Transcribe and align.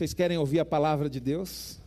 Vocês 0.00 0.14
querem 0.14 0.38
ouvir 0.38 0.58
a 0.58 0.64
palavra 0.64 1.10
de 1.10 1.20
Deus? 1.20 1.78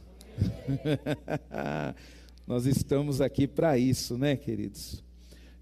Nós 2.45 2.67
estamos 2.67 3.19
aqui 3.19 3.47
para 3.47 3.75
isso, 3.75 4.19
né, 4.19 4.35
queridos? 4.35 5.03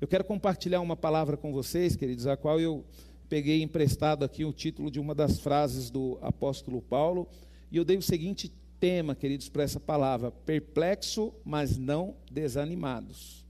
Eu 0.02 0.06
quero 0.06 0.26
compartilhar 0.26 0.82
uma 0.82 0.98
palavra 0.98 1.38
com 1.38 1.54
vocês, 1.54 1.96
queridos, 1.96 2.28
a 2.28 2.36
qual 2.36 2.60
eu 2.60 2.84
peguei 3.30 3.62
emprestado 3.62 4.26
aqui 4.26 4.44
o 4.44 4.52
título 4.52 4.92
de 4.92 5.00
uma 5.00 5.16
das 5.16 5.40
frases 5.40 5.90
do 5.90 6.20
apóstolo 6.22 6.82
Paulo, 6.82 7.26
e 7.72 7.78
eu 7.78 7.86
dei 7.86 7.96
o 7.96 8.02
seguinte 8.02 8.52
tema, 8.82 9.16
queridos, 9.16 9.48
para 9.48 9.64
essa 9.64 9.80
palavra: 9.80 10.30
perplexo, 10.30 11.34
mas 11.46 11.78
não 11.78 12.18
desanimados. 12.30 13.46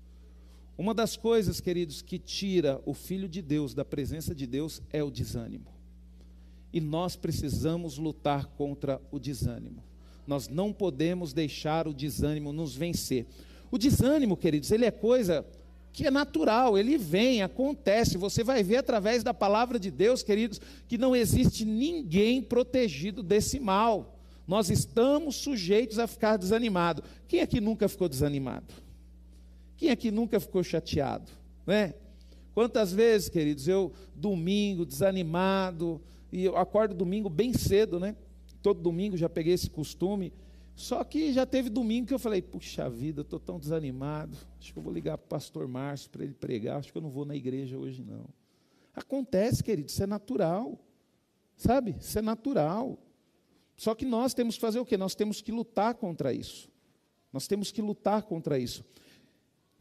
Uma 0.78 0.94
das 0.94 1.18
coisas, 1.18 1.60
queridos, 1.60 2.04
que 2.04 2.20
tira 2.20 2.80
o 2.86 2.94
filho 2.94 3.28
de 3.28 3.42
Deus 3.42 3.74
da 3.74 3.84
presença 3.84 4.36
de 4.36 4.46
Deus 4.46 4.80
é 4.94 5.04
o 5.04 5.10
desânimo. 5.10 5.81
E 6.74 6.80
nós 6.80 7.16
precisamos 7.16 7.98
lutar 7.98 8.46
contra 8.58 9.02
o 9.12 9.20
desânimo. 9.20 9.84
Nós 10.26 10.48
não 10.48 10.72
podemos 10.72 11.34
deixar 11.34 11.88
o 11.88 11.94
desânimo 11.94 12.54
nos 12.54 12.76
vencer. 12.76 13.26
O 13.70 13.78
desânimo, 13.78 14.38
queridos, 14.38 14.72
ele 14.72 14.86
é 14.86 14.92
coisa 14.92 15.46
que 15.94 16.08
é 16.08 16.12
natural, 16.12 16.78
ele 16.78 16.98
vem, 16.98 17.42
acontece. 17.42 18.18
Você 18.18 18.44
vai 18.44 18.64
ver 18.64 18.78
através 18.78 19.24
da 19.24 19.34
palavra 19.34 19.78
de 19.80 19.92
Deus, 19.92 20.24
queridos, 20.24 20.62
que 20.88 20.98
não 20.98 21.16
existe 21.16 21.66
ninguém 21.66 22.42
protegido 22.42 23.22
desse 23.22 23.60
mal. 23.60 24.18
Nós 24.48 24.70
estamos 24.70 25.36
sujeitos 25.36 26.00
a 26.00 26.08
ficar 26.08 26.38
desanimado. 26.38 27.04
Quem 27.28 27.42
aqui 27.42 27.60
nunca 27.60 27.88
ficou 27.88 28.08
desanimado? 28.08 28.74
Quem 29.78 29.90
aqui 29.90 30.12
nunca 30.12 30.40
ficou 30.40 30.64
chateado, 30.64 31.32
né? 31.66 31.94
Quantas 32.54 32.92
vezes, 32.92 33.30
queridos, 33.30 33.68
eu 33.68 33.94
domingo 34.14 34.86
desanimado, 34.86 36.02
e 36.32 36.46
eu 36.46 36.56
acordo 36.58 36.96
domingo 36.96 37.30
bem 37.30 37.54
cedo, 37.54 38.00
né? 38.00 38.16
Todo 38.62 38.80
domingo 38.80 39.18
já 39.18 39.28
peguei 39.28 39.54
esse 39.54 39.70
costume. 39.70 40.34
Só 40.74 41.04
que 41.04 41.34
já 41.34 41.46
teve 41.46 41.70
domingo 41.70 42.08
que 42.08 42.14
eu 42.14 42.20
falei, 42.20 42.42
puxa 42.42 42.90
vida, 42.90 43.22
estou 43.22 43.40
tão 43.40 43.60
desanimado. 43.60 44.38
Acho 44.60 44.72
que 44.72 44.80
eu 44.80 44.84
vou 44.84 44.94
ligar 44.94 45.18
para 45.18 45.26
o 45.26 45.30
pastor 45.30 45.68
Márcio 45.68 46.10
para 46.10 46.24
ele 46.24 46.34
pregar. 46.34 46.78
Acho 46.78 46.92
que 46.92 46.98
eu 46.98 47.02
não 47.02 47.10
vou 47.10 47.26
na 47.26 47.36
igreja 47.36 47.78
hoje, 47.78 48.02
não. 48.02 48.26
Acontece, 48.96 49.64
querido, 49.64 49.90
isso 49.90 50.02
é 50.02 50.08
natural. 50.08 50.80
Sabe? 51.58 51.96
Isso 52.00 52.18
é 52.18 52.22
natural. 52.22 52.98
Só 53.76 53.94
que 53.94 54.06
nós 54.06 54.34
temos 54.34 54.56
que 54.56 54.62
fazer 54.62 54.80
o 54.80 54.86
quê? 54.86 54.96
Nós 54.98 55.16
temos 55.16 55.42
que 55.42 55.52
lutar 55.52 55.96
contra 55.96 56.34
isso. 56.34 56.70
Nós 57.34 57.48
temos 57.48 57.72
que 57.72 57.82
lutar 57.82 58.24
contra 58.24 58.58
isso. 58.58 58.86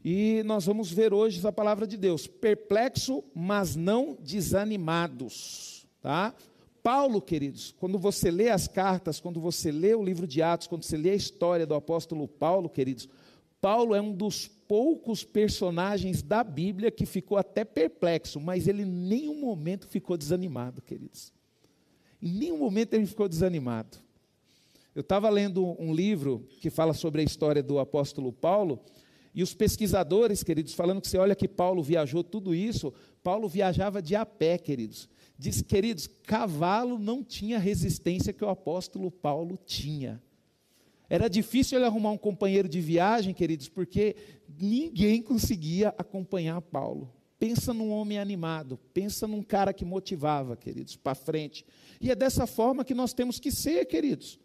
E 0.03 0.41
nós 0.43 0.65
vamos 0.65 0.91
ver 0.91 1.13
hoje 1.13 1.45
a 1.45 1.51
palavra 1.51 1.85
de 1.85 1.97
Deus. 1.97 2.27
Perplexo, 2.27 3.23
mas 3.33 3.75
não 3.75 4.17
desanimados. 4.19 5.80
Tá? 6.01 6.33
Paulo, 6.81 7.21
queridos, 7.21 7.75
quando 7.79 7.99
você 7.99 8.31
lê 8.31 8.49
as 8.49 8.67
cartas, 8.67 9.19
quando 9.19 9.39
você 9.39 9.71
lê 9.71 9.93
o 9.93 10.03
livro 10.03 10.25
de 10.25 10.41
Atos, 10.41 10.67
quando 10.67 10.83
você 10.83 10.97
lê 10.97 11.11
a 11.11 11.15
história 11.15 11.65
do 11.65 11.75
apóstolo 11.75 12.27
Paulo, 12.27 12.67
queridos, 12.67 13.07
Paulo 13.61 13.93
é 13.93 14.01
um 14.01 14.11
dos 14.11 14.47
poucos 14.47 15.23
personagens 15.23 16.23
da 16.23 16.43
Bíblia 16.43 16.89
que 16.89 17.05
ficou 17.05 17.37
até 17.37 17.63
perplexo, 17.63 18.39
mas 18.39 18.67
ele 18.67 18.81
em 18.81 18.87
nenhum 18.87 19.39
momento 19.39 19.87
ficou 19.87 20.17
desanimado, 20.17 20.81
queridos. 20.81 21.31
Em 22.19 22.31
nenhum 22.31 22.57
momento 22.57 22.95
ele 22.95 23.05
ficou 23.05 23.29
desanimado. 23.29 23.97
Eu 24.95 25.01
estava 25.01 25.29
lendo 25.29 25.75
um 25.79 25.93
livro 25.93 26.47
que 26.59 26.71
fala 26.71 26.93
sobre 26.93 27.21
a 27.21 27.23
história 27.23 27.61
do 27.61 27.77
apóstolo 27.77 28.33
Paulo, 28.33 28.79
e 29.33 29.41
os 29.41 29.53
pesquisadores, 29.53 30.43
queridos, 30.43 30.73
falando 30.73 30.99
que 30.99 31.07
você 31.07 31.17
olha 31.17 31.35
que 31.35 31.47
Paulo 31.47 31.81
viajou 31.81 32.23
tudo 32.23 32.53
isso, 32.53 32.93
Paulo 33.23 33.47
viajava 33.47 34.01
de 34.01 34.15
a 34.15 34.25
pé, 34.25 34.57
queridos. 34.57 35.07
Diz, 35.41 35.59
queridos, 35.59 36.05
cavalo 36.05 36.99
não 36.99 37.23
tinha 37.23 37.57
resistência 37.57 38.31
que 38.31 38.45
o 38.45 38.49
apóstolo 38.49 39.09
Paulo 39.09 39.57
tinha. 39.57 40.21
Era 41.09 41.27
difícil 41.27 41.79
ele 41.79 41.87
arrumar 41.87 42.11
um 42.11 42.17
companheiro 42.17 42.69
de 42.69 42.79
viagem, 42.79 43.33
queridos, 43.33 43.67
porque 43.67 44.15
ninguém 44.47 45.19
conseguia 45.19 45.95
acompanhar 45.97 46.61
Paulo. 46.61 47.11
Pensa 47.39 47.73
num 47.73 47.89
homem 47.89 48.19
animado, 48.19 48.77
pensa 48.93 49.27
num 49.27 49.41
cara 49.41 49.73
que 49.73 49.83
motivava, 49.83 50.55
queridos, 50.55 50.95
para 50.95 51.15
frente. 51.15 51.65
E 51.99 52.11
é 52.11 52.15
dessa 52.15 52.45
forma 52.45 52.85
que 52.85 52.93
nós 52.93 53.11
temos 53.11 53.39
que 53.39 53.49
ser, 53.49 53.85
queridos. 53.85 54.39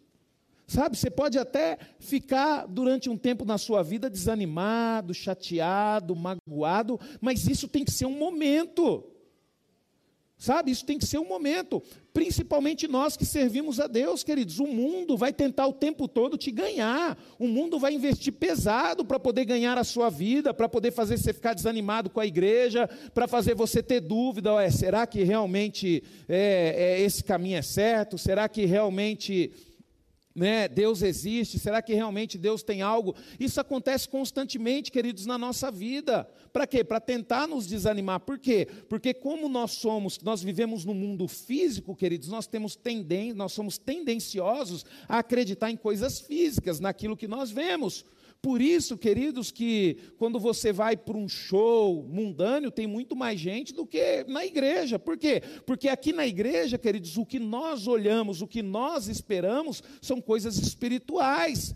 Sabe, 0.65 0.97
você 0.97 1.11
pode 1.11 1.37
até 1.37 1.77
ficar 1.99 2.65
durante 2.65 3.07
um 3.07 3.15
tempo 3.15 3.45
na 3.45 3.59
sua 3.59 3.83
vida 3.83 4.09
desanimado, 4.09 5.13
chateado, 5.13 6.15
magoado, 6.15 6.99
mas 7.21 7.47
isso 7.47 7.67
tem 7.67 7.85
que 7.85 7.91
ser 7.91 8.07
um 8.07 8.17
momento. 8.17 9.13
Sabe, 10.37 10.69
isso 10.69 10.85
tem 10.85 10.99
que 10.99 11.05
ser 11.05 11.17
um 11.17 11.27
momento, 11.27 11.81
principalmente 12.13 12.87
nós 12.87 13.17
que 13.17 13.25
servimos 13.25 13.79
a 13.79 13.87
Deus, 13.87 14.23
queridos. 14.23 14.59
O 14.59 14.67
mundo 14.67 15.17
vai 15.17 15.33
tentar 15.33 15.65
o 15.65 15.73
tempo 15.73 16.07
todo 16.07 16.37
te 16.37 16.51
ganhar, 16.51 17.17
o 17.39 17.47
mundo 17.47 17.79
vai 17.79 17.93
investir 17.93 18.31
pesado 18.31 19.03
para 19.03 19.19
poder 19.19 19.45
ganhar 19.45 19.79
a 19.79 19.83
sua 19.83 20.11
vida, 20.11 20.53
para 20.53 20.69
poder 20.69 20.91
fazer 20.91 21.17
você 21.17 21.33
ficar 21.33 21.55
desanimado 21.55 22.07
com 22.07 22.19
a 22.19 22.25
igreja, 22.25 22.87
para 23.15 23.27
fazer 23.27 23.55
você 23.55 23.81
ter 23.81 23.99
dúvida: 23.99 24.69
será 24.69 25.07
que 25.07 25.23
realmente 25.23 26.03
é, 26.29 26.75
é, 26.77 27.01
esse 27.01 27.23
caminho 27.23 27.57
é 27.57 27.63
certo? 27.63 28.15
Será 28.15 28.47
que 28.47 28.63
realmente 28.63 29.51
né, 30.37 30.67
Deus 30.67 31.01
existe? 31.01 31.57
Será 31.57 31.81
que 31.81 31.95
realmente 31.95 32.37
Deus 32.37 32.61
tem 32.61 32.83
algo? 32.83 33.15
Isso 33.39 33.59
acontece 33.59 34.07
constantemente, 34.07 34.91
queridos, 34.91 35.25
na 35.25 35.35
nossa 35.35 35.71
vida. 35.71 36.29
Para 36.53 36.67
quê? 36.67 36.83
Para 36.83 36.99
tentar 36.99 37.47
nos 37.47 37.65
desanimar. 37.65 38.19
Por 38.19 38.37
quê? 38.37 38.67
Porque 38.87 39.15
como 39.15 39.49
nós 39.49 39.71
somos, 39.71 40.19
nós 40.21 40.43
vivemos 40.43 40.85
no 40.85 40.93
mundo 40.93 41.27
físico, 41.27 41.95
queridos, 41.95 42.29
nós 42.29 42.45
temos 42.45 42.75
tendência, 42.75 43.33
nós 43.33 43.51
somos 43.51 43.79
tendenciosos 43.79 44.85
a 45.09 45.17
acreditar 45.17 45.71
em 45.71 45.75
coisas 45.75 46.19
físicas, 46.19 46.79
naquilo 46.79 47.17
que 47.17 47.27
nós 47.27 47.49
vemos. 47.49 48.05
Por 48.41 48.61
isso, 48.61 48.97
queridos, 48.97 49.51
que 49.51 49.97
quando 50.17 50.39
você 50.39 50.71
vai 50.71 50.95
para 50.95 51.17
um 51.17 51.27
show 51.27 52.03
mundâneo, 52.03 52.71
tem 52.71 52.87
muito 52.87 53.15
mais 53.15 53.39
gente 53.39 53.73
do 53.73 53.85
que 53.85 54.23
na 54.27 54.45
igreja. 54.45 54.99
Por 54.99 55.17
quê? 55.17 55.41
Porque 55.65 55.89
aqui 55.89 56.13
na 56.13 56.25
igreja, 56.25 56.77
queridos, 56.77 57.17
o 57.17 57.25
que 57.25 57.39
nós 57.39 57.87
olhamos, 57.87 58.41
o 58.41 58.47
que 58.47 58.61
nós 58.61 59.07
esperamos, 59.07 59.83
são 60.01 60.21
coisas 60.21 60.57
espirituais. 60.57 61.75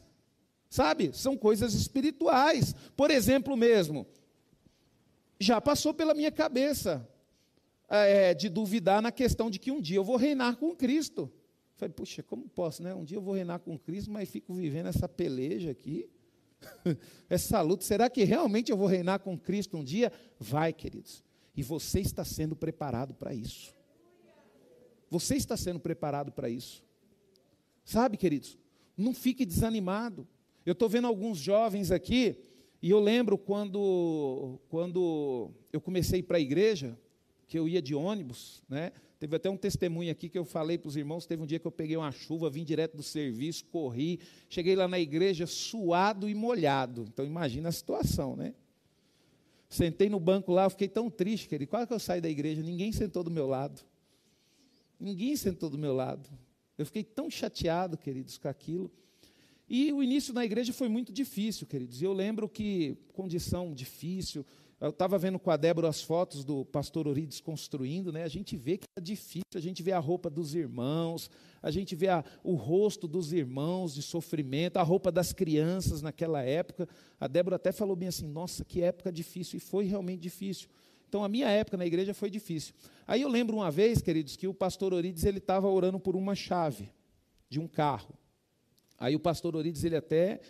Sabe? 0.70 1.12
São 1.14 1.36
coisas 1.36 1.74
espirituais. 1.74 2.74
Por 2.96 3.12
exemplo, 3.12 3.58
mesmo, 3.58 4.08
já 5.40 5.60
passou 5.60 5.94
pela 5.94 6.14
minha 6.14 6.32
cabeça 6.32 7.08
é, 7.90 8.34
de 8.34 8.48
duvidar 8.48 9.02
na 9.02 9.12
questão 9.12 9.50
de 9.50 9.60
que 9.60 9.72
um 9.72 9.82
dia 9.82 9.98
eu 9.98 10.04
vou 10.04 10.16
reinar 10.16 10.56
com 10.56 10.76
Cristo. 10.76 11.30
Falei, 11.76 11.94
puxa, 11.94 12.22
como 12.22 12.48
posso, 12.48 12.84
né? 12.84 12.94
Um 12.94 13.04
dia 13.04 13.18
eu 13.18 13.22
vou 13.22 13.34
reinar 13.34 13.60
com 13.60 13.78
Cristo, 13.78 14.12
mas 14.12 14.30
fico 14.30 14.54
vivendo 14.54 14.86
essa 14.86 15.10
peleja 15.10 15.72
aqui. 15.72 16.08
essa 17.30 17.62
luta, 17.62 17.84
será 17.84 18.10
que 18.10 18.24
realmente 18.24 18.72
eu 18.72 18.78
vou 18.78 18.88
reinar 18.88 19.20
com 19.20 19.38
Cristo 19.38 19.78
um 19.78 19.84
dia? 19.84 20.12
Vai, 20.40 20.74
queridos. 20.74 21.24
E 21.56 21.64
você 21.64 22.00
está 22.00 22.24
sendo 22.24 22.56
preparado 22.56 23.14
para 23.14 23.34
isso. 23.34 23.76
Você 25.10 25.36
está 25.36 25.58
sendo 25.58 25.80
preparado 25.80 26.32
para 26.32 26.50
isso. 26.50 26.84
Sabe, 27.84 28.18
queridos? 28.18 28.58
Não 28.96 29.14
fique 29.14 29.46
desanimado. 29.46 30.28
Eu 30.66 30.74
estou 30.74 30.88
vendo 30.88 31.08
alguns 31.08 31.38
jovens 31.38 31.92
aqui, 31.92 32.38
e 32.82 32.90
eu 32.90 33.00
lembro 33.00 33.38
quando, 33.38 34.60
quando 34.70 35.52
eu 35.74 35.82
comecei 35.82 36.24
para 36.24 36.38
a 36.38 36.42
igreja, 36.42 36.98
que 37.48 37.58
eu 37.58 37.68
ia 37.68 37.82
de 37.82 37.94
ônibus, 37.94 38.64
né? 38.70 38.92
Teve 39.22 39.36
até 39.36 39.52
um 39.52 39.56
testemunho 39.56 40.12
aqui 40.12 40.28
que 40.28 40.38
eu 40.40 40.44
falei 40.44 40.80
para 40.80 40.88
os 40.88 40.96
irmãos. 40.96 41.28
Teve 41.28 41.44
um 41.44 41.46
dia 41.46 41.60
que 41.60 41.68
eu 41.68 41.72
peguei 41.72 41.96
uma 41.96 42.12
chuva, 42.12 42.50
vim 42.50 42.64
direto 42.64 42.98
do 42.98 43.04
serviço, 43.04 43.64
corri, 43.66 44.20
cheguei 44.50 44.76
lá 44.76 44.88
na 44.88 45.00
igreja 45.00 45.46
suado 45.46 46.28
e 46.28 46.34
molhado. 46.34 47.06
Então 47.08 47.24
imagina 47.24 47.70
a 47.70 47.72
situação, 47.72 48.36
né? 48.36 48.56
Sentei 49.70 50.10
no 50.10 50.20
banco 50.20 50.52
lá, 50.52 50.68
fiquei 50.72 50.88
tão 50.88 51.08
triste, 51.08 51.48
querido. 51.48 51.70
Quase 51.70 51.86
que 51.86 51.94
eu 51.94 52.00
saí 52.00 52.20
da 52.20 52.28
igreja, 52.28 52.64
ninguém 52.64 52.92
sentou 52.92 53.24
do 53.24 53.30
meu 53.30 53.46
lado. 53.46 53.80
Ninguém 55.00 55.36
sentou 55.36 55.70
do 55.70 55.78
meu 55.78 55.94
lado. 55.94 56.28
Eu 56.76 56.88
fiquei 56.88 57.04
tão 57.04 57.30
chateado, 57.30 58.00
queridos, 58.00 58.40
com 58.40 58.48
aquilo. 58.48 58.92
E 59.70 59.94
o 59.94 60.02
início 60.02 60.34
na 60.34 60.44
igreja 60.44 60.74
foi 60.74 60.90
muito 60.90 61.14
difícil, 61.14 61.68
queridos. 61.68 62.02
E 62.02 62.06
eu 62.06 62.12
lembro 62.12 62.50
que 62.50 62.98
condição 63.14 63.72
difícil, 63.72 64.44
eu 64.82 64.90
estava 64.90 65.16
vendo 65.20 65.38
com 65.38 65.52
a 65.52 65.58
Débora 65.58 65.88
as 65.88 66.02
fotos 66.02 66.44
do 66.44 66.66
pastor 66.66 67.08
Ori 67.08 67.28
desconstruindo, 67.28 68.12
né? 68.12 68.24
A 68.24 68.28
gente 68.28 68.58
vê 68.58 68.80
que 68.80 68.86
é 68.98 69.02
difícil, 69.02 69.44
a 69.54 69.60
gente 69.60 69.84
vê 69.84 69.92
a 69.92 70.00
roupa 70.00 70.28
dos 70.28 70.56
irmãos, 70.56 71.30
a 71.62 71.70
gente 71.70 71.96
vê 71.96 72.08
a, 72.08 72.26
o 72.44 72.56
rosto 72.56 73.08
dos 73.08 73.32
irmãos 73.32 73.94
de 73.94 74.02
sofrimento, 74.02 74.78
a 74.78 74.82
roupa 74.82 75.12
das 75.12 75.32
crianças 75.32 76.02
naquela 76.02 76.42
época. 76.42 76.90
A 77.20 77.28
Débora 77.28 77.58
até 77.58 77.72
falou 77.72 77.96
bem 77.96 78.10
assim: 78.10 78.28
nossa, 78.28 78.66
que 78.66 78.82
época 78.82 79.12
difícil, 79.12 79.58
e 79.58 79.60
foi 79.60 79.86
realmente 79.86 80.22
difícil. 80.22 80.68
Então 81.08 81.24
a 81.24 81.30
minha 81.30 81.48
época 81.48 81.78
na 81.78 81.86
igreja 81.86 82.14
foi 82.16 82.32
difícil. 82.32 82.74
Aí 83.06 83.22
eu 83.22 83.30
lembro 83.30 83.58
uma 83.58 83.70
vez, 83.70 84.02
queridos, 84.02 84.36
que 84.36 84.48
o 84.48 84.54
pastor 84.54 84.96
Orides 84.96 85.26
ele 85.26 85.38
estava 85.38 85.68
orando 85.68 86.00
por 86.00 86.16
uma 86.16 86.34
chave 86.34 86.90
de 87.48 87.60
um 87.60 87.68
carro. 87.68 88.18
Aí 88.98 89.16
o 89.16 89.20
pastor 89.20 89.56
Orides 89.56 89.84
ele 89.84 89.96
até 89.96 90.42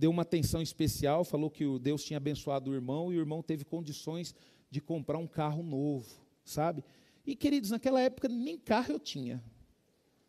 deu 0.00 0.10
uma 0.10 0.22
atenção 0.22 0.60
especial, 0.62 1.24
falou 1.24 1.50
que 1.50 1.64
o 1.64 1.78
Deus 1.78 2.02
tinha 2.02 2.16
abençoado 2.16 2.70
o 2.70 2.74
irmão 2.74 3.12
e 3.12 3.16
o 3.16 3.20
irmão 3.20 3.42
teve 3.42 3.64
condições 3.64 4.34
de 4.70 4.80
comprar 4.80 5.18
um 5.18 5.26
carro 5.26 5.62
novo, 5.62 6.08
sabe? 6.44 6.82
E 7.26 7.36
queridos, 7.36 7.70
naquela 7.70 8.00
época 8.00 8.28
nem 8.28 8.58
carro 8.58 8.92
eu 8.92 8.98
tinha, 8.98 9.44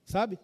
sabe? 0.05 0.37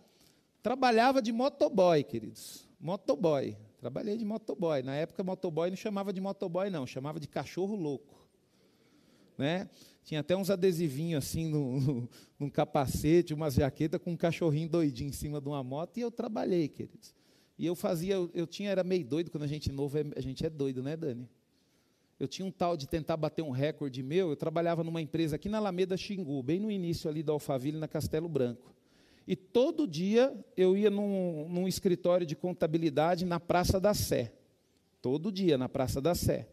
trabalhava 0.67 1.21
de 1.21 1.31
motoboy, 1.31 2.03
queridos. 2.03 2.67
Motoboy. 2.77 3.55
Trabalhei 3.79 4.17
de 4.17 4.25
motoboy. 4.25 4.83
Na 4.83 4.95
época, 4.95 5.23
motoboy 5.23 5.69
não 5.69 5.77
chamava 5.77 6.11
de 6.11 6.19
motoboy, 6.19 6.69
não, 6.69 6.85
chamava 6.85 7.21
de 7.21 7.27
cachorro 7.27 7.73
louco. 7.73 8.27
Né? 9.37 9.69
Tinha 10.03 10.19
até 10.19 10.35
uns 10.35 10.49
adesivinhos 10.49 11.23
assim 11.23 11.47
no, 11.47 12.09
no, 12.37 12.51
capacete, 12.51 13.33
umas 13.33 13.53
jaquetas 13.53 14.01
com 14.01 14.11
um 14.11 14.17
cachorrinho 14.17 14.67
doidinho 14.67 15.09
em 15.09 15.13
cima 15.13 15.39
de 15.39 15.47
uma 15.47 15.63
moto, 15.63 15.97
e 15.97 16.01
eu 16.01 16.11
trabalhei, 16.11 16.67
queridos. 16.67 17.15
E 17.57 17.65
eu 17.65 17.75
fazia, 17.75 18.15
eu, 18.33 18.45
tinha, 18.45 18.69
era 18.69 18.83
meio 18.83 19.03
doido, 19.03 19.31
quando 19.31 19.43
a 19.43 19.47
gente 19.47 19.69
é 19.69 19.73
novo, 19.73 19.97
a 20.15 20.21
gente 20.21 20.45
é 20.45 20.49
doido, 20.49 20.83
né, 20.83 20.95
Dani? 20.95 21.27
Eu 22.19 22.27
tinha 22.27 22.45
um 22.45 22.51
tal 22.51 22.77
de 22.77 22.87
tentar 22.87 23.17
bater 23.17 23.41
um 23.41 23.49
recorde 23.49 24.01
meu, 24.03 24.29
eu 24.29 24.35
trabalhava 24.35 24.83
numa 24.83 25.01
empresa 25.01 25.35
aqui 25.35 25.49
na 25.49 25.57
Alameda 25.57 25.97
Xingu, 25.97 26.41
bem 26.43 26.59
no 26.59 26.71
início 26.71 27.09
ali 27.09 27.23
da 27.23 27.31
Alphaville, 27.31 27.77
na 27.77 27.87
Castelo 27.87 28.27
Branco. 28.27 28.75
E 29.27 29.35
todo 29.35 29.87
dia 29.87 30.33
eu 30.55 30.77
ia 30.77 30.89
num, 30.89 31.47
num 31.49 31.67
escritório 31.67 32.25
de 32.25 32.35
contabilidade 32.35 33.25
na 33.25 33.39
Praça 33.39 33.79
da 33.79 33.93
Sé. 33.93 34.33
Todo 35.01 35.31
dia 35.31 35.57
na 35.57 35.67
Praça 35.67 35.99
da 35.99 36.15
Sé. 36.15 36.47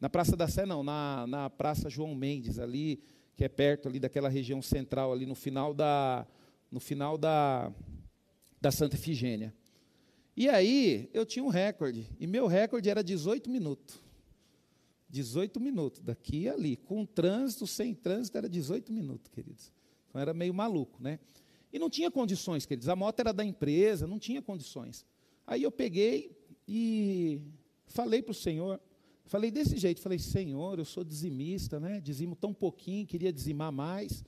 Na 0.00 0.08
Praça 0.08 0.36
da 0.36 0.48
Sé, 0.48 0.64
não, 0.66 0.82
na, 0.82 1.26
na 1.26 1.50
Praça 1.50 1.90
João 1.90 2.14
Mendes, 2.14 2.58
ali, 2.58 3.00
que 3.36 3.44
é 3.44 3.48
perto 3.48 3.88
ali 3.88 4.00
daquela 4.00 4.28
região 4.28 4.62
central, 4.62 5.12
ali 5.12 5.26
no 5.26 5.34
final 5.34 5.74
da, 5.74 6.26
no 6.70 6.80
final 6.80 7.18
da, 7.18 7.72
da 8.60 8.70
Santa 8.70 8.96
Efigênia. 8.96 9.54
E 10.36 10.48
aí, 10.48 11.08
eu 11.12 11.24
tinha 11.24 11.44
um 11.44 11.48
recorde, 11.48 12.08
e 12.18 12.26
meu 12.26 12.46
recorde 12.46 12.90
era 12.90 13.04
18 13.04 13.48
minutos. 13.48 14.02
18 15.08 15.60
minutos, 15.60 16.00
daqui 16.00 16.42
e 16.42 16.48
ali. 16.48 16.76
Com 16.76 17.06
trânsito, 17.06 17.68
sem 17.68 17.94
trânsito, 17.94 18.36
era 18.36 18.48
18 18.48 18.92
minutos, 18.92 19.30
queridos. 19.30 19.72
Então 20.08 20.20
era 20.20 20.34
meio 20.34 20.52
maluco, 20.52 21.00
né? 21.00 21.20
E 21.72 21.78
não 21.78 21.88
tinha 21.88 22.10
condições, 22.10 22.66
queridos. 22.66 22.88
A 22.88 22.96
moto 22.96 23.20
era 23.20 23.32
da 23.32 23.44
empresa, 23.44 24.08
não 24.08 24.18
tinha 24.18 24.42
condições. 24.42 25.06
Aí 25.46 25.62
eu 25.62 25.70
peguei 25.70 26.36
e 26.66 27.40
falei 27.86 28.22
para 28.22 28.32
o 28.32 28.34
Senhor, 28.34 28.80
falei 29.26 29.52
desse 29.52 29.76
jeito, 29.76 30.00
falei, 30.00 30.18
Senhor, 30.18 30.78
eu 30.80 30.84
sou 30.84 31.04
dizimista, 31.04 31.78
né? 31.78 32.00
Dizimo 32.00 32.34
tão 32.34 32.52
pouquinho, 32.52 33.06
queria 33.06 33.32
dizimar 33.32 33.70
mais. 33.70 34.24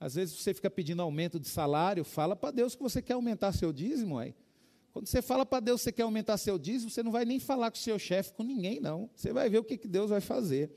Às 0.00 0.14
vezes 0.14 0.34
você 0.34 0.54
fica 0.54 0.70
pedindo 0.70 1.02
aumento 1.02 1.38
de 1.38 1.48
salário, 1.48 2.04
fala 2.04 2.34
para 2.34 2.50
Deus 2.50 2.74
que 2.74 2.82
você 2.82 3.02
quer 3.02 3.12
aumentar 3.12 3.52
seu 3.52 3.70
dízimo, 3.70 4.18
aí. 4.18 4.34
Quando 4.92 5.06
você 5.06 5.22
fala 5.22 5.46
para 5.46 5.60
Deus 5.60 5.80
que 5.80 5.84
você 5.84 5.92
quer 5.92 6.02
aumentar 6.02 6.36
seu 6.36 6.58
dízimo, 6.58 6.90
você 6.90 7.02
não 7.02 7.10
vai 7.10 7.24
nem 7.24 7.40
falar 7.40 7.70
com 7.70 7.76
o 7.76 7.80
seu 7.80 7.98
chefe, 7.98 8.34
com 8.34 8.42
ninguém, 8.42 8.78
não. 8.78 9.08
Você 9.14 9.32
vai 9.32 9.48
ver 9.48 9.58
o 9.58 9.64
que, 9.64 9.78
que 9.78 9.88
Deus 9.88 10.10
vai 10.10 10.20
fazer. 10.20 10.70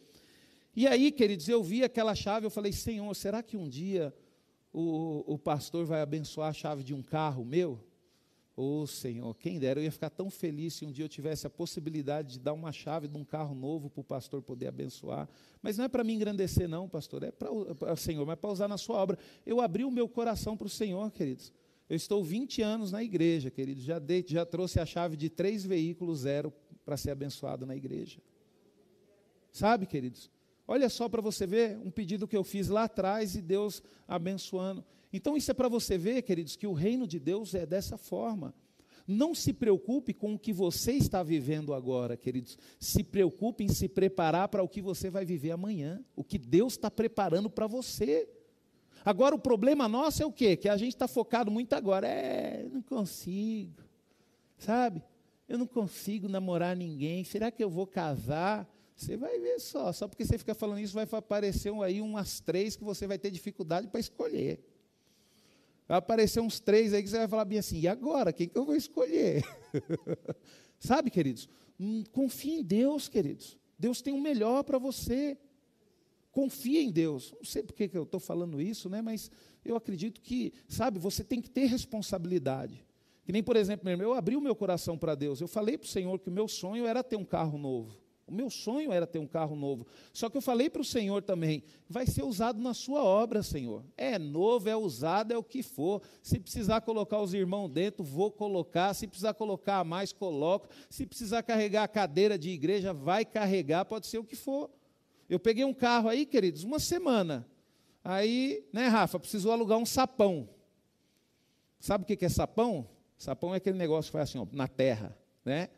E 0.74 0.88
aí, 0.88 1.12
queridos, 1.12 1.50
eu 1.50 1.62
vi 1.62 1.84
aquela 1.84 2.16
chave, 2.16 2.46
eu 2.46 2.50
falei, 2.50 2.72
Senhor, 2.72 3.14
será 3.14 3.44
que 3.44 3.58
um 3.58 3.68
dia 3.68 4.14
o, 4.72 5.34
o 5.34 5.38
pastor 5.38 5.86
vai 5.86 6.02
abençoar 6.02 6.50
a 6.50 6.54
chave 6.54 6.84
de 6.84 6.94
um 6.94 7.02
carro 7.02 7.44
meu? 7.44 7.80
Ô 8.58 8.84
oh, 8.84 8.88
Senhor, 8.88 9.36
quem 9.36 9.60
dera, 9.60 9.82
eu 9.82 9.84
ia 9.84 9.92
ficar 9.92 10.10
tão 10.10 10.30
feliz 10.30 10.76
se 10.76 10.86
um 10.86 10.92
dia 10.92 11.04
eu 11.04 11.10
tivesse 11.10 11.46
a 11.46 11.50
possibilidade 11.50 12.34
de 12.34 12.40
dar 12.40 12.54
uma 12.54 12.72
chave 12.72 13.06
de 13.06 13.18
um 13.18 13.26
carro 13.26 13.54
novo 13.54 13.90
para 13.90 14.00
o 14.00 14.04
pastor 14.04 14.42
poder 14.42 14.68
abençoar. 14.68 15.28
Mas 15.62 15.78
não 15.78 15.84
é 15.84 15.90
para 15.90 16.06
me 16.06 16.14
engrandecer, 16.14 16.70
não, 16.70 16.88
pastor, 16.88 17.24
é 17.24 17.32
para 17.32 17.52
o 17.52 17.98
Senhor, 17.98 18.26
mas 18.26 18.34
é 18.34 18.36
para 18.38 18.50
usar 18.50 18.70
na 18.70 18.78
sua 18.78 18.96
obra. 18.96 19.20
Eu 19.46 19.60
abri 19.60 19.84
o 19.84 19.92
meu 19.92 20.08
coração 20.08 20.56
para 20.56 20.68
o 20.68 20.70
Senhor, 20.70 21.12
queridos. 21.12 21.52
Eu 21.90 21.96
estou 21.96 22.24
20 22.24 22.62
anos 22.62 22.92
na 22.92 23.04
igreja, 23.04 23.52
queridos, 23.52 23.84
já, 23.84 24.02
já 24.26 24.46
trouxe 24.46 24.80
a 24.80 24.86
chave 24.86 25.16
de 25.16 25.30
três 25.30 25.64
veículos 25.64 26.20
zero 26.20 26.52
para 26.84 26.98
ser 26.98 27.12
abençoado 27.12 27.66
na 27.66 27.76
igreja. 27.76 28.20
Sabe, 29.52 29.86
queridos? 29.86 30.30
Olha 30.68 30.90
só 30.90 31.08
para 31.08 31.22
você 31.22 31.46
ver 31.46 31.78
um 31.78 31.92
pedido 31.92 32.28
que 32.28 32.36
eu 32.36 32.44
fiz 32.44 32.70
lá 32.70 32.86
atrás 32.86 33.36
e 33.36 33.42
Deus 33.42 33.84
abençoando. 34.08 34.84
Então, 35.14 35.38
isso 35.38 35.52
é 35.52 35.54
para 35.54 35.70
você 35.70 35.98
ver, 35.98 36.24
queridos, 36.24 36.56
que 36.56 36.68
o 36.68 36.74
reino 36.74 37.08
de 37.08 37.20
Deus 37.20 37.54
é 37.54 37.66
dessa 37.66 37.98
forma. 37.98 38.54
Não 39.08 39.36
se 39.36 39.54
preocupe 39.54 40.14
com 40.14 40.34
o 40.34 40.40
que 40.40 40.52
você 40.52 40.94
está 40.94 41.22
vivendo 41.22 41.74
agora, 41.74 42.18
queridos. 42.18 42.58
Se 42.80 43.04
preocupe 43.04 43.64
em 43.64 43.68
se 43.68 43.88
preparar 43.88 44.50
para 44.50 44.64
o 44.64 44.68
que 44.68 44.82
você 44.82 45.12
vai 45.12 45.24
viver 45.24 45.52
amanhã. 45.52 46.04
O 46.16 46.24
que 46.24 46.40
Deus 46.40 46.74
está 46.74 46.90
preparando 46.90 47.50
para 47.50 47.68
você. 47.68 48.28
Agora, 49.06 49.36
o 49.36 49.40
problema 49.40 49.88
nosso 49.88 50.24
é 50.24 50.26
o 50.26 50.32
quê? 50.32 50.58
Que 50.58 50.68
a 50.68 50.76
gente 50.76 50.96
está 50.96 51.08
focado 51.08 51.52
muito 51.52 51.74
agora. 51.74 52.08
É, 52.08 52.68
não 52.74 52.82
consigo. 52.82 53.84
Sabe? 54.58 55.04
Eu 55.48 55.60
não 55.60 55.68
consigo 55.68 56.28
namorar 56.28 56.76
ninguém. 56.76 57.24
Será 57.24 57.52
que 57.52 57.64
eu 57.64 57.70
vou 57.70 57.86
casar? 57.86 58.68
Você 58.96 59.16
vai 59.16 59.40
ver 59.40 59.60
só, 59.60 59.92
só 59.92 60.08
porque 60.08 60.26
você 60.26 60.38
fica 60.38 60.56
falando 60.56 60.80
isso, 60.80 60.94
vai 60.94 61.06
aparecer 61.12 61.72
aí 61.84 62.02
umas 62.02 62.40
três 62.40 62.76
que 62.76 62.84
você 62.84 63.06
vai 63.06 63.20
ter 63.20 63.30
dificuldade 63.30 63.88
para 63.90 64.00
escolher. 64.00 64.66
Vai 65.88 65.98
aparecer 65.98 66.40
uns 66.40 66.60
três 66.60 66.94
aí 66.94 67.04
que 67.04 67.10
você 67.10 67.18
vai 67.18 67.28
falar 67.28 67.46
bem 67.46 67.60
assim, 67.60 67.80
e 67.80 67.88
agora? 67.88 68.34
Quem 68.34 68.48
que 68.48 68.58
eu 68.58 68.66
vou 68.66 68.76
escolher? 68.76 69.44
Sabe, 70.80 71.12
queridos? 71.12 71.48
Hum, 71.80 72.04
confie 72.12 72.60
em 72.60 72.64
Deus, 72.64 73.08
queridos. 73.10 73.58
Deus 73.78 74.02
tem 74.02 74.14
o 74.14 74.22
melhor 74.22 74.64
para 74.64 74.80
você. 74.80 75.38
Confia 76.36 76.82
em 76.82 76.92
Deus. 76.92 77.32
Não 77.32 77.46
sei 77.46 77.64
por 77.64 77.74
que 77.74 77.90
eu 77.94 78.04
estou 78.04 78.20
falando 78.20 78.62
isso, 78.62 78.90
né? 78.90 79.02
mas 79.02 79.32
eu 79.64 79.74
acredito 79.78 80.20
que, 80.20 80.52
sabe, 80.68 81.00
você 81.00 81.24
tem 81.24 81.40
que 81.40 81.50
ter 81.50 81.64
responsabilidade. 81.64 82.86
Que 83.24 83.32
nem, 83.32 83.42
por 83.42 83.56
exemplo, 83.56 83.90
eu 83.90 84.14
abri 84.14 84.36
o 84.36 84.42
meu 84.42 84.54
coração 84.54 84.98
para 84.98 85.16
Deus. 85.16 85.40
Eu 85.40 85.48
falei 85.48 85.78
para 85.78 85.86
o 85.86 85.90
Senhor 85.90 86.20
que 86.20 86.28
o 86.28 86.34
meu 86.34 86.50
sonho 86.50 86.86
era 86.86 87.02
ter 87.02 87.16
um 87.16 87.24
carro 87.24 87.58
novo. 87.58 87.98
O 88.28 88.34
meu 88.34 88.50
sonho 88.50 88.92
era 88.92 89.08
ter 89.08 89.18
um 89.18 89.26
carro 89.26 89.56
novo. 89.56 89.88
Só 90.12 90.30
que 90.30 90.36
eu 90.36 90.42
falei 90.42 90.70
para 90.70 90.82
o 90.82 90.86
Senhor 90.86 91.22
também: 91.22 91.64
vai 91.88 92.06
ser 92.06 92.24
usado 92.24 92.62
na 92.62 92.74
sua 92.74 93.02
obra, 93.02 93.42
Senhor. 93.42 93.86
É 93.96 94.20
novo, 94.20 94.68
é 94.68 94.76
usado, 94.76 95.32
é 95.32 95.38
o 95.38 95.44
que 95.44 95.64
for. 95.64 96.02
Se 96.22 96.38
precisar 96.38 96.82
colocar 96.82 97.22
os 97.22 97.34
irmãos 97.34 97.70
dentro, 97.70 98.04
vou 98.04 98.30
colocar. 98.30 98.94
Se 98.94 99.08
precisar 99.08 99.36
colocar 99.36 99.86
mais, 99.86 100.12
coloco. 100.12 100.68
Se 100.90 101.06
precisar 101.06 101.44
carregar 101.44 101.84
a 101.84 101.88
cadeira 101.88 102.38
de 102.38 102.50
igreja, 102.50 102.92
vai 102.92 103.24
carregar, 103.24 103.86
pode 103.86 104.08
ser 104.08 104.18
o 104.18 104.24
que 104.26 104.36
for. 104.36 104.70
Eu 105.30 105.40
peguei 105.40 105.66
um 105.66 105.74
carro 105.74 106.10
aí, 106.10 106.26
queridos, 106.26 106.64
uma 106.64 106.80
semana. 106.80 107.48
Aí, 108.04 108.64
né, 108.72 108.88
Rafa, 108.88 109.20
precisou 109.20 109.52
alugar 109.52 109.78
um 109.78 109.86
sapão. 109.86 110.48
Sabe 111.80 112.04
o 112.04 112.08
que 112.08 112.26
é 112.26 112.30
sapão? 112.30 112.88
Sapão 113.18 113.54
é 113.54 113.58
aquele 113.58 113.78
negócio 113.78 114.12
que 114.12 114.18
faz 114.18 114.30
assim, 114.30 114.40
ó, 114.40 114.48
na 114.52 114.68
terra, 114.68 115.18
né? 115.44 115.70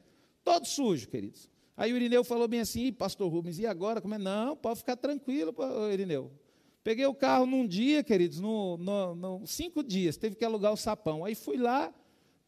Todo 0.44 0.66
sujo, 0.66 1.08
queridos. 1.08 1.50
Aí 1.76 1.94
o 1.94 1.96
Irineu 1.96 2.24
falou 2.24 2.48
bem 2.48 2.60
assim, 2.60 2.92
pastor 2.92 3.32
Rubens, 3.32 3.60
e 3.60 3.66
agora? 3.66 4.02
Como 4.02 4.16
é? 4.16 4.18
Não, 4.18 4.56
pode 4.56 4.80
ficar 4.80 4.96
tranquilo, 4.96 5.54
Irineu. 5.92 6.32
Peguei 6.84 7.06
o 7.06 7.14
carro 7.14 7.46
num 7.46 7.68
dia, 7.68 8.04
queridos, 8.04 8.40
no, 8.40 8.78
no, 8.78 9.14
no, 9.14 9.46
cinco 9.46 9.84
dias, 9.84 10.18
teve 10.18 10.36
que 10.36 10.46
alugar 10.46 10.72
o 10.72 10.78
sapão. 10.78 11.24
Aí 11.24 11.36
fui 11.36 11.58
lá, 11.58 11.94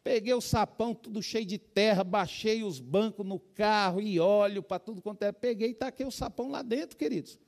peguei 0.02 0.34
o 0.34 0.40
sapão, 0.40 0.94
tudo 0.94 1.22
cheio 1.22 1.44
de 1.44 1.58
terra, 1.58 2.02
baixei 2.02 2.62
os 2.62 2.80
bancos 2.80 3.26
no 3.26 3.38
carro 3.38 4.00
e 4.00 4.18
óleo 4.18 4.62
para 4.62 4.78
tudo 4.78 5.02
quanto 5.02 5.22
é. 5.22 5.32
Peguei 5.32 5.70
e 5.70 5.74
taquei 5.74 6.06
o 6.06 6.10
sapão 6.10 6.50
lá 6.50 6.62
dentro, 6.62 6.96
queridos. 6.96 7.38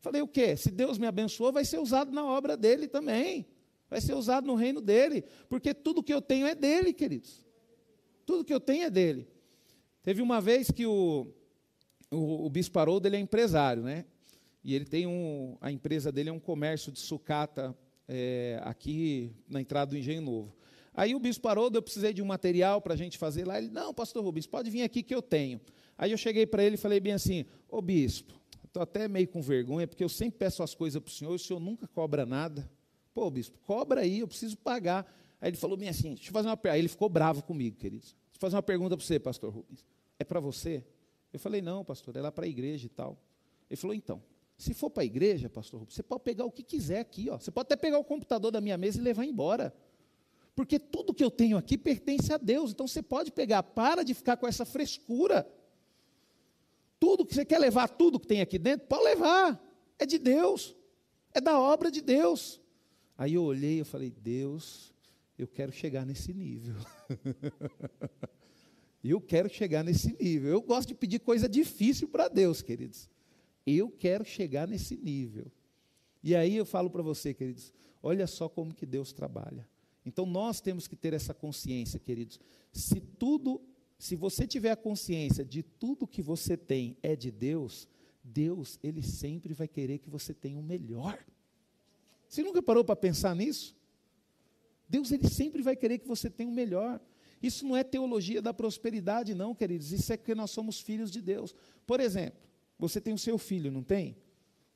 Falei, 0.00 0.20
o 0.20 0.28
quê? 0.28 0.56
Se 0.56 0.70
Deus 0.70 0.98
me 0.98 1.06
abençoou, 1.06 1.52
vai 1.52 1.64
ser 1.64 1.78
usado 1.78 2.10
na 2.10 2.24
obra 2.24 2.56
dele 2.56 2.88
também. 2.88 3.46
Vai 3.88 4.00
ser 4.00 4.14
usado 4.14 4.46
no 4.46 4.54
reino 4.54 4.80
dele. 4.80 5.24
Porque 5.48 5.72
tudo 5.72 6.02
que 6.02 6.12
eu 6.12 6.20
tenho 6.20 6.46
é 6.46 6.54
dele, 6.54 6.92
queridos. 6.92 7.44
Tudo 8.26 8.44
que 8.44 8.52
eu 8.52 8.58
tenho 8.58 8.84
é 8.84 8.90
dele. 8.90 9.28
Teve 10.02 10.20
uma 10.20 10.40
vez 10.40 10.70
que 10.70 10.86
o, 10.86 11.28
o, 12.10 12.46
o 12.46 12.50
Bispo 12.50 12.78
Haroldo 12.78 13.06
ele 13.06 13.16
é 13.16 13.20
empresário, 13.20 13.82
né? 13.82 14.04
E 14.64 14.74
ele 14.74 14.84
tem 14.84 15.06
um, 15.06 15.56
a 15.60 15.70
empresa 15.70 16.10
dele 16.10 16.30
é 16.30 16.32
um 16.32 16.40
comércio 16.40 16.90
de 16.90 16.98
sucata 16.98 17.76
é, 18.08 18.60
aqui 18.64 19.32
na 19.48 19.60
entrada 19.60 19.90
do 19.90 19.96
Engenho 19.96 20.22
Novo. 20.22 20.52
Aí 20.94 21.14
o 21.14 21.18
Bispo 21.18 21.48
Haroldo, 21.48 21.78
eu 21.78 21.82
precisei 21.82 22.12
de 22.12 22.20
um 22.20 22.26
material 22.26 22.80
para 22.80 22.94
a 22.94 22.96
gente 22.96 23.16
fazer 23.16 23.46
lá. 23.46 23.58
Ele, 23.58 23.68
não, 23.70 23.94
pastor 23.94 24.22
Rubens, 24.22 24.46
pode 24.46 24.70
vir 24.70 24.82
aqui 24.82 25.02
que 25.02 25.14
eu 25.14 25.22
tenho. 25.22 25.60
Aí 25.96 26.10
eu 26.12 26.18
cheguei 26.18 26.46
para 26.46 26.62
ele 26.62 26.74
e 26.74 26.78
falei 26.78 27.00
bem 27.00 27.12
assim, 27.12 27.44
ô 27.68 27.80
bispo, 27.80 28.34
estou 28.64 28.82
até 28.82 29.08
meio 29.08 29.28
com 29.28 29.40
vergonha, 29.40 29.86
porque 29.86 30.04
eu 30.04 30.08
sempre 30.08 30.38
peço 30.38 30.62
as 30.62 30.74
coisas 30.74 31.00
para 31.00 31.10
o 31.10 31.12
senhor 31.12 31.32
e 31.32 31.36
o 31.36 31.38
senhor 31.38 31.60
nunca 31.60 31.86
cobra 31.88 32.26
nada. 32.26 32.70
Pô, 33.14 33.30
bispo, 33.30 33.58
cobra 33.60 34.00
aí, 34.00 34.20
eu 34.20 34.28
preciso 34.28 34.56
pagar. 34.56 35.06
Aí 35.40 35.50
ele 35.50 35.56
falou 35.56 35.76
bem 35.76 35.88
assim, 35.88 36.14
deixa 36.14 36.30
eu 36.30 36.32
fazer 36.32 36.48
uma 36.48 36.56
pergunta. 36.56 36.74
Aí 36.74 36.80
ele 36.80 36.88
ficou 36.88 37.08
bravo 37.08 37.42
comigo, 37.42 37.76
queridos 37.76 38.14
fazer 38.42 38.56
uma 38.56 38.62
pergunta 38.62 38.96
para 38.96 39.06
você, 39.06 39.18
pastor 39.18 39.52
Rubens. 39.52 39.86
É 40.18 40.24
para 40.24 40.40
você? 40.40 40.84
Eu 41.32 41.38
falei, 41.38 41.62
não, 41.62 41.84
pastor, 41.84 42.16
é 42.16 42.20
lá 42.20 42.32
para 42.32 42.44
a 42.44 42.48
igreja 42.48 42.86
e 42.86 42.88
tal. 42.88 43.16
Ele 43.70 43.76
falou, 43.76 43.94
então, 43.94 44.22
se 44.58 44.74
for 44.74 44.90
para 44.90 45.04
a 45.04 45.06
igreja, 45.06 45.48
pastor 45.48 45.80
Rubens, 45.80 45.94
você 45.94 46.02
pode 46.02 46.22
pegar 46.24 46.44
o 46.44 46.50
que 46.50 46.62
quiser 46.62 46.98
aqui, 46.98 47.30
ó. 47.30 47.38
Você 47.38 47.50
pode 47.50 47.66
até 47.66 47.76
pegar 47.76 47.98
o 47.98 48.04
computador 48.04 48.50
da 48.50 48.60
minha 48.60 48.76
mesa 48.76 48.98
e 48.98 49.02
levar 49.02 49.24
embora. 49.24 49.72
Porque 50.54 50.78
tudo 50.78 51.14
que 51.14 51.24
eu 51.24 51.30
tenho 51.30 51.56
aqui 51.56 51.78
pertence 51.78 52.32
a 52.32 52.36
Deus. 52.36 52.72
Então 52.72 52.86
você 52.86 53.02
pode 53.02 53.32
pegar, 53.32 53.62
para 53.62 54.02
de 54.02 54.12
ficar 54.14 54.36
com 54.36 54.46
essa 54.46 54.64
frescura. 54.64 55.50
Tudo 57.00 57.24
que 57.24 57.34
você 57.34 57.44
quer 57.44 57.58
levar, 57.58 57.88
tudo 57.88 58.20
que 58.20 58.26
tem 58.26 58.40
aqui 58.40 58.58
dentro, 58.58 58.86
pode 58.86 59.04
levar. 59.04 59.60
É 59.98 60.04
de 60.04 60.18
Deus. 60.18 60.76
É 61.32 61.40
da 61.40 61.58
obra 61.58 61.90
de 61.90 62.00
Deus. 62.00 62.60
Aí 63.16 63.34
eu 63.34 63.42
olhei 63.42 63.80
e 63.80 63.84
falei, 63.84 64.10
Deus, 64.10 64.92
eu 65.38 65.48
quero 65.48 65.72
chegar 65.72 66.04
nesse 66.04 66.34
nível. 66.34 66.76
eu 69.02 69.20
quero 69.20 69.48
chegar 69.48 69.82
nesse 69.82 70.16
nível. 70.20 70.50
Eu 70.50 70.60
gosto 70.60 70.88
de 70.88 70.94
pedir 70.94 71.20
coisa 71.20 71.48
difícil 71.48 72.08
para 72.08 72.28
Deus, 72.28 72.60
queridos. 72.60 73.08
Eu 73.66 73.90
quero 73.90 74.24
chegar 74.24 74.68
nesse 74.68 74.96
nível. 74.96 75.50
E 76.22 76.36
aí 76.36 76.56
eu 76.56 76.66
falo 76.66 76.90
para 76.90 77.02
você, 77.02 77.32
queridos, 77.32 77.72
olha 78.02 78.26
só 78.26 78.48
como 78.48 78.74
que 78.74 78.86
Deus 78.86 79.12
trabalha. 79.12 79.68
Então 80.04 80.26
nós 80.26 80.60
temos 80.60 80.88
que 80.88 80.96
ter 80.96 81.12
essa 81.12 81.32
consciência, 81.32 81.98
queridos. 81.98 82.40
Se 82.72 83.00
tudo, 83.00 83.60
se 83.98 84.16
você 84.16 84.46
tiver 84.46 84.70
a 84.70 84.76
consciência 84.76 85.44
de 85.44 85.62
tudo 85.62 86.06
que 86.06 86.22
você 86.22 86.56
tem 86.56 86.96
é 87.02 87.14
de 87.14 87.30
Deus, 87.30 87.88
Deus, 88.22 88.78
ele 88.82 89.02
sempre 89.02 89.52
vai 89.54 89.68
querer 89.68 89.98
que 89.98 90.10
você 90.10 90.32
tenha 90.32 90.58
o 90.58 90.62
melhor. 90.62 91.18
Você 92.28 92.42
nunca 92.42 92.62
parou 92.62 92.84
para 92.84 92.96
pensar 92.96 93.34
nisso? 93.34 93.76
Deus 94.88 95.10
ele 95.10 95.28
sempre 95.28 95.62
vai 95.62 95.76
querer 95.76 95.98
que 95.98 96.06
você 96.06 96.28
tenha 96.28 96.48
o 96.48 96.52
melhor. 96.52 97.00
Isso 97.42 97.66
não 97.66 97.76
é 97.76 97.82
teologia 97.82 98.40
da 98.40 98.54
prosperidade, 98.54 99.34
não, 99.34 99.54
queridos. 99.54 99.92
Isso 99.92 100.12
é 100.12 100.16
que 100.16 100.34
nós 100.34 100.50
somos 100.50 100.80
filhos 100.80 101.10
de 101.10 101.20
Deus. 101.20 101.54
Por 101.86 101.98
exemplo, 101.98 102.38
você 102.78 103.00
tem 103.00 103.12
o 103.12 103.18
seu 103.18 103.36
filho, 103.36 103.70
não 103.70 103.82
tem? 103.82 104.16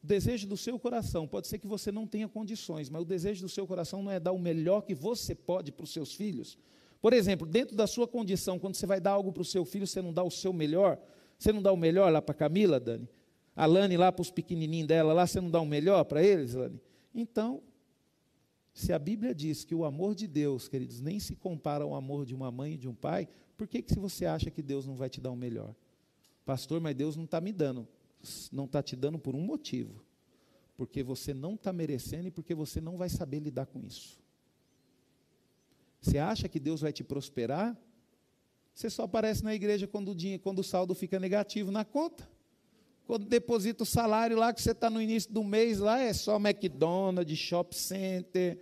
O 0.06 0.08
desejo 0.08 0.46
do 0.46 0.56
seu 0.56 0.78
coração, 0.78 1.26
pode 1.26 1.48
ser 1.48 1.58
que 1.58 1.66
você 1.66 1.90
não 1.90 2.06
tenha 2.06 2.28
condições, 2.28 2.88
mas 2.88 3.02
o 3.02 3.04
desejo 3.04 3.42
do 3.42 3.48
seu 3.48 3.66
coração 3.66 4.04
não 4.04 4.12
é 4.12 4.20
dar 4.20 4.30
o 4.30 4.38
melhor 4.38 4.82
que 4.82 4.94
você 4.94 5.34
pode 5.34 5.72
para 5.72 5.82
os 5.82 5.92
seus 5.92 6.14
filhos. 6.14 6.56
Por 7.02 7.12
exemplo, 7.12 7.44
dentro 7.44 7.74
da 7.74 7.88
sua 7.88 8.06
condição, 8.06 8.56
quando 8.56 8.76
você 8.76 8.86
vai 8.86 9.00
dar 9.00 9.10
algo 9.10 9.32
para 9.32 9.42
o 9.42 9.44
seu 9.44 9.64
filho, 9.64 9.84
você 9.84 10.00
não 10.00 10.12
dá 10.12 10.22
o 10.22 10.30
seu 10.30 10.52
melhor? 10.52 10.96
Você 11.36 11.52
não 11.52 11.60
dá 11.60 11.72
o 11.72 11.76
melhor 11.76 12.12
lá 12.12 12.22
para 12.22 12.36
Camila, 12.36 12.78
Dani? 12.78 13.08
A 13.56 13.66
Lani 13.66 13.96
lá 13.96 14.12
para 14.12 14.22
os 14.22 14.30
pequenininhos 14.30 14.86
dela, 14.86 15.12
lá 15.12 15.26
você 15.26 15.40
não 15.40 15.50
dá 15.50 15.60
o 15.60 15.66
melhor 15.66 16.04
para 16.04 16.22
eles, 16.22 16.54
Lani? 16.54 16.80
Então, 17.12 17.60
se 18.72 18.92
a 18.92 19.00
Bíblia 19.00 19.34
diz 19.34 19.64
que 19.64 19.74
o 19.74 19.84
amor 19.84 20.14
de 20.14 20.28
Deus, 20.28 20.68
queridos, 20.68 21.00
nem 21.00 21.18
se 21.18 21.34
compara 21.34 21.82
ao 21.82 21.96
amor 21.96 22.24
de 22.24 22.32
uma 22.32 22.52
mãe 22.52 22.74
e 22.74 22.78
de 22.78 22.86
um 22.86 22.94
pai, 22.94 23.26
por 23.56 23.66
que, 23.66 23.82
que 23.82 23.98
você 23.98 24.24
acha 24.24 24.52
que 24.52 24.62
Deus 24.62 24.86
não 24.86 24.94
vai 24.94 25.10
te 25.10 25.20
dar 25.20 25.32
o 25.32 25.36
melhor? 25.36 25.74
Pastor, 26.44 26.80
mas 26.80 26.94
Deus 26.94 27.16
não 27.16 27.24
está 27.24 27.40
me 27.40 27.52
dando. 27.52 27.88
Não 28.52 28.64
está 28.64 28.82
te 28.82 28.96
dando 28.96 29.18
por 29.18 29.34
um 29.34 29.40
motivo. 29.40 30.04
Porque 30.76 31.02
você 31.02 31.32
não 31.32 31.54
está 31.54 31.72
merecendo 31.72 32.28
e 32.28 32.30
porque 32.30 32.54
você 32.54 32.80
não 32.80 32.96
vai 32.96 33.08
saber 33.08 33.40
lidar 33.40 33.66
com 33.66 33.80
isso. 33.80 34.18
Você 36.00 36.18
acha 36.18 36.48
que 36.48 36.60
Deus 36.60 36.80
vai 36.80 36.92
te 36.92 37.02
prosperar? 37.02 37.76
Você 38.74 38.90
só 38.90 39.04
aparece 39.04 39.42
na 39.42 39.54
igreja 39.54 39.86
quando 39.86 40.10
o, 40.12 40.38
quando 40.40 40.58
o 40.58 40.64
saldo 40.64 40.94
fica 40.94 41.18
negativo 41.18 41.70
na 41.70 41.84
conta. 41.84 42.28
Quando 43.06 43.24
deposita 43.24 43.84
o 43.84 43.86
salário 43.86 44.36
lá 44.36 44.52
que 44.52 44.60
você 44.60 44.72
está 44.72 44.90
no 44.90 45.00
início 45.00 45.32
do 45.32 45.42
mês, 45.42 45.78
lá 45.78 45.98
é 46.00 46.12
só 46.12 46.36
McDonald's, 46.36 47.38
Shop 47.38 47.74
Center, 47.74 48.58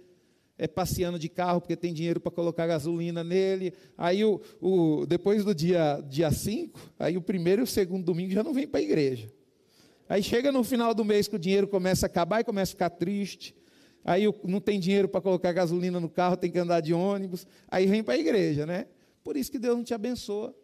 é 0.57 0.69
passeando 0.69 1.19
de 1.19 1.29
carro 1.29 1.61
porque 1.61 1.77
tem 1.77 1.93
dinheiro 1.93 2.21
para 2.21 2.31
colocar 2.31 2.67
gasolina 2.67 3.25
nele. 3.25 3.73
Aí 3.97 4.25
o, 4.25 4.41
o, 4.61 5.07
depois 5.07 5.45
do 5.45 5.55
dia 5.55 5.97
5, 5.97 6.09
dia 6.09 6.31
cinco, 6.31 6.81
aí 6.99 7.17
o 7.17 7.23
primeiro 7.23 7.63
e 7.63 7.65
o 7.65 7.67
segundo 7.67 8.05
domingo 8.05 8.33
já 8.33 8.43
não 8.43 8.53
vem 8.53 8.69
para 8.69 8.81
a 8.81 8.83
igreja. 8.83 9.33
Aí 10.09 10.23
chega 10.23 10.53
no 10.53 10.63
final 10.63 10.95
do 10.95 11.05
mês 11.05 11.29
que 11.29 11.37
o 11.37 11.39
dinheiro 11.39 11.67
começa 11.67 12.07
a 12.07 12.09
acabar 12.09 12.41
e 12.41 12.45
começa 12.45 12.73
a 12.73 12.75
ficar 12.75 12.91
triste. 12.91 13.55
Aí 14.05 14.25
não 14.45 14.61
tem 14.61 14.79
dinheiro 14.79 15.09
para 15.09 15.21
colocar 15.21 15.53
gasolina 15.53 15.99
no 15.99 16.11
carro, 16.11 16.37
tem 16.37 16.51
que 16.51 16.59
andar 16.59 16.81
de 16.81 16.93
ônibus. 16.93 17.47
Aí 17.69 17.87
vem 17.87 18.03
para 18.03 18.15
a 18.15 18.19
igreja, 18.19 18.67
né? 18.67 18.87
Por 19.23 19.37
isso 19.37 19.51
que 19.51 19.59
Deus 19.59 19.77
não 19.77 19.85
te 19.85 19.95
abençoa. 19.95 20.55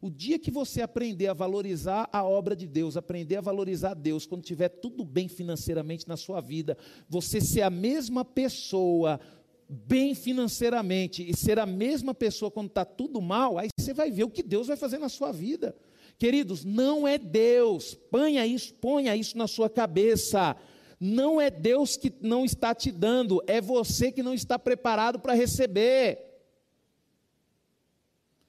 O 0.00 0.10
dia 0.10 0.38
que 0.38 0.50
você 0.50 0.82
aprender 0.82 1.28
a 1.28 1.32
valorizar 1.32 2.08
a 2.12 2.24
obra 2.24 2.56
de 2.56 2.66
Deus, 2.66 2.96
aprender 2.96 3.36
a 3.36 3.40
valorizar 3.40 3.94
Deus, 3.94 4.26
quando 4.26 4.42
tiver 4.42 4.68
tudo 4.68 5.04
bem 5.04 5.28
financeiramente 5.28 6.08
na 6.08 6.16
sua 6.16 6.40
vida, 6.40 6.76
você 7.08 7.40
ser 7.40 7.62
a 7.62 7.70
mesma 7.70 8.24
pessoa 8.24 9.20
bem 9.68 10.14
financeiramente 10.14 11.26
e 11.26 11.34
ser 11.34 11.58
a 11.58 11.64
mesma 11.64 12.12
pessoa 12.12 12.50
quando 12.50 12.66
está 12.66 12.84
tudo 12.84 13.22
mal, 13.22 13.56
aí 13.56 13.68
você 13.78 13.94
vai 13.94 14.10
ver 14.10 14.24
o 14.24 14.30
que 14.30 14.42
Deus 14.42 14.66
vai 14.66 14.76
fazer 14.76 14.98
na 14.98 15.08
sua 15.08 15.32
vida. 15.32 15.74
Queridos, 16.22 16.64
não 16.64 17.08
é 17.08 17.18
Deus, 17.18 17.94
ponha 17.94 18.46
isso, 18.46 18.72
ponha 18.74 19.16
isso 19.16 19.36
na 19.36 19.48
sua 19.48 19.68
cabeça. 19.68 20.56
Não 21.00 21.40
é 21.40 21.50
Deus 21.50 21.96
que 21.96 22.14
não 22.20 22.44
está 22.44 22.72
te 22.72 22.92
dando, 22.92 23.42
é 23.44 23.60
você 23.60 24.12
que 24.12 24.22
não 24.22 24.32
está 24.32 24.56
preparado 24.56 25.18
para 25.18 25.34
receber. 25.34 26.20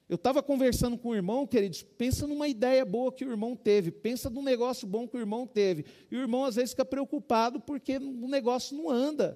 Eu 0.07 0.17
estava 0.17 0.43
conversando 0.43 0.99
com 0.99 1.09
o 1.09 1.15
irmão, 1.15 1.47
queridos, 1.47 1.81
pensa 1.81 2.27
numa 2.27 2.47
ideia 2.47 2.85
boa 2.85 3.11
que 3.11 3.25
o 3.25 3.31
irmão 3.31 3.55
teve, 3.55 3.89
pensa 3.89 4.29
num 4.29 4.43
negócio 4.43 4.87
bom 4.87 5.07
que 5.07 5.17
o 5.17 5.19
irmão 5.19 5.47
teve. 5.47 5.83
E 6.11 6.15
o 6.15 6.19
irmão 6.19 6.45
às 6.45 6.57
vezes 6.57 6.73
fica 6.73 6.85
preocupado 6.85 7.59
porque 7.59 7.97
o 7.97 8.27
negócio 8.27 8.77
não 8.77 8.87
anda. 8.87 9.35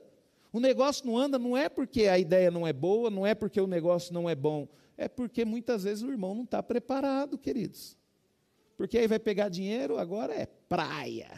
O 0.53 0.59
negócio 0.59 1.07
não 1.07 1.17
anda 1.17 1.39
não 1.39 1.57
é 1.57 1.67
porque 1.69 2.03
a 2.03 2.19
ideia 2.19 2.51
não 2.51 2.67
é 2.67 2.71
boa, 2.71 3.09
não 3.09 3.25
é 3.25 3.33
porque 3.33 3.59
o 3.59 3.65
negócio 3.65 4.13
não 4.13 4.29
é 4.29 4.35
bom, 4.35 4.67
é 4.95 5.07
porque 5.07 5.43
muitas 5.43 5.85
vezes 5.85 6.03
o 6.03 6.11
irmão 6.11 6.35
não 6.35 6.43
está 6.43 6.61
preparado, 6.61 7.35
queridos. 7.35 7.96
Porque 8.77 8.97
aí 8.97 9.07
vai 9.07 9.19
pegar 9.19 9.49
dinheiro, 9.49 9.97
agora 9.97 10.33
é 10.33 10.45
praia, 10.45 11.29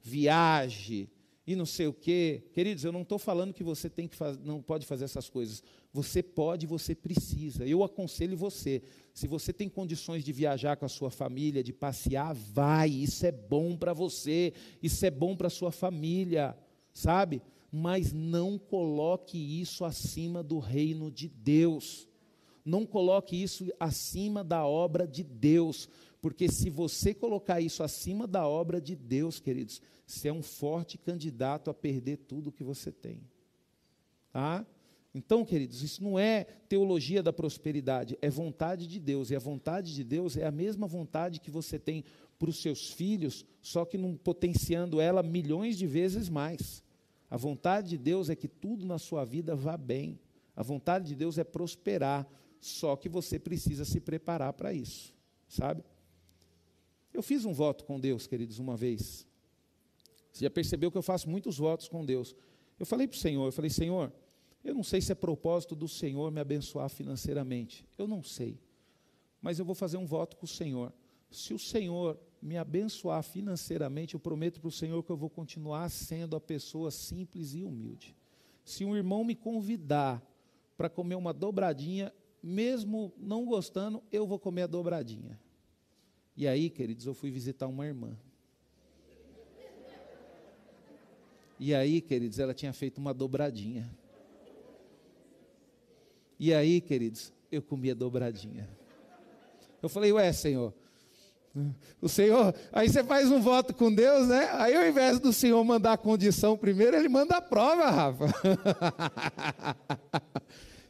viagem, 0.00 1.10
e 1.46 1.54
não 1.54 1.66
sei 1.66 1.86
o 1.86 1.92
quê. 1.92 2.42
Queridos, 2.52 2.84
eu 2.84 2.92
não 2.92 3.02
estou 3.02 3.18
falando 3.18 3.52
que 3.52 3.62
você 3.62 3.90
tem 3.90 4.08
que 4.08 4.16
faz, 4.16 4.38
não 4.38 4.62
pode 4.62 4.86
fazer 4.86 5.04
essas 5.04 5.28
coisas. 5.28 5.62
Você 5.92 6.22
pode, 6.22 6.66
você 6.66 6.94
precisa. 6.94 7.66
Eu 7.66 7.84
aconselho 7.84 8.36
você. 8.36 8.82
Se 9.12 9.26
você 9.26 9.52
tem 9.52 9.68
condições 9.68 10.24
de 10.24 10.32
viajar 10.32 10.76
com 10.76 10.86
a 10.86 10.88
sua 10.88 11.10
família, 11.10 11.62
de 11.62 11.72
passear, 11.72 12.34
vai. 12.34 12.88
Isso 12.88 13.26
é 13.26 13.32
bom 13.32 13.76
para 13.76 13.92
você. 13.92 14.54
Isso 14.82 15.04
é 15.04 15.10
bom 15.10 15.36
para 15.36 15.48
a 15.48 15.50
sua 15.50 15.70
família, 15.70 16.56
sabe? 16.94 17.42
Mas 17.70 18.12
não 18.12 18.58
coloque 18.58 19.36
isso 19.36 19.84
acima 19.84 20.42
do 20.42 20.58
reino 20.58 21.10
de 21.10 21.28
Deus. 21.28 22.08
Não 22.64 22.86
coloque 22.86 23.40
isso 23.40 23.70
acima 23.78 24.42
da 24.42 24.64
obra 24.66 25.06
de 25.06 25.22
Deus. 25.22 25.90
Porque 26.24 26.50
se 26.50 26.70
você 26.70 27.12
colocar 27.12 27.60
isso 27.60 27.82
acima 27.82 28.26
da 28.26 28.48
obra 28.48 28.80
de 28.80 28.96
Deus, 28.96 29.38
queridos, 29.38 29.82
você 30.06 30.28
é 30.28 30.32
um 30.32 30.42
forte 30.42 30.96
candidato 30.96 31.68
a 31.68 31.74
perder 31.74 32.16
tudo 32.16 32.50
que 32.50 32.64
você 32.64 32.90
tem. 32.90 33.20
Tá? 34.32 34.66
Então, 35.14 35.44
queridos, 35.44 35.82
isso 35.82 36.02
não 36.02 36.18
é 36.18 36.44
teologia 36.66 37.22
da 37.22 37.30
prosperidade, 37.30 38.16
é 38.22 38.30
vontade 38.30 38.86
de 38.86 38.98
Deus. 38.98 39.30
E 39.30 39.36
a 39.36 39.38
vontade 39.38 39.94
de 39.94 40.02
Deus 40.02 40.34
é 40.38 40.46
a 40.46 40.50
mesma 40.50 40.86
vontade 40.86 41.40
que 41.40 41.50
você 41.50 41.78
tem 41.78 42.02
para 42.38 42.48
os 42.48 42.56
seus 42.62 42.90
filhos, 42.90 43.44
só 43.60 43.84
que 43.84 43.98
potenciando 44.16 45.02
ela 45.02 45.22
milhões 45.22 45.76
de 45.76 45.86
vezes 45.86 46.30
mais. 46.30 46.82
A 47.28 47.36
vontade 47.36 47.90
de 47.90 47.98
Deus 47.98 48.30
é 48.30 48.34
que 48.34 48.48
tudo 48.48 48.86
na 48.86 48.96
sua 48.96 49.26
vida 49.26 49.54
vá 49.54 49.76
bem. 49.76 50.18
A 50.56 50.62
vontade 50.62 51.06
de 51.06 51.16
Deus 51.16 51.36
é 51.36 51.44
prosperar, 51.44 52.26
só 52.62 52.96
que 52.96 53.10
você 53.10 53.38
precisa 53.38 53.84
se 53.84 54.00
preparar 54.00 54.54
para 54.54 54.72
isso, 54.72 55.12
sabe? 55.46 55.84
Eu 57.14 57.22
fiz 57.22 57.44
um 57.44 57.52
voto 57.52 57.84
com 57.84 58.00
Deus, 58.00 58.26
queridos, 58.26 58.58
uma 58.58 58.76
vez. 58.76 59.24
Você 60.32 60.44
já 60.44 60.50
percebeu 60.50 60.90
que 60.90 60.98
eu 60.98 61.02
faço 61.02 61.30
muitos 61.30 61.56
votos 61.56 61.88
com 61.88 62.04
Deus. 62.04 62.34
Eu 62.76 62.84
falei 62.84 63.06
para 63.06 63.14
o 63.14 63.18
Senhor, 63.18 63.46
eu 63.46 63.52
falei, 63.52 63.70
Senhor, 63.70 64.12
eu 64.64 64.74
não 64.74 64.82
sei 64.82 65.00
se 65.00 65.12
é 65.12 65.14
propósito 65.14 65.76
do 65.76 65.86
Senhor 65.86 66.32
me 66.32 66.40
abençoar 66.40 66.88
financeiramente. 66.88 67.86
Eu 67.96 68.08
não 68.08 68.20
sei. 68.20 68.58
Mas 69.40 69.60
eu 69.60 69.64
vou 69.64 69.76
fazer 69.76 69.96
um 69.96 70.06
voto 70.06 70.36
com 70.36 70.44
o 70.44 70.48
Senhor. 70.48 70.92
Se 71.30 71.54
o 71.54 71.58
Senhor 71.58 72.18
me 72.42 72.56
abençoar 72.56 73.22
financeiramente, 73.22 74.14
eu 74.14 74.20
prometo 74.20 74.60
para 74.60 74.68
o 74.68 74.72
Senhor 74.72 75.02
que 75.04 75.10
eu 75.10 75.16
vou 75.16 75.30
continuar 75.30 75.88
sendo 75.90 76.34
a 76.34 76.40
pessoa 76.40 76.90
simples 76.90 77.54
e 77.54 77.62
humilde. 77.62 78.16
Se 78.64 78.84
um 78.84 78.96
irmão 78.96 79.22
me 79.22 79.36
convidar 79.36 80.20
para 80.76 80.90
comer 80.90 81.14
uma 81.14 81.32
dobradinha, 81.32 82.12
mesmo 82.42 83.12
não 83.16 83.44
gostando, 83.44 84.02
eu 84.10 84.26
vou 84.26 84.38
comer 84.38 84.62
a 84.62 84.66
dobradinha. 84.66 85.38
E 86.36 86.48
aí, 86.48 86.68
queridos, 86.68 87.06
eu 87.06 87.14
fui 87.14 87.30
visitar 87.30 87.68
uma 87.68 87.86
irmã. 87.86 88.16
E 91.60 91.72
aí, 91.72 92.00
queridos, 92.00 92.40
ela 92.40 92.52
tinha 92.52 92.72
feito 92.72 92.98
uma 92.98 93.14
dobradinha. 93.14 93.88
E 96.38 96.52
aí, 96.52 96.80
queridos, 96.80 97.32
eu 97.52 97.62
comi 97.62 97.92
a 97.92 97.94
dobradinha. 97.94 98.68
Eu 99.80 99.88
falei, 99.88 100.12
ué, 100.12 100.32
Senhor, 100.32 100.74
o 102.02 102.08
Senhor, 102.08 102.52
aí 102.72 102.88
você 102.88 103.04
faz 103.04 103.30
um 103.30 103.40
voto 103.40 103.72
com 103.72 103.94
Deus, 103.94 104.26
né? 104.26 104.50
Aí 104.54 104.74
ao 104.74 104.84
invés 104.84 105.20
do 105.20 105.32
Senhor 105.32 105.62
mandar 105.62 105.92
a 105.92 105.96
condição 105.96 106.56
primeiro, 106.56 106.96
ele 106.96 107.08
manda 107.08 107.36
a 107.36 107.40
prova, 107.40 107.88
Rafa. 107.88 108.26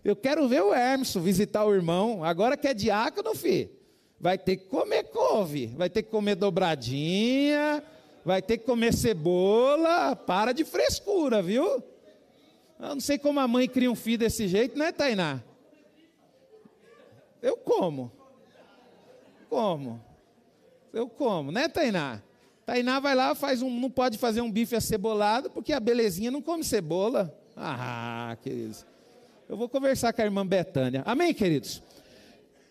Eu 0.03 0.17
quero 0.17 0.49
ver 0.49 0.63
o 0.63 0.73
Hermes 0.73 1.15
visitar 1.15 1.65
o 1.65 1.75
irmão, 1.75 2.25
agora 2.25 2.57
que 2.57 2.67
é 2.67 2.73
diácono, 2.73 3.35
filho 3.35 3.84
vai 4.21 4.39
ter 4.39 4.57
que 4.57 4.67
comer 4.67 5.05
couve, 5.05 5.67
vai 5.69 5.91
ter 5.91 6.03
que 6.03 6.11
comer 6.11 6.35
dobradinha, 6.35 7.83
vai 8.25 8.41
ter 8.41 8.59
que 8.59 8.65
comer 8.65 8.93
cebola, 8.95 10.17
para 10.17 10.53
de 10.53 10.65
frescura, 10.65 11.43
viu? 11.43 11.83
Eu 12.79 12.95
não 12.95 13.01
sei 13.01 13.19
como 13.19 13.41
a 13.41 13.49
mãe 13.49 13.69
cria 13.69 13.91
um 13.91 13.95
filho 13.95 14.19
desse 14.19 14.49
jeito, 14.49 14.79
né, 14.79 14.93
Tainá? 14.93 15.43
Eu 17.43 17.57
como. 17.57 18.11
Como? 19.49 20.03
Eu 20.93 21.09
como, 21.09 21.53
né, 21.53 21.69
Tainá? 21.69 22.23
Tainá 22.65 22.99
vai 22.99 23.15
lá, 23.15 23.35
faz 23.35 23.61
um, 23.61 23.69
não 23.69 23.91
pode 23.91 24.17
fazer 24.17 24.41
um 24.41 24.51
bife 24.51 24.75
acebolado, 24.75 25.51
porque 25.51 25.73
a 25.73 25.81
belezinha 25.81 26.31
não 26.31 26.41
come 26.41 26.65
cebola. 26.65 27.37
Ah, 27.57 28.37
queridos. 28.43 28.87
Eu 29.49 29.57
vou 29.57 29.69
conversar 29.69 30.13
com 30.13 30.23
a 30.23 30.25
irmã 30.25 30.47
Betânia. 30.47 31.03
Amém, 31.05 31.35
queridos? 31.35 31.83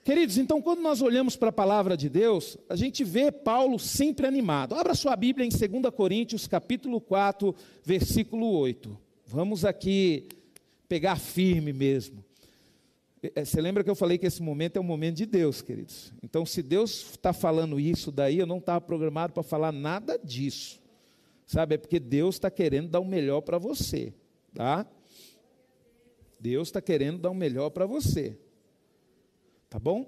Queridos, 0.04 0.38
então 0.38 0.62
quando 0.62 0.82
nós 0.82 1.02
olhamos 1.02 1.38
para 1.38 1.48
a 1.48 1.54
palavra 1.54 1.96
de 1.96 2.10
Deus, 2.10 2.58
a 2.68 2.76
gente 2.76 3.06
vê 3.06 3.32
Paulo 3.32 3.80
sempre 3.80 4.28
animado. 4.28 4.76
Abra 4.76 4.94
sua 4.96 5.16
Bíblia 5.16 5.48
em 5.48 5.50
2 5.50 5.96
Coríntios, 5.96 6.46
capítulo 6.46 7.00
4, 7.00 7.56
versículo 7.86 8.52
8. 8.52 8.98
Vamos 9.26 9.64
aqui 9.64 10.28
pegar 10.90 11.16
firme 11.16 11.72
mesmo. 11.72 12.22
É, 13.24 13.32
é, 13.34 13.46
você 13.46 13.62
lembra 13.62 13.82
que 13.82 13.90
eu 13.90 13.96
falei 13.96 14.18
que 14.18 14.26
esse 14.26 14.44
momento 14.44 14.76
é 14.76 14.82
um 14.82 14.84
momento 14.84 15.16
de 15.16 15.26
Deus, 15.26 15.62
queridos? 15.62 16.12
Então, 16.22 16.46
se 16.46 16.62
Deus 16.62 17.12
está 17.12 17.32
falando 17.32 17.80
isso 17.80 18.12
daí, 18.12 18.40
eu 18.40 18.46
não 18.46 18.58
estava 18.58 18.82
programado 18.82 19.32
para 19.32 19.42
falar 19.42 19.72
nada 19.72 20.20
disso. 20.22 20.82
Sabe? 21.48 21.76
É 21.76 21.78
porque 21.78 21.98
Deus 21.98 22.36
está 22.36 22.52
querendo 22.52 22.90
dar 22.90 23.00
o 23.00 23.06
melhor 23.06 23.40
para 23.40 23.58
você, 23.58 24.14
tá? 24.54 24.86
Deus 26.38 26.68
está 26.68 26.82
querendo 26.82 27.20
dar 27.20 27.30
o 27.30 27.36
melhor 27.36 27.70
para 27.70 27.86
você. 27.86 28.38
Tá 29.74 29.80
bom? 29.80 30.06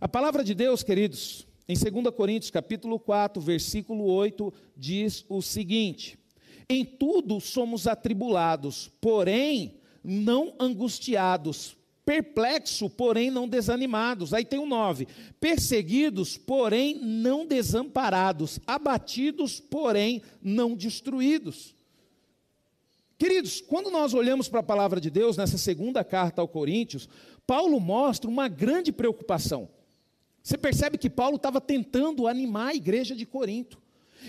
A 0.00 0.08
palavra 0.08 0.42
de 0.42 0.54
Deus, 0.54 0.82
queridos, 0.82 1.46
em 1.68 1.74
2 1.74 2.14
Coríntios, 2.14 2.50
capítulo 2.50 2.98
4, 2.98 3.42
versículo 3.42 4.04
8, 4.06 4.50
diz 4.74 5.22
o 5.28 5.42
seguinte: 5.42 6.18
Em 6.66 6.82
tudo 6.82 7.38
somos 7.38 7.86
atribulados, 7.86 8.90
porém 8.98 9.74
não 10.02 10.54
angustiados, 10.58 11.76
perplexos, 12.06 12.90
porém 12.90 13.30
não 13.30 13.46
desanimados. 13.46 14.32
Aí 14.32 14.46
tem 14.46 14.58
o 14.58 14.64
9: 14.64 15.06
perseguidos, 15.38 16.38
porém 16.38 16.98
não 16.98 17.46
desamparados, 17.46 18.58
abatidos, 18.66 19.60
porém 19.60 20.22
não 20.40 20.74
destruídos. 20.74 21.76
Queridos, 23.18 23.62
quando 23.62 23.90
nós 23.90 24.12
olhamos 24.12 24.46
para 24.46 24.60
a 24.60 24.62
palavra 24.62 25.00
de 25.00 25.08
Deus 25.08 25.38
nessa 25.38 25.56
segunda 25.56 26.04
carta 26.04 26.42
ao 26.42 26.48
Coríntios, 26.48 27.08
Paulo 27.46 27.78
mostra 27.78 28.28
uma 28.28 28.48
grande 28.48 28.92
preocupação. 28.92 29.68
Você 30.42 30.56
percebe 30.56 30.98
que 30.98 31.10
Paulo 31.10 31.36
estava 31.36 31.60
tentando 31.60 32.26
animar 32.26 32.68
a 32.68 32.74
igreja 32.74 33.14
de 33.14 33.26
Corinto. 33.26 33.80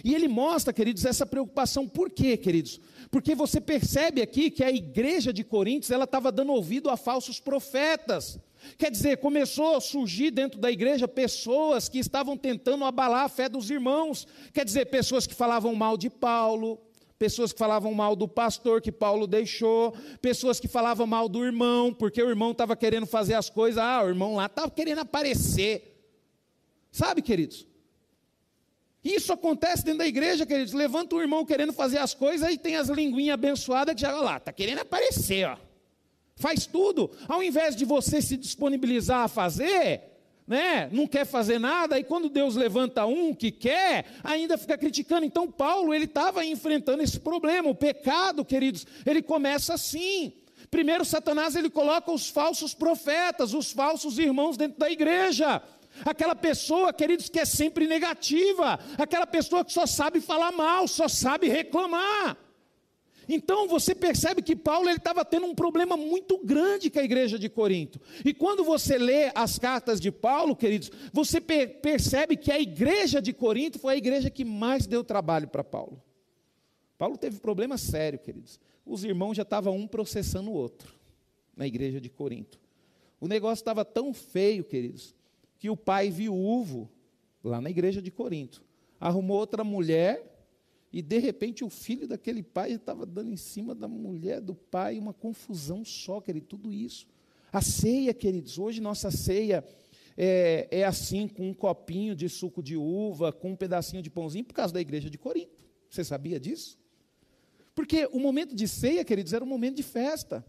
E 0.04 0.14
ele 0.14 0.28
mostra, 0.28 0.74
queridos, 0.74 1.06
essa 1.06 1.26
preocupação. 1.26 1.88
Por 1.88 2.10
quê, 2.10 2.38
queridos? 2.38 2.80
Porque 3.10 3.34
você 3.34 3.60
percebe 3.60 4.22
aqui 4.22 4.50
que 4.50 4.64
a 4.64 4.72
igreja 4.72 5.32
de 5.32 5.44
Coríntios 5.44 5.92
ela 5.92 6.04
estava 6.04 6.32
dando 6.32 6.52
ouvido 6.52 6.90
a 6.90 6.98
falsos 6.98 7.40
profetas. 7.40 8.40
Quer 8.78 8.92
dizer, 8.92 9.18
começou 9.18 9.76
a 9.76 9.82
surgir 9.82 10.32
dentro 10.32 10.60
da 10.60 10.72
igreja 10.72 11.08
pessoas 11.08 11.88
que 11.88 12.00
estavam 12.00 12.36
tentando 12.36 12.84
abalar 12.84 13.26
a 13.26 13.30
fé 13.30 13.48
dos 13.48 13.70
irmãos. 13.70 14.28
Quer 14.54 14.66
dizer, 14.66 14.86
pessoas 14.86 15.26
que 15.26 15.34
falavam 15.34 15.74
mal 15.74 15.98
de 15.98 16.10
Paulo, 16.10 16.80
pessoas 17.18 17.52
que 17.52 17.60
falavam 17.60 17.94
mal 17.94 18.16
do 18.16 18.28
pastor 18.28 18.82
que 18.82 18.92
Paulo 18.92 19.26
deixou, 19.26 19.96
pessoas 20.22 20.60
que 20.60 20.68
falavam 20.68 21.08
mal 21.08 21.28
do 21.28 21.44
irmão, 21.44 21.94
porque 21.94 22.22
o 22.22 22.30
irmão 22.30 22.52
estava 22.52 22.76
querendo 22.76 23.06
fazer 23.06 23.34
as 23.34 23.50
coisas, 23.50 23.82
ah, 23.82 24.04
o 24.04 24.10
irmão 24.10 24.36
lá 24.36 24.46
estava 24.46 24.70
querendo 24.70 25.00
aparecer. 25.00 25.96
Sabe, 26.92 27.22
queridos? 27.22 27.68
Isso 29.04 29.32
acontece 29.32 29.86
dentro 29.86 30.00
da 30.00 30.08
igreja, 30.08 30.46
queridos. 30.46 30.74
Levanta 30.74 31.16
um 31.16 31.22
irmão 31.22 31.46
querendo 31.46 31.72
fazer 31.72 31.98
as 31.98 32.14
coisas 32.14 32.52
e 32.52 32.58
tem 32.58 32.76
as 32.76 32.90
linguinhas 32.90 33.36
abençoadas 33.36 33.96
que 33.96 34.02
já 34.02 34.14
olha 34.14 34.22
lá, 34.22 34.38
está 34.38 34.52
querendo 34.52 34.80
aparecer, 34.80 35.48
ó. 35.48 35.58
Faz 36.36 36.66
tudo. 36.68 37.10
Ao 37.28 37.42
invés 37.42 37.76
de 37.76 37.84
você 37.84 38.22
se 38.22 38.38
disponibilizar 38.38 39.22
a 39.22 39.28
fazer, 39.28 40.17
né? 40.48 40.90
Não 40.92 41.06
quer 41.06 41.26
fazer 41.26 41.60
nada, 41.60 42.00
e 42.00 42.04
quando 42.04 42.30
Deus 42.30 42.56
levanta 42.56 43.06
um 43.06 43.34
que 43.34 43.52
quer, 43.52 44.06
ainda 44.24 44.58
fica 44.58 44.78
criticando. 44.78 45.26
Então 45.26 45.52
Paulo, 45.52 45.94
ele 45.94 46.06
estava 46.06 46.46
enfrentando 46.46 47.04
esse 47.04 47.20
problema. 47.20 47.70
O 47.70 47.76
pecado, 47.76 48.46
queridos, 48.46 48.88
ele 49.06 49.22
começa 49.22 49.74
assim. 49.74 50.34
Primeiro 50.72 51.04
Satanás 51.04 51.56
ele 51.56 51.70
coloca 51.70 52.12
os 52.12 52.30
falsos 52.30 52.74
profetas, 52.74 53.54
os 53.54 53.72
falsos 53.72 54.18
irmãos 54.18 54.56
dentro 54.56 54.80
da 54.80 54.90
igreja. 54.90 55.62
Aquela 56.06 56.36
pessoa, 56.36 56.94
queridos, 56.94 57.28
que 57.28 57.40
é 57.40 57.46
sempre 57.46 57.88
negativa, 57.88 58.80
aquela 58.98 59.26
pessoa 59.26 59.66
que 59.66 59.74
só 59.74 59.86
sabe 59.86 60.22
falar 60.22 60.52
mal, 60.52 60.88
só 60.88 61.08
sabe 61.08 61.50
reclamar. 61.50 62.38
Então 63.28 63.68
você 63.68 63.94
percebe 63.94 64.42
que 64.42 64.56
Paulo 64.56 64.90
estava 64.90 65.26
tendo 65.26 65.46
um 65.46 65.56
problema 65.56 65.98
muito 65.98 66.38
grande 66.38 66.90
com 66.90 67.00
a 67.00 67.04
igreja 67.04 67.38
de 67.38 67.50
Corinto. 67.50 68.00
E 68.24 68.34
quando 68.34 68.64
você 68.64 68.98
lê 68.98 69.32
as 69.36 69.60
cartas 69.60 70.00
de 70.00 70.12
Paulo, 70.12 70.56
queridos, 70.56 70.90
você 71.12 71.42
per 71.42 71.82
percebe 71.82 72.38
que 72.38 72.52
a 72.52 72.60
igreja 72.60 73.22
de 73.22 73.34
Corinto 73.34 73.80
foi 73.80 73.96
a 73.96 73.98
igreja 73.98 74.30
que 74.30 74.46
mais 74.46 74.88
deu 74.88 75.04
trabalho 75.04 75.48
para 75.48 75.64
Paulo. 75.64 76.02
Paulo 76.98 77.18
teve 77.18 77.40
problema 77.40 77.78
sério, 77.78 78.18
queridos. 78.18 78.60
Os 78.86 79.04
irmãos 79.04 79.36
já 79.36 79.44
estavam 79.44 79.76
um 79.76 79.88
processando 79.88 80.50
o 80.50 80.54
outro 80.54 80.96
na 81.56 81.68
igreja 81.68 82.00
de 82.00 82.10
Corinto. 82.10 82.60
O 83.20 83.28
negócio 83.28 83.62
estava 83.62 83.84
tão 83.84 84.14
feio, 84.14 84.64
queridos, 84.64 85.14
que 85.60 85.70
o 85.70 85.76
pai 85.76 86.10
viúvo, 86.10 86.90
lá 87.44 87.60
na 87.60 87.70
igreja 87.70 88.02
de 88.02 88.12
Corinto, 88.12 88.64
arrumou 89.00 89.38
outra 89.38 89.64
mulher 89.64 90.37
e 90.98 91.02
de 91.04 91.20
repente 91.20 91.64
o 91.64 91.70
filho 91.70 92.08
daquele 92.08 92.42
pai 92.42 92.72
estava 92.72 93.06
dando 93.06 93.32
em 93.32 93.38
cima 93.38 93.76
da 93.76 93.88
mulher 93.88 94.42
do 94.42 94.56
pai, 94.56 94.98
uma 94.98 95.14
confusão 95.14 95.86
só, 95.86 96.20
querido, 96.20 96.48
tudo 96.48 96.74
isso. 96.74 97.06
A 97.54 97.62
ceia, 97.62 98.16
queridos, 98.16 98.58
hoje 98.58 98.82
nossa 98.82 99.12
ceia 99.12 99.64
é, 100.18 100.68
é 100.72 100.84
assim, 100.84 101.28
com 101.28 101.52
um 101.52 101.54
copinho 101.54 102.16
de 102.16 102.28
suco 102.28 102.64
de 102.64 102.76
uva, 102.76 103.32
com 103.32 103.52
um 103.52 103.56
pedacinho 103.56 104.02
de 104.02 104.10
pãozinho, 104.10 104.44
por 104.44 104.56
causa 104.56 104.74
da 104.74 104.82
igreja 104.82 105.08
de 105.08 105.20
Corinto. 105.20 105.68
Você 105.88 106.04
sabia 106.04 106.40
disso? 106.40 106.80
Porque 107.76 108.10
o 108.12 108.20
momento 108.20 108.56
de 108.56 108.68
ceia, 108.68 109.06
queridos, 109.06 109.34
era 109.34 109.46
um 109.46 109.48
momento 109.48 109.76
de 109.76 109.84
festa. 109.84 110.44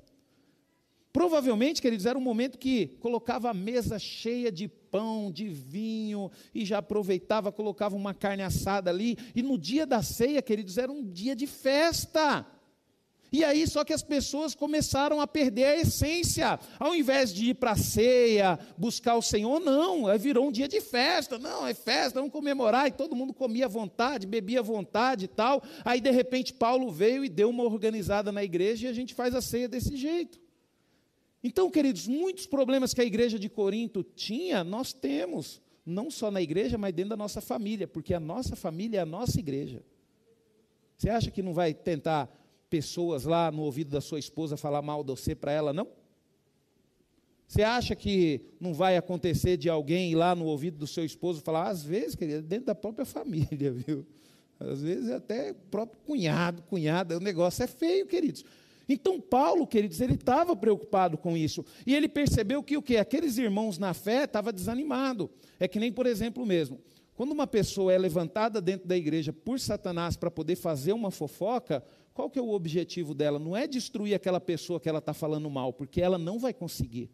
Provavelmente, 1.12 1.82
queridos, 1.82 2.06
era 2.06 2.18
um 2.18 2.22
momento 2.22 2.56
que 2.56 2.86
colocava 3.00 3.50
a 3.50 3.54
mesa 3.54 3.98
cheia 3.98 4.50
de 4.50 4.70
pão, 4.90 5.30
de 5.30 5.48
vinho, 5.48 6.30
e 6.54 6.64
já 6.64 6.78
aproveitava, 6.78 7.52
colocava 7.52 7.96
uma 7.96 8.14
carne 8.14 8.42
assada 8.42 8.90
ali, 8.90 9.16
e 9.34 9.42
no 9.42 9.58
dia 9.58 9.86
da 9.86 10.02
ceia, 10.02 10.42
queridos, 10.42 10.78
era 10.78 10.90
um 10.90 11.04
dia 11.04 11.34
de 11.34 11.46
festa. 11.46 12.46
E 13.30 13.44
aí, 13.44 13.66
só 13.66 13.84
que 13.84 13.92
as 13.92 14.02
pessoas 14.02 14.54
começaram 14.54 15.20
a 15.20 15.26
perder 15.26 15.64
a 15.64 15.76
essência. 15.76 16.58
Ao 16.78 16.94
invés 16.94 17.32
de 17.32 17.50
ir 17.50 17.54
para 17.54 17.72
a 17.72 17.76
ceia, 17.76 18.58
buscar 18.76 19.16
o 19.16 19.22
Senhor, 19.22 19.60
não, 19.60 20.06
virou 20.18 20.48
um 20.48 20.52
dia 20.52 20.66
de 20.66 20.80
festa. 20.80 21.38
Não, 21.38 21.66
é 21.66 21.74
festa, 21.74 22.20
vamos 22.20 22.32
comemorar. 22.32 22.88
E 22.88 22.92
todo 22.92 23.14
mundo 23.14 23.34
comia 23.34 23.66
à 23.66 23.68
vontade, 23.68 24.26
bebia 24.26 24.60
à 24.60 24.62
vontade 24.62 25.26
e 25.26 25.28
tal. 25.28 25.62
Aí, 25.84 26.00
de 26.00 26.10
repente, 26.10 26.54
Paulo 26.54 26.90
veio 26.90 27.24
e 27.24 27.28
deu 27.28 27.50
uma 27.50 27.64
organizada 27.64 28.32
na 28.32 28.42
igreja 28.42 28.86
e 28.86 28.90
a 28.90 28.94
gente 28.94 29.12
faz 29.12 29.34
a 29.34 29.42
ceia 29.42 29.68
desse 29.68 29.94
jeito. 29.94 30.47
Então, 31.42 31.70
queridos, 31.70 32.08
muitos 32.08 32.46
problemas 32.46 32.92
que 32.92 33.00
a 33.00 33.04
igreja 33.04 33.38
de 33.38 33.48
Corinto 33.48 34.02
tinha, 34.02 34.64
nós 34.64 34.92
temos, 34.92 35.62
não 35.86 36.10
só 36.10 36.30
na 36.30 36.42
igreja, 36.42 36.76
mas 36.76 36.92
dentro 36.92 37.10
da 37.10 37.16
nossa 37.16 37.40
família, 37.40 37.86
porque 37.86 38.12
a 38.12 38.20
nossa 38.20 38.56
família 38.56 38.98
é 38.98 39.00
a 39.00 39.06
nossa 39.06 39.38
igreja. 39.38 39.84
Você 40.96 41.08
acha 41.08 41.30
que 41.30 41.42
não 41.42 41.54
vai 41.54 41.72
tentar 41.72 42.28
pessoas 42.68 43.24
lá 43.24 43.50
no 43.50 43.62
ouvido 43.62 43.90
da 43.90 44.00
sua 44.00 44.18
esposa 44.18 44.56
falar 44.56 44.82
mal 44.82 45.04
de 45.04 45.10
você 45.10 45.34
para 45.34 45.52
ela, 45.52 45.72
não? 45.72 45.86
Você 47.46 47.62
acha 47.62 47.96
que 47.96 48.42
não 48.60 48.74
vai 48.74 48.96
acontecer 48.96 49.56
de 49.56 49.70
alguém 49.70 50.10
ir 50.10 50.16
lá 50.16 50.34
no 50.34 50.44
ouvido 50.44 50.76
do 50.76 50.86
seu 50.86 51.04
esposo 51.04 51.40
falar, 51.40 51.68
às 51.68 51.82
vezes, 51.82 52.14
querido, 52.14 52.42
dentro 52.42 52.66
da 52.66 52.74
própria 52.74 53.06
família, 53.06 53.72
viu? 53.72 54.06
Às 54.60 54.82
vezes 54.82 55.08
até 55.10 55.54
próprio 55.54 56.00
cunhado, 56.04 56.62
cunhada, 56.62 57.16
o 57.16 57.20
negócio 57.20 57.62
é 57.62 57.66
feio, 57.66 58.06
queridos. 58.06 58.44
Então 58.88 59.20
Paulo, 59.20 59.66
queridos, 59.66 60.00
ele 60.00 60.14
estava 60.14 60.56
preocupado 60.56 61.18
com 61.18 61.36
isso. 61.36 61.64
E 61.86 61.94
ele 61.94 62.08
percebeu 62.08 62.62
que 62.62 62.76
o 62.76 62.82
que? 62.82 62.96
Aqueles 62.96 63.36
irmãos 63.36 63.78
na 63.78 63.92
fé 63.92 64.24
estavam 64.24 64.52
desanimados. 64.52 65.28
É 65.60 65.68
que 65.68 65.78
nem, 65.78 65.92
por 65.92 66.06
exemplo, 66.06 66.46
mesmo, 66.46 66.80
quando 67.14 67.32
uma 67.32 67.46
pessoa 67.46 67.92
é 67.92 67.98
levantada 67.98 68.60
dentro 68.60 68.86
da 68.86 68.96
igreja 68.96 69.32
por 69.32 69.58
Satanás 69.60 70.16
para 70.16 70.30
poder 70.30 70.56
fazer 70.56 70.92
uma 70.92 71.10
fofoca, 71.10 71.84
qual 72.14 72.30
que 72.30 72.38
é 72.38 72.42
o 72.42 72.50
objetivo 72.50 73.12
dela? 73.12 73.38
Não 73.38 73.56
é 73.56 73.66
destruir 73.66 74.14
aquela 74.14 74.40
pessoa 74.40 74.80
que 74.80 74.88
ela 74.88 75.00
está 75.00 75.12
falando 75.12 75.50
mal, 75.50 75.72
porque 75.72 76.00
ela 76.00 76.16
não 76.16 76.38
vai 76.38 76.54
conseguir. 76.54 77.10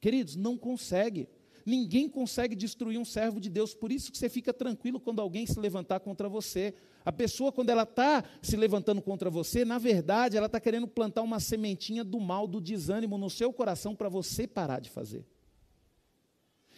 Queridos, 0.00 0.36
não 0.36 0.56
consegue. 0.56 1.28
Ninguém 1.68 2.08
consegue 2.08 2.56
destruir 2.56 2.98
um 2.98 3.04
servo 3.04 3.38
de 3.38 3.50
Deus, 3.50 3.74
por 3.74 3.92
isso 3.92 4.10
que 4.10 4.16
você 4.16 4.30
fica 4.30 4.54
tranquilo 4.54 4.98
quando 4.98 5.20
alguém 5.20 5.44
se 5.44 5.60
levantar 5.60 6.00
contra 6.00 6.26
você. 6.26 6.72
A 7.04 7.12
pessoa, 7.12 7.52
quando 7.52 7.68
ela 7.68 7.82
está 7.82 8.24
se 8.40 8.56
levantando 8.56 9.02
contra 9.02 9.28
você, 9.28 9.66
na 9.66 9.76
verdade, 9.76 10.34
ela 10.34 10.46
está 10.46 10.58
querendo 10.58 10.88
plantar 10.88 11.20
uma 11.20 11.38
sementinha 11.38 12.02
do 12.02 12.18
mal, 12.18 12.46
do 12.46 12.58
desânimo 12.58 13.18
no 13.18 13.28
seu 13.28 13.52
coração 13.52 13.94
para 13.94 14.08
você 14.08 14.46
parar 14.46 14.80
de 14.80 14.88
fazer. 14.88 15.26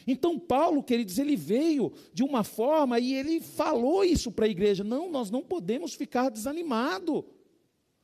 Então, 0.08 0.36
Paulo, 0.40 0.82
queridos, 0.82 1.18
ele 1.20 1.36
veio 1.36 1.92
de 2.12 2.24
uma 2.24 2.42
forma 2.42 2.98
e 2.98 3.14
ele 3.14 3.40
falou 3.40 4.02
isso 4.02 4.32
para 4.32 4.46
a 4.46 4.48
igreja: 4.48 4.82
não, 4.82 5.08
nós 5.08 5.30
não 5.30 5.44
podemos 5.44 5.94
ficar 5.94 6.30
desanimados. 6.30 7.22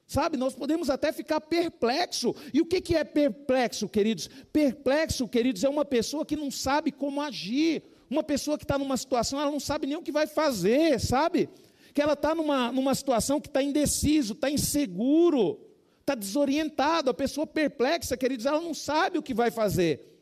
Sabe, 0.07 0.37
nós 0.37 0.55
podemos 0.55 0.89
até 0.89 1.13
ficar 1.13 1.41
perplexo. 1.41 2.35
E 2.55 2.61
o 2.61 2.67
que, 2.67 2.81
que 2.81 2.95
é 2.95 3.03
perplexo, 3.03 3.89
queridos? 3.89 4.29
Perplexo, 4.53 5.27
queridos, 5.27 5.65
é 5.65 5.69
uma 5.69 5.85
pessoa 5.85 6.25
que 6.25 6.37
não 6.37 6.51
sabe 6.51 6.93
como 6.93 7.21
agir. 7.21 7.83
Uma 8.09 8.23
pessoa 8.23 8.57
que 8.57 8.65
está 8.65 8.79
numa 8.79 8.97
situação, 8.97 9.41
ela 9.41 9.51
não 9.51 9.59
sabe 9.59 9.87
nem 9.87 9.97
o 9.97 10.03
que 10.03 10.13
vai 10.13 10.29
fazer, 10.29 11.01
sabe? 11.01 11.49
que 11.97 12.03
ela 12.03 12.13
está 12.13 12.35
numa, 12.35 12.71
numa 12.71 12.95
situação 12.95 13.41
que 13.41 13.49
está 13.49 13.63
indeciso, 13.63 14.35
está 14.35 14.51
inseguro, 14.51 15.59
está 15.99 16.15
desorientado, 16.15 17.09
a 17.09 17.15
pessoa 17.15 17.47
perplexa, 17.47 18.19
queridos, 18.19 18.45
ela 18.45 18.61
não 18.61 18.75
sabe 18.75 19.17
o 19.17 19.23
que 19.23 19.33
vai 19.33 19.51
fazer. 19.51 20.21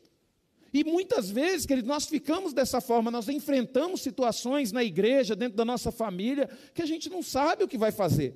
E 0.73 0.85
muitas 0.85 1.29
vezes, 1.29 1.65
queridos, 1.65 1.89
nós 1.89 2.05
ficamos 2.05 2.53
dessa 2.53 2.79
forma, 2.79 3.11
nós 3.11 3.27
enfrentamos 3.27 3.99
situações 3.99 4.71
na 4.71 4.85
igreja, 4.85 5.35
dentro 5.35 5.57
da 5.57 5.65
nossa 5.65 5.91
família, 5.91 6.49
que 6.73 6.81
a 6.81 6.85
gente 6.85 7.09
não 7.09 7.21
sabe 7.21 7.65
o 7.65 7.67
que 7.67 7.77
vai 7.77 7.91
fazer. 7.91 8.33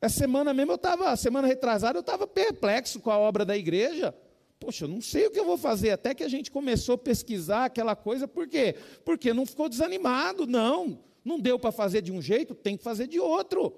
Essa 0.00 0.18
semana 0.20 0.54
mesmo 0.54 0.72
eu 0.72 0.76
estava, 0.76 1.14
semana 1.14 1.46
retrasada, 1.46 1.98
eu 1.98 2.00
estava 2.00 2.26
perplexo 2.26 3.00
com 3.00 3.10
a 3.10 3.18
obra 3.18 3.44
da 3.44 3.56
igreja. 3.56 4.14
Poxa, 4.58 4.84
eu 4.84 4.88
não 4.88 5.00
sei 5.00 5.26
o 5.26 5.30
que 5.30 5.38
eu 5.38 5.44
vou 5.44 5.58
fazer. 5.58 5.90
Até 5.90 6.14
que 6.14 6.22
a 6.22 6.28
gente 6.28 6.50
começou 6.50 6.94
a 6.94 6.98
pesquisar 6.98 7.66
aquela 7.66 7.94
coisa, 7.94 8.26
por 8.26 8.48
quê? 8.48 8.74
Porque 9.04 9.32
não 9.32 9.44
ficou 9.44 9.68
desanimado, 9.68 10.46
não. 10.46 10.98
Não 11.24 11.38
deu 11.38 11.58
para 11.58 11.70
fazer 11.70 12.00
de 12.00 12.12
um 12.12 12.20
jeito, 12.20 12.54
tem 12.54 12.76
que 12.76 12.82
fazer 12.82 13.06
de 13.06 13.20
outro. 13.20 13.74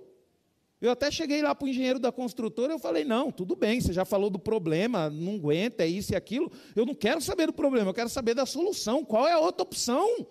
Eu 0.80 0.90
até 0.90 1.10
cheguei 1.12 1.42
lá 1.42 1.54
para 1.54 1.66
o 1.66 1.68
engenheiro 1.68 2.00
da 2.00 2.10
construtora, 2.10 2.72
eu 2.72 2.78
falei, 2.78 3.04
não, 3.04 3.30
tudo 3.30 3.54
bem, 3.54 3.80
você 3.80 3.92
já 3.92 4.04
falou 4.04 4.28
do 4.28 4.38
problema, 4.38 5.08
não 5.08 5.36
aguenta, 5.36 5.84
é 5.84 5.86
isso 5.86 6.12
e 6.12 6.16
aquilo. 6.16 6.50
Eu 6.74 6.84
não 6.84 6.94
quero 6.94 7.20
saber 7.20 7.46
do 7.46 7.52
problema, 7.52 7.90
eu 7.90 7.94
quero 7.94 8.08
saber 8.08 8.34
da 8.34 8.44
solução. 8.44 9.04
Qual 9.04 9.28
é 9.28 9.32
a 9.32 9.38
outra 9.38 9.62
opção? 9.62 10.26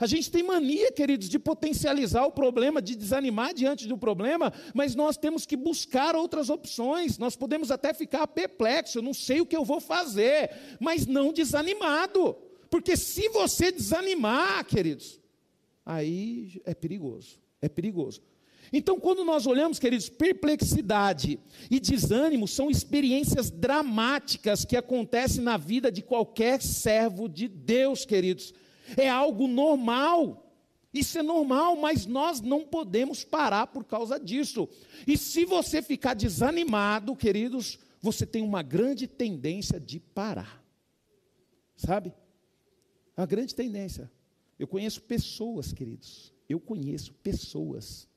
A 0.00 0.06
gente 0.06 0.30
tem 0.30 0.44
mania, 0.44 0.92
queridos, 0.92 1.28
de 1.28 1.40
potencializar 1.40 2.24
o 2.24 2.30
problema, 2.30 2.80
de 2.80 2.94
desanimar 2.94 3.52
diante 3.52 3.88
do 3.88 3.98
problema, 3.98 4.52
mas 4.72 4.94
nós 4.94 5.16
temos 5.16 5.44
que 5.44 5.56
buscar 5.56 6.14
outras 6.14 6.48
opções. 6.48 7.18
Nós 7.18 7.34
podemos 7.34 7.72
até 7.72 7.92
ficar 7.92 8.26
perplexo, 8.28 8.98
eu 8.98 9.02
não 9.02 9.12
sei 9.12 9.40
o 9.40 9.46
que 9.46 9.56
eu 9.56 9.64
vou 9.64 9.80
fazer, 9.80 10.50
mas 10.78 11.04
não 11.04 11.32
desanimado. 11.32 12.36
Porque 12.70 12.96
se 12.96 13.28
você 13.30 13.72
desanimar, 13.72 14.64
queridos, 14.66 15.20
aí 15.84 16.62
é 16.64 16.74
perigoso. 16.74 17.40
É 17.60 17.68
perigoso. 17.68 18.22
Então, 18.72 19.00
quando 19.00 19.24
nós 19.24 19.46
olhamos, 19.46 19.80
queridos, 19.80 20.08
perplexidade 20.08 21.40
e 21.68 21.80
desânimo 21.80 22.46
são 22.46 22.70
experiências 22.70 23.50
dramáticas 23.50 24.64
que 24.64 24.76
acontecem 24.76 25.42
na 25.42 25.56
vida 25.56 25.90
de 25.90 26.02
qualquer 26.02 26.62
servo 26.62 27.28
de 27.28 27.48
Deus, 27.48 28.04
queridos 28.04 28.54
é 28.96 29.08
algo 29.08 29.46
normal. 29.46 30.44
Isso 30.92 31.18
é 31.18 31.22
normal, 31.22 31.76
mas 31.76 32.06
nós 32.06 32.40
não 32.40 32.64
podemos 32.64 33.24
parar 33.24 33.66
por 33.66 33.84
causa 33.84 34.18
disso. 34.18 34.68
E 35.06 35.16
se 35.16 35.44
você 35.44 35.82
ficar 35.82 36.14
desanimado, 36.14 37.14
queridos, 37.14 37.78
você 38.00 38.24
tem 38.24 38.42
uma 38.42 38.62
grande 38.62 39.06
tendência 39.06 39.78
de 39.78 40.00
parar. 40.00 40.62
Sabe? 41.76 42.12
Uma 43.16 43.26
grande 43.26 43.54
tendência. 43.54 44.10
Eu 44.58 44.66
conheço 44.66 45.02
pessoas, 45.02 45.72
queridos, 45.72 46.32
eu 46.48 46.58
conheço 46.58 47.12
pessoas 47.14 48.08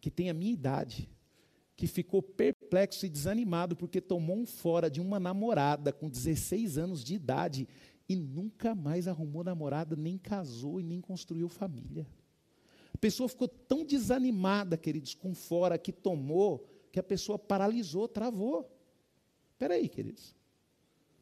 que 0.00 0.10
têm 0.10 0.30
a 0.30 0.34
minha 0.34 0.52
idade, 0.52 1.08
que 1.76 1.86
ficou 1.86 2.22
perplexo 2.22 3.04
e 3.04 3.08
desanimado 3.08 3.76
porque 3.76 4.00
tomou 4.00 4.38
um 4.38 4.46
fora 4.46 4.90
de 4.90 5.00
uma 5.00 5.20
namorada 5.20 5.92
com 5.92 6.08
16 6.08 6.78
anos 6.78 7.04
de 7.04 7.14
idade 7.14 7.68
e 8.08 8.14
nunca 8.14 8.74
mais 8.74 9.08
arrumou 9.08 9.42
namorada, 9.42 9.96
nem 9.96 10.16
casou 10.16 10.80
e 10.80 10.82
nem 10.82 11.00
construiu 11.00 11.48
família. 11.48 12.06
A 12.94 12.98
pessoa 12.98 13.28
ficou 13.28 13.48
tão 13.48 13.84
desanimada, 13.84 14.76
queridos, 14.76 15.14
com 15.14 15.34
fora 15.34 15.76
que 15.76 15.92
tomou, 15.92 16.66
que 16.90 16.98
a 16.98 17.02
pessoa 17.02 17.38
paralisou, 17.38 18.08
travou. 18.08 18.70
Espera 19.52 19.74
aí, 19.74 19.88
queridos. 19.88 20.34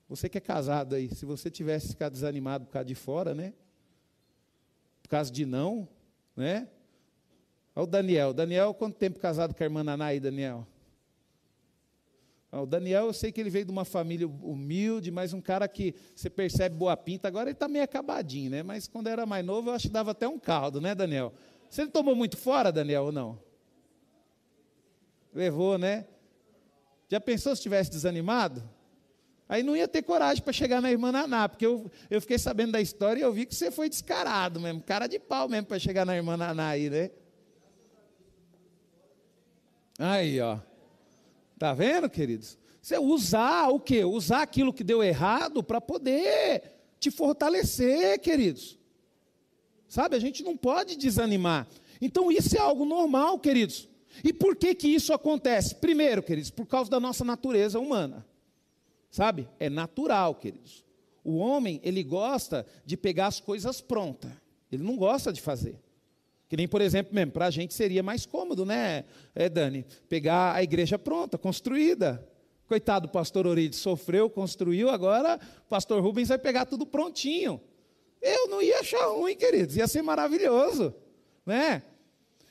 Você 0.09 0.29
que 0.29 0.39
é 0.39 0.41
casado 0.41 0.95
aí, 0.95 1.13
se 1.15 1.25
você 1.25 1.51
tivesse 1.51 1.89
ficado 1.89 2.13
desanimado 2.13 2.67
por 2.67 2.73
causa 2.73 2.87
de 2.87 2.95
fora, 2.95 3.35
né? 3.35 3.55
Por 5.03 5.09
causa 5.09 5.33
de 5.33 5.45
não, 5.47 5.89
né? 6.37 6.69
Olha 7.75 7.85
o 7.85 7.87
Daniel. 7.87 8.33
Daniel, 8.33 8.75
quanto 8.75 8.97
tempo 8.97 9.19
casado 9.19 9.55
com 9.55 9.63
a 9.63 9.67
irmã 9.67 9.83
Naná 9.83 10.07
aí, 10.07 10.21
Daniel? 10.21 10.67
O 12.63 12.67
Daniel, 12.67 13.07
eu 13.07 13.13
sei 13.13 13.33
que 13.33 13.41
ele 13.41 13.51
veio 13.51 13.65
de 13.65 13.73
uma 13.73 13.85
família 13.85 14.29
humilde, 14.29 15.11
mas 15.11 15.33
um 15.33 15.41
cara 15.41 15.67
que 15.67 15.95
você 16.15 16.31
percebe 16.31 16.77
boa 16.77 16.97
pinta. 16.97 17.27
Agora 17.27 17.49
ele 17.49 17.57
está 17.57 17.67
meio 17.67 17.85
acabadinho, 17.85 18.51
né? 18.51 18.63
Mas 18.63 18.87
quando 18.87 19.09
era 19.09 19.27
mais 19.27 19.45
novo, 19.45 19.71
eu 19.71 19.75
acho 19.75 19.89
que 19.89 19.93
dava 19.93 20.13
até 20.13 20.29
um 20.29 20.39
caldo, 20.39 20.81
né, 20.81 20.95
Daniel? 20.95 21.33
Você 21.69 21.83
não 21.83 21.91
tomou 21.91 22.15
muito 22.15 22.37
fora, 22.37 22.71
Daniel, 22.71 23.05
ou 23.05 23.13
não? 23.13 23.39
Levou, 25.35 25.77
né? 25.77 26.07
Já 27.09 27.21
pensou 27.21 27.57
se 27.57 27.63
tivesse 27.63 27.91
desanimado? 27.91 28.63
Aí 29.49 29.63
não 29.63 29.77
ia 29.77 29.89
ter 29.89 30.03
coragem 30.03 30.43
para 30.43 30.53
chegar 30.53 30.81
na 30.81 30.91
irmã 30.91 31.13
Naná, 31.13 31.49
porque 31.49 31.67
eu, 31.67 31.91
eu 32.09 32.21
fiquei 32.21 32.39
sabendo 32.39 32.73
da 32.73 32.81
história 32.81 33.21
e 33.21 33.23
eu 33.23 33.33
vi 33.33 33.45
que 33.45 33.55
você 33.55 33.71
foi 33.71 33.89
descarado 33.89 34.61
mesmo, 34.61 34.81
cara 34.81 35.07
de 35.07 35.19
pau 35.19 35.49
mesmo 35.49 35.67
para 35.67 35.79
chegar 35.79 36.07
na 36.07 36.17
irmã 36.17 36.37
Naná 36.37 36.69
aí, 36.69 36.89
né? 36.89 37.11
Aí, 39.99 40.41
ó. 40.41 40.59
Está 41.55 41.73
vendo, 41.73 42.11
queridos? 42.11 42.59
Você 42.81 42.99
usar 42.99 43.69
o 43.69 43.81
quê? 43.81 44.05
Usar 44.05 44.43
aquilo 44.43 44.73
que 44.73 44.85
deu 44.85 45.03
errado 45.03 45.63
para 45.63 45.81
poder 45.81 46.63
te 47.01 47.11
fortalecer, 47.11 48.19
queridos. 48.21 48.79
Sabe, 49.89 50.17
a 50.17 50.19
gente 50.19 50.43
não 50.43 50.57
pode 50.57 50.97
desanimar. 50.97 51.67
Então 52.01 52.31
isso 52.31 52.57
é 52.57 52.61
algo 52.61 52.85
normal, 52.85 53.39
queridos. 53.39 53.89
E 54.23 54.33
por 54.33 54.57
que 54.57 54.75
que 54.75 54.89
isso 54.89 55.13
acontece? 55.13 55.77
Primeiro, 55.77 56.23
queridos, 56.23 56.51
por 56.51 56.67
causa 56.67 56.91
da 56.91 57.01
nossa 57.01 57.25
natureza 57.25 57.79
humana. 57.79 58.27
Sabe? 59.11 59.49
É 59.59 59.71
natural, 59.71 60.35
queridos. 60.35 60.85
O 61.23 61.37
homem, 61.37 61.81
ele 61.83 62.03
gosta 62.03 62.67
de 62.85 62.97
pegar 62.97 63.29
as 63.29 63.41
coisas 63.41 63.81
prontas. 63.81 64.31
Ele 64.71 64.83
não 64.83 64.97
gosta 64.97 65.33
de 65.33 65.41
fazer. 65.41 65.81
Que 66.55 66.57
nem, 66.57 66.69
por 66.69 66.81
exemplo, 66.81 67.13
mesmo, 67.13 67.33
para 67.33 67.47
a 67.47 67.51
gente 67.51 67.75
seria 67.75 68.01
mais 68.01 68.25
cômodo, 68.25 68.65
né, 68.65 69.03
é, 69.35 69.49
Dani? 69.49 69.85
Pegar 70.09 70.55
a 70.55 70.63
igreja 70.63 70.97
pronta, 70.97 71.37
construída. 71.37 72.25
Coitado 72.69 73.09
do 73.09 73.11
pastor 73.11 73.45
Orides, 73.45 73.81
sofreu, 73.81 74.31
construiu, 74.31 74.89
agora 74.89 75.41
o 75.67 75.69
pastor 75.69 76.01
Rubens 76.01 76.29
vai 76.29 76.39
pegar 76.39 76.65
tudo 76.65 76.87
prontinho. 76.87 77.61
Eu 78.23 78.47
não 78.47 78.63
ia 78.63 78.79
achar 78.79 79.05
ruim, 79.07 79.35
queridos, 79.35 79.77
ia 79.77 79.89
ser 79.89 80.03
maravilhoso, 80.03 80.95
né? 81.45 81.83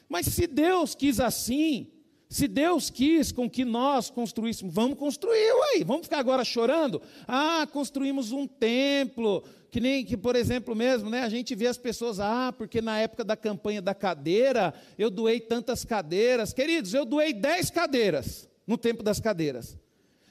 Mas 0.09 0.25
se 0.25 0.47
Deus 0.47 0.93
quis 0.93 1.21
assim, 1.21 1.89
se 2.33 2.47
Deus 2.47 2.89
quis 2.89 3.31
com 3.31 3.47
que 3.47 3.63
nós 3.63 4.09
construíssemos, 4.09 4.73
vamos 4.73 4.97
construir, 4.97 5.51
aí, 5.65 5.83
vamos 5.83 6.07
ficar 6.07 6.17
agora 6.17 6.43
chorando? 6.43 6.99
Ah, 7.27 7.67
construímos 7.71 8.31
um 8.31 8.47
templo, 8.47 9.43
que 9.69 9.79
nem 9.79 10.03
que, 10.03 10.17
por 10.17 10.35
exemplo, 10.35 10.75
mesmo, 10.75 11.11
né, 11.11 11.21
a 11.21 11.29
gente 11.29 11.53
vê 11.53 11.67
as 11.67 11.77
pessoas, 11.77 12.19
ah, 12.19 12.51
porque 12.51 12.81
na 12.81 12.97
época 12.97 13.23
da 13.23 13.37
campanha 13.37 13.83
da 13.83 13.93
cadeira, 13.93 14.73
eu 14.97 15.11
doei 15.11 15.39
tantas 15.39 15.85
cadeiras. 15.85 16.51
Queridos, 16.53 16.91
eu 16.95 17.05
doei 17.05 17.33
dez 17.33 17.69
cadeiras 17.69 18.49
no 18.65 18.79
tempo 18.79 19.03
das 19.03 19.19
cadeiras. 19.19 19.77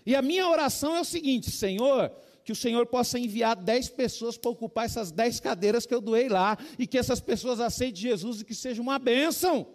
E 0.04 0.16
a 0.16 0.22
minha 0.22 0.48
oração 0.48 0.96
é 0.96 1.02
o 1.02 1.04
seguinte: 1.04 1.52
Senhor, 1.52 2.10
que 2.44 2.50
o 2.50 2.56
Senhor 2.56 2.84
possa 2.84 3.16
enviar 3.16 3.54
dez 3.54 3.88
pessoas 3.88 4.36
para 4.36 4.50
ocupar 4.50 4.86
essas 4.86 5.12
dez 5.12 5.38
cadeiras 5.38 5.86
que 5.86 5.94
eu 5.94 6.00
doei 6.00 6.28
lá, 6.28 6.58
e 6.76 6.84
que 6.84 6.98
essas 6.98 7.20
pessoas 7.20 7.60
aceitem 7.60 8.02
Jesus 8.02 8.40
e 8.40 8.44
que 8.44 8.56
seja 8.56 8.82
uma 8.82 8.98
bênção. 8.98 9.68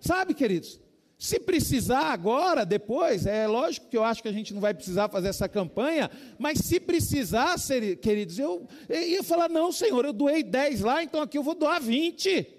Sabe, 0.00 0.34
queridos? 0.34 0.87
Se 1.18 1.40
precisar 1.40 2.12
agora, 2.12 2.64
depois, 2.64 3.26
é 3.26 3.44
lógico 3.48 3.88
que 3.88 3.96
eu 3.96 4.04
acho 4.04 4.22
que 4.22 4.28
a 4.28 4.32
gente 4.32 4.54
não 4.54 4.60
vai 4.60 4.72
precisar 4.72 5.08
fazer 5.08 5.26
essa 5.26 5.48
campanha, 5.48 6.08
mas 6.38 6.60
se 6.60 6.78
precisar, 6.78 7.56
queridos, 8.00 8.38
eu, 8.38 8.68
eu 8.88 9.02
ia 9.02 9.22
falar: 9.24 9.48
não, 9.48 9.72
Senhor, 9.72 10.04
eu 10.04 10.12
doei 10.12 10.44
10 10.44 10.80
lá, 10.82 11.02
então 11.02 11.20
aqui 11.20 11.36
eu 11.36 11.42
vou 11.42 11.56
doar 11.56 11.82
20. 11.82 12.54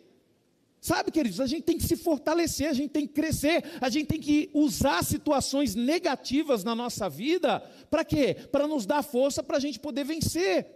Sabe, 0.82 1.10
queridos, 1.10 1.40
a 1.40 1.48
gente 1.48 1.64
tem 1.64 1.78
que 1.78 1.86
se 1.86 1.96
fortalecer, 1.96 2.70
a 2.70 2.74
gente 2.74 2.92
tem 2.92 3.08
que 3.08 3.14
crescer, 3.14 3.64
a 3.80 3.90
gente 3.90 4.08
tem 4.08 4.20
que 4.20 4.50
usar 4.54 5.06
situações 5.06 5.74
negativas 5.74 6.62
na 6.62 6.76
nossa 6.76 7.10
vida, 7.10 7.60
para 7.90 8.04
quê? 8.04 8.36
Para 8.52 8.68
nos 8.68 8.86
dar 8.86 9.04
força 9.04 9.42
para 9.42 9.56
a 9.56 9.60
gente 9.60 9.80
poder 9.80 10.04
vencer. 10.04 10.68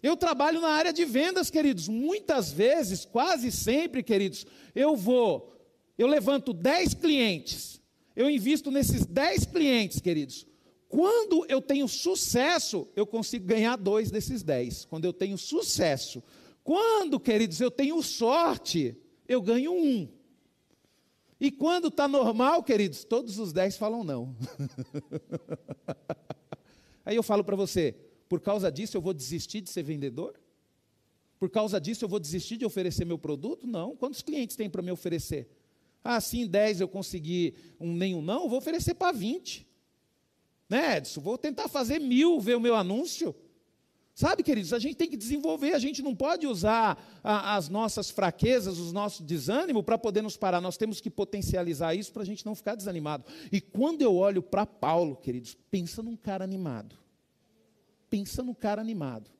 Eu 0.00 0.16
trabalho 0.16 0.60
na 0.60 0.68
área 0.68 0.92
de 0.92 1.04
vendas, 1.04 1.50
queridos, 1.50 1.88
muitas 1.88 2.52
vezes, 2.52 3.04
quase 3.04 3.50
sempre, 3.50 4.04
queridos, 4.04 4.46
eu 4.74 4.94
vou 4.94 5.55
eu 5.98 6.06
levanto 6.06 6.52
10 6.52 6.94
clientes, 6.94 7.80
eu 8.14 8.30
invisto 8.30 8.70
nesses 8.70 9.04
10 9.06 9.46
clientes, 9.46 10.00
queridos. 10.00 10.46
Quando 10.88 11.44
eu 11.48 11.60
tenho 11.60 11.88
sucesso, 11.88 12.88
eu 12.94 13.06
consigo 13.06 13.44
ganhar 13.44 13.76
dois 13.76 14.10
desses 14.10 14.42
10. 14.42 14.84
Quando 14.84 15.04
eu 15.04 15.12
tenho 15.12 15.36
sucesso. 15.36 16.22
Quando, 16.62 17.18
queridos, 17.18 17.60
eu 17.60 17.70
tenho 17.70 18.00
sorte, 18.02 18.96
eu 19.28 19.42
ganho 19.42 19.72
um. 19.72 20.08
E 21.40 21.50
quando 21.50 21.88
está 21.88 22.08
normal, 22.08 22.62
queridos, 22.62 23.04
todos 23.04 23.38
os 23.38 23.52
10 23.52 23.76
falam 23.76 24.02
não. 24.02 24.34
Aí 27.04 27.14
eu 27.14 27.22
falo 27.22 27.44
para 27.44 27.54
você, 27.54 27.94
por 28.28 28.40
causa 28.40 28.72
disso 28.72 28.96
eu 28.96 29.00
vou 29.00 29.12
desistir 29.12 29.60
de 29.60 29.70
ser 29.70 29.82
vendedor? 29.82 30.40
Por 31.38 31.50
causa 31.50 31.78
disso 31.80 32.04
eu 32.04 32.08
vou 32.08 32.18
desistir 32.18 32.56
de 32.56 32.64
oferecer 32.64 33.04
meu 33.04 33.18
produto? 33.18 33.66
Não. 33.66 33.94
Quantos 33.94 34.22
clientes 34.22 34.56
tem 34.56 34.70
para 34.70 34.82
me 34.82 34.90
oferecer? 34.90 35.48
Ah, 36.02 36.20
sim, 36.20 36.46
10 36.46 36.80
eu 36.80 36.88
consegui 36.88 37.54
um 37.80 37.92
nenhum 37.92 38.22
não, 38.22 38.48
vou 38.48 38.58
oferecer 38.58 38.94
para 38.94 39.12
20. 39.12 39.66
Né, 40.68 40.98
Edson? 40.98 41.20
Vou 41.20 41.38
tentar 41.38 41.68
fazer 41.68 41.98
mil, 41.98 42.40
ver 42.40 42.56
o 42.56 42.60
meu 42.60 42.74
anúncio. 42.74 43.34
Sabe, 44.14 44.42
queridos, 44.42 44.72
a 44.72 44.78
gente 44.78 44.96
tem 44.96 45.10
que 45.10 45.16
desenvolver, 45.16 45.74
a 45.74 45.78
gente 45.78 46.00
não 46.00 46.14
pode 46.14 46.46
usar 46.46 46.98
a, 47.22 47.54
as 47.54 47.68
nossas 47.68 48.08
fraquezas, 48.08 48.78
os 48.78 48.90
nossos 48.90 49.20
desânimos 49.20 49.84
para 49.84 49.98
poder 49.98 50.22
nos 50.22 50.38
parar. 50.38 50.58
Nós 50.58 50.78
temos 50.78 51.02
que 51.02 51.10
potencializar 51.10 51.94
isso 51.94 52.12
para 52.14 52.22
a 52.22 52.24
gente 52.24 52.46
não 52.46 52.54
ficar 52.54 52.74
desanimado. 52.74 53.26
E 53.52 53.60
quando 53.60 54.00
eu 54.00 54.16
olho 54.16 54.42
para 54.42 54.64
Paulo, 54.64 55.16
queridos, 55.16 55.54
pensa 55.70 56.02
num 56.02 56.16
cara 56.16 56.42
animado. 56.42 56.96
Pensa 58.08 58.42
num 58.42 58.54
cara 58.54 58.80
animado. 58.80 59.30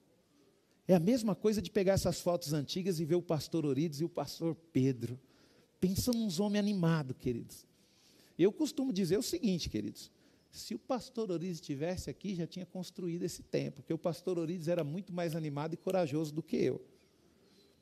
É 0.86 0.94
a 0.94 1.00
mesma 1.00 1.34
coisa 1.34 1.62
de 1.62 1.70
pegar 1.70 1.94
essas 1.94 2.20
fotos 2.20 2.52
antigas 2.52 3.00
e 3.00 3.04
ver 3.06 3.14
o 3.14 3.22
pastor 3.22 3.64
Orides 3.64 4.00
e 4.00 4.04
o 4.04 4.10
pastor 4.10 4.54
Pedro. 4.74 5.18
Pensa 5.80 6.12
nos 6.12 6.40
homens 6.40 6.60
animados, 6.60 7.16
queridos. 7.18 7.66
Eu 8.38 8.52
costumo 8.52 8.92
dizer 8.92 9.18
o 9.18 9.22
seguinte, 9.22 9.68
queridos. 9.68 10.10
Se 10.50 10.74
o 10.74 10.78
pastor 10.78 11.30
Orides 11.30 11.56
estivesse 11.56 12.08
aqui, 12.08 12.34
já 12.34 12.46
tinha 12.46 12.64
construído 12.64 13.22
esse 13.22 13.42
templo, 13.42 13.82
porque 13.82 13.92
o 13.92 13.98
pastor 13.98 14.38
Orides 14.38 14.68
era 14.68 14.82
muito 14.82 15.12
mais 15.12 15.34
animado 15.34 15.74
e 15.74 15.76
corajoso 15.76 16.32
do 16.32 16.42
que 16.42 16.56
eu. 16.56 16.80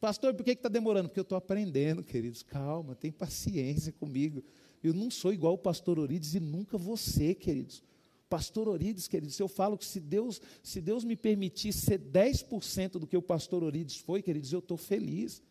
Pastor, 0.00 0.34
por 0.34 0.44
que 0.44 0.50
está 0.50 0.68
demorando? 0.68 1.08
Porque 1.08 1.20
eu 1.20 1.22
estou 1.22 1.38
aprendendo, 1.38 2.02
queridos. 2.02 2.42
Calma, 2.42 2.94
tem 2.94 3.12
paciência 3.12 3.92
comigo. 3.92 4.42
Eu 4.82 4.92
não 4.92 5.10
sou 5.10 5.32
igual 5.32 5.54
o 5.54 5.58
pastor 5.58 5.98
Orides 5.98 6.34
e 6.34 6.40
nunca 6.40 6.76
você, 6.76 7.34
queridos. 7.34 7.82
Pastor 8.28 8.68
Orides, 8.68 9.06
queridos, 9.06 9.38
eu 9.38 9.48
falo 9.48 9.78
que 9.78 9.84
se 9.84 10.00
Deus, 10.00 10.40
se 10.62 10.80
Deus 10.80 11.04
me 11.04 11.14
permitir 11.14 11.72
ser 11.72 11.98
10% 12.00 12.98
do 12.98 13.06
que 13.06 13.16
o 13.16 13.22
pastor 13.22 13.62
Orides 13.62 13.96
foi, 13.96 14.20
queridos, 14.20 14.52
eu 14.52 14.58
estou 14.58 14.76
feliz. 14.76 15.42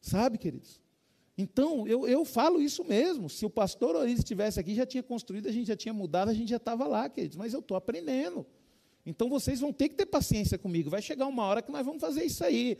Sabe, 0.00 0.36
queridos? 0.36 0.83
Então, 1.36 1.86
eu, 1.88 2.06
eu 2.06 2.24
falo 2.24 2.60
isso 2.60 2.84
mesmo. 2.84 3.28
Se 3.28 3.44
o 3.44 3.50
pastor 3.50 3.96
Orides 3.96 4.20
estivesse 4.20 4.60
aqui, 4.60 4.74
já 4.74 4.86
tinha 4.86 5.02
construído, 5.02 5.48
a 5.48 5.52
gente 5.52 5.66
já 5.66 5.76
tinha 5.76 5.92
mudado, 5.92 6.30
a 6.30 6.34
gente 6.34 6.48
já 6.48 6.56
estava 6.56 6.86
lá, 6.86 7.08
queridos. 7.08 7.36
Mas 7.36 7.52
eu 7.52 7.60
estou 7.60 7.76
aprendendo. 7.76 8.46
Então, 9.04 9.28
vocês 9.28 9.60
vão 9.60 9.72
ter 9.72 9.88
que 9.88 9.96
ter 9.96 10.06
paciência 10.06 10.56
comigo. 10.56 10.88
Vai 10.88 11.02
chegar 11.02 11.26
uma 11.26 11.44
hora 11.44 11.60
que 11.60 11.72
nós 11.72 11.84
vamos 11.84 12.00
fazer 12.00 12.24
isso 12.24 12.44
aí. 12.44 12.78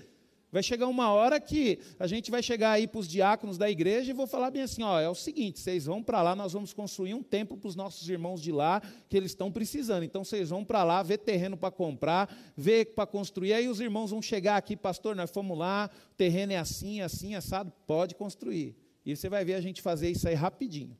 Vai 0.55 0.63
chegar 0.63 0.87
uma 0.87 1.13
hora 1.13 1.41
que 1.41 1.81
a 1.99 2.07
gente 2.07 2.31
vai 2.31 2.41
chegar 2.41 2.71
aí 2.71 2.87
para 2.87 3.01
os 3.01 3.09
diáconos 3.09 3.59
da 3.59 3.69
igreja 3.69 4.13
e 4.13 4.15
vou 4.15 4.25
falar 4.25 4.53
bem 4.53 4.63
assim: 4.63 4.85
ó, 4.85 5.01
é 5.01 5.09
o 5.09 5.15
seguinte, 5.15 5.59
vocês 5.59 5.87
vão 5.87 6.01
para 6.01 6.23
lá, 6.23 6.37
nós 6.37 6.53
vamos 6.53 6.73
construir 6.73 7.13
um 7.13 7.25
templo 7.25 7.57
para 7.57 7.67
os 7.67 7.75
nossos 7.75 8.09
irmãos 8.09 8.41
de 8.41 8.53
lá, 8.53 8.81
que 9.09 9.17
eles 9.17 9.33
estão 9.33 9.51
precisando. 9.51 10.05
Então 10.05 10.23
vocês 10.23 10.51
vão 10.51 10.65
para 10.65 10.85
lá, 10.85 11.03
ver 11.03 11.19
terreno 11.19 11.57
para 11.57 11.73
comprar, 11.73 12.33
ver 12.57 12.95
para 12.95 13.05
construir. 13.05 13.53
Aí 13.53 13.69
os 13.69 13.81
irmãos 13.81 14.13
vão 14.13 14.23
chegar 14.23 14.57
aqui, 14.57 14.77
pastor, 14.77 15.17
nós 15.17 15.29
fomos 15.29 15.59
lá, 15.59 15.91
o 16.13 16.15
terreno 16.15 16.53
é 16.53 16.59
assim, 16.59 17.01
assim, 17.01 17.35
assado, 17.35 17.73
pode 17.85 18.15
construir. 18.15 18.77
E 19.05 19.17
você 19.17 19.29
vai 19.29 19.45
ver 19.45 19.55
a 19.55 19.61
gente 19.61 19.83
fazer 19.83 20.09
isso 20.09 20.29
aí 20.29 20.37
rapidinho. 20.37 20.97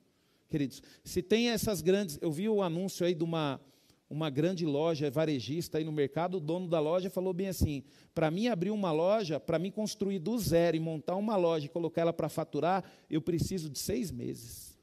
Queridos, 0.49 0.83
se 1.05 1.23
tem 1.23 1.51
essas 1.51 1.81
grandes. 1.81 2.19
Eu 2.21 2.33
vi 2.33 2.49
o 2.49 2.61
anúncio 2.61 3.07
aí 3.07 3.15
de 3.15 3.23
uma 3.23 3.61
uma 4.09 4.31
grande 4.31 4.67
loja 4.67 5.11
varejista 5.11 5.79
aí 5.79 5.85
no 5.85 5.93
mercado, 5.93 6.37
o 6.37 6.41
dono 6.41 6.69
da 6.69 6.79
loja 6.79 7.11
falou 7.11 7.33
bem 7.33 7.49
assim: 7.49 7.83
para 8.15 8.31
mim 8.31 8.49
abrir 8.49 8.71
uma 8.71 8.93
loja, 8.93 9.41
para 9.41 9.59
mim 9.59 9.71
construir 9.71 10.19
do 10.19 10.39
zero 10.39 10.77
e 10.77 10.81
montar 10.81 11.17
uma 11.17 11.37
loja 11.37 11.67
e 11.67 11.69
colocar 11.69 12.03
ela 12.03 12.13
para 12.13 12.29
faturar, 12.29 12.85
eu 13.09 13.21
preciso 13.21 13.71
de 13.71 13.79
seis 13.79 14.11
meses. 14.11 14.79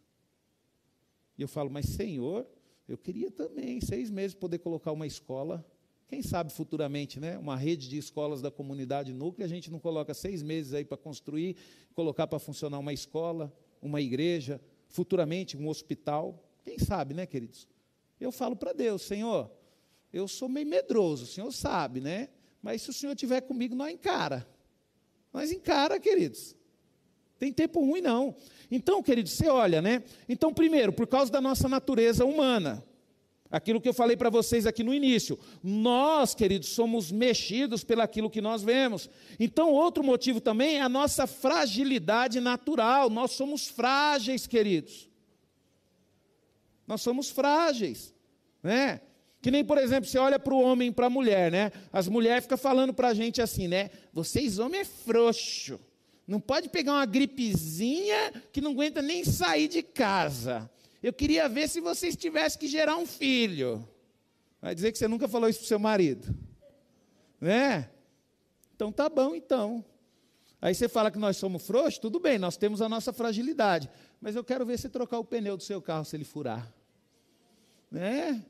E 1.38 1.42
eu 1.42 1.48
falo, 1.48 1.70
mas 1.70 1.86
senhor, 1.88 2.46
eu 2.88 2.98
queria 2.98 3.32
também, 3.32 3.80
seis 3.82 4.10
meses, 4.12 4.36
poder 4.36 4.60
colocar 4.60 4.92
uma 4.92 5.08
escola. 5.08 5.66
Quem 6.08 6.22
sabe 6.22 6.52
futuramente, 6.52 7.22
né? 7.22 7.38
Uma 7.38 7.56
rede 7.56 7.88
de 7.88 7.98
escolas 7.98 8.42
da 8.42 8.52
comunidade 8.52 9.14
núclea, 9.14 9.46
a 9.46 9.50
gente 9.50 9.72
não 9.72 9.80
coloca 9.80 10.14
seis 10.14 10.44
meses 10.44 10.74
aí 10.74 10.84
para 10.84 10.98
construir, 10.98 11.56
colocar 11.94 12.28
para 12.28 12.38
funcionar 12.38 12.80
uma 12.80 12.92
escola, 12.92 13.52
uma 13.82 14.02
igreja, 14.02 14.60
futuramente 14.90 15.56
um 15.56 15.70
hospital. 15.70 16.44
Quem 16.64 16.78
sabe, 16.78 17.14
né, 17.14 17.26
queridos? 17.26 17.68
Eu 18.22 18.32
falo 18.32 18.56
para 18.56 18.72
Deus, 18.72 19.02
Senhor, 19.02 19.52
eu 20.14 20.28
sou 20.28 20.48
meio 20.48 20.68
medroso, 20.68 21.24
o 21.24 21.28
Senhor 21.28 21.52
sabe, 21.52 22.00
né? 22.00 22.30
Mas 22.62 22.84
se 22.84 22.92
o 22.92 22.94
Senhor 22.94 23.14
estiver 23.14 23.42
comigo, 23.42 23.74
nós 23.74 23.92
encara. 23.92 24.48
Nós 25.34 25.52
encara, 25.52 26.00
queridos. 26.00 26.56
Tem 27.40 27.52
tempo 27.52 27.80
ruim, 27.80 28.02
não. 28.02 28.36
Então, 28.70 29.02
queridos, 29.02 29.32
você 29.32 29.48
olha, 29.48 29.82
né? 29.82 30.04
Então, 30.30 30.54
primeiro, 30.54 30.94
por 30.94 31.08
causa 31.08 31.32
da 31.32 31.42
nossa 31.42 31.68
natureza 31.68 32.24
humana. 32.24 32.86
Aquilo 33.50 33.82
que 33.82 33.90
eu 33.90 33.94
falei 33.94 34.16
para 34.16 34.30
vocês 34.30 34.68
aqui 34.68 34.84
no 34.84 34.94
início. 34.94 35.40
Nós, 35.64 36.36
queridos, 36.36 36.70
somos 36.70 37.12
mexidos 37.12 37.84
pelaquilo 37.84 38.30
que 38.30 38.40
nós 38.40 38.62
vemos. 38.62 39.10
Então, 39.40 39.74
outro 39.74 40.04
motivo 40.04 40.40
também 40.40 40.78
é 40.78 40.82
a 40.82 40.88
nossa 40.88 41.26
fragilidade 41.26 42.40
natural. 42.40 43.10
Nós 43.10 43.32
somos 43.32 43.68
frágeis, 43.68 44.46
queridos. 44.46 45.10
Nós 46.86 47.02
somos 47.02 47.30
frágeis, 47.30 48.11
né? 48.64 49.02
Que 49.42 49.50
nem, 49.50 49.66
por 49.66 49.78
exemplo, 49.78 50.08
você 50.08 50.20
olha 50.20 50.38
para 50.38 50.54
o 50.54 50.62
homem 50.62 50.90
e 50.90 50.92
para 50.92 51.08
a 51.08 51.10
mulher, 51.10 51.52
né? 51.52 51.72
As 51.92 52.08
mulheres 52.08 52.44
ficam 52.44 52.58
falando 52.58 52.94
para 52.94 53.08
a 53.08 53.14
gente 53.14 53.42
assim, 53.42 53.68
né? 53.68 53.90
Vocês, 54.14 54.60
homem, 54.60 54.82
é 54.82 54.86
frouxo. 54.86 55.80
Não 56.28 56.40
pode 56.40 56.70
pegar 56.70 56.94
uma 56.94 57.06
gripezinha 57.06 58.32
que 58.54 58.62
não 58.62 58.72
aguenta 58.72 59.02
nem 59.02 59.26
sair 59.26 59.68
de 59.68 59.82
casa. 59.82 60.70
Eu 61.02 61.12
queria 61.12 61.50
ver 61.50 61.68
se 61.68 61.82
vocês 61.82 62.16
tivessem 62.16 62.60
que 62.60 62.68
gerar 62.68 62.98
um 62.98 63.08
filho. 63.08 63.88
Vai 64.62 64.76
dizer 64.76 64.92
que 64.92 64.98
você 65.00 65.08
nunca 65.08 65.28
falou 65.28 65.50
isso 65.50 65.60
para 65.60 65.68
seu 65.68 65.80
marido. 65.80 66.36
Né? 67.40 67.90
Então 68.76 68.92
tá 68.92 69.10
bom, 69.10 69.34
então. 69.34 69.84
Aí 70.62 70.76
você 70.76 70.88
fala 70.88 71.10
que 71.10 71.18
nós 71.18 71.38
somos 71.38 71.66
frouxos, 71.66 71.98
tudo 71.98 72.20
bem, 72.20 72.38
nós 72.38 72.56
temos 72.56 72.84
a 72.84 72.88
nossa 72.88 73.12
fragilidade. 73.12 73.90
Mas 74.22 74.36
eu 74.36 74.44
quero 74.44 74.64
ver 74.64 74.78
você 74.78 74.88
trocar 74.88 75.18
o 75.18 75.26
pneu 75.26 75.58
do 75.58 75.64
seu 75.64 75.82
carro 75.82 76.06
se 76.06 76.16
ele 76.16 76.24
furar 76.24 76.72
né? 77.92 78.42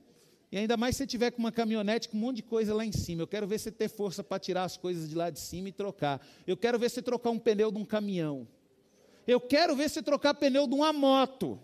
E 0.52 0.58
ainda 0.58 0.76
mais 0.76 0.96
se 0.96 1.00
você 1.00 1.08
tiver 1.08 1.32
com 1.32 1.40
uma 1.40 1.52
caminhonete 1.52 2.10
com 2.10 2.18
um 2.18 2.20
monte 2.20 2.38
de 2.38 2.44
coisa 2.44 2.74
lá 2.74 2.86
em 2.86 2.92
cima. 2.92 3.22
Eu 3.22 3.28
quero 3.28 3.48
ver 3.48 3.58
você 3.58 3.72
ter 3.72 3.88
força 3.88 4.22
para 4.22 4.38
tirar 4.38 4.64
as 4.64 4.76
coisas 4.76 5.10
de 5.10 5.16
lá 5.16 5.30
de 5.30 5.40
cima 5.40 5.70
e 5.70 5.72
trocar. 5.72 6.20
Eu 6.46 6.58
quero 6.58 6.78
ver 6.78 6.90
você 6.90 7.02
trocar 7.02 7.30
um 7.30 7.40
pneu 7.40 7.72
de 7.72 7.78
um 7.78 7.86
caminhão. 7.86 8.46
Eu 9.26 9.40
quero 9.40 9.76
ver 9.76 9.90
você 9.90 10.02
trocar 10.02 10.34
pneu 10.34 10.68
de 10.68 10.74
uma 10.74 10.92
moto. 10.92 11.58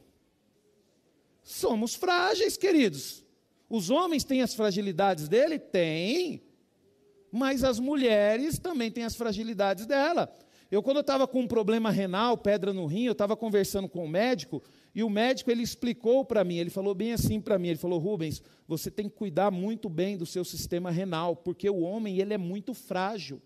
Somos 1.43 1.95
frágeis, 1.95 2.55
queridos. 2.55 3.25
Os 3.69 3.89
homens 3.89 4.23
têm 4.23 4.41
as 4.41 4.53
fragilidades 4.53 5.27
dele? 5.27 5.59
Tem. 5.59 6.41
Mas 7.29 7.65
as 7.65 7.79
mulheres 7.79 8.57
também 8.57 8.89
têm 8.89 9.03
as 9.03 9.15
fragilidades 9.15 9.85
dela. 9.85 10.33
Eu, 10.71 10.83
quando 10.83 10.97
eu 10.97 11.01
estava 11.01 11.27
com 11.27 11.41
um 11.41 11.47
problema 11.47 11.89
renal, 11.89 12.37
pedra 12.37 12.73
no 12.73 12.85
rim, 12.85 13.05
eu 13.05 13.13
estava 13.13 13.35
conversando 13.35 13.87
com 13.87 14.03
o 14.03 14.07
médico, 14.07 14.61
e 14.93 15.03
o 15.03 15.09
médico 15.09 15.51
ele 15.51 15.63
explicou 15.63 16.25
para 16.25 16.43
mim, 16.43 16.57
ele 16.57 16.69
falou 16.69 16.95
bem 16.95 17.13
assim 17.13 17.39
para 17.39 17.59
mim, 17.59 17.69
ele 17.69 17.77
falou: 17.77 17.99
"Rubens, 17.99 18.41
você 18.67 18.89
tem 18.89 19.07
que 19.07 19.15
cuidar 19.15 19.51
muito 19.51 19.89
bem 19.89 20.17
do 20.17 20.25
seu 20.25 20.43
sistema 20.43 20.91
renal, 20.91 21.35
porque 21.35 21.69
o 21.69 21.79
homem 21.79 22.19
ele 22.19 22.33
é 22.33 22.37
muito 22.37 22.73
frágil". 22.73 23.41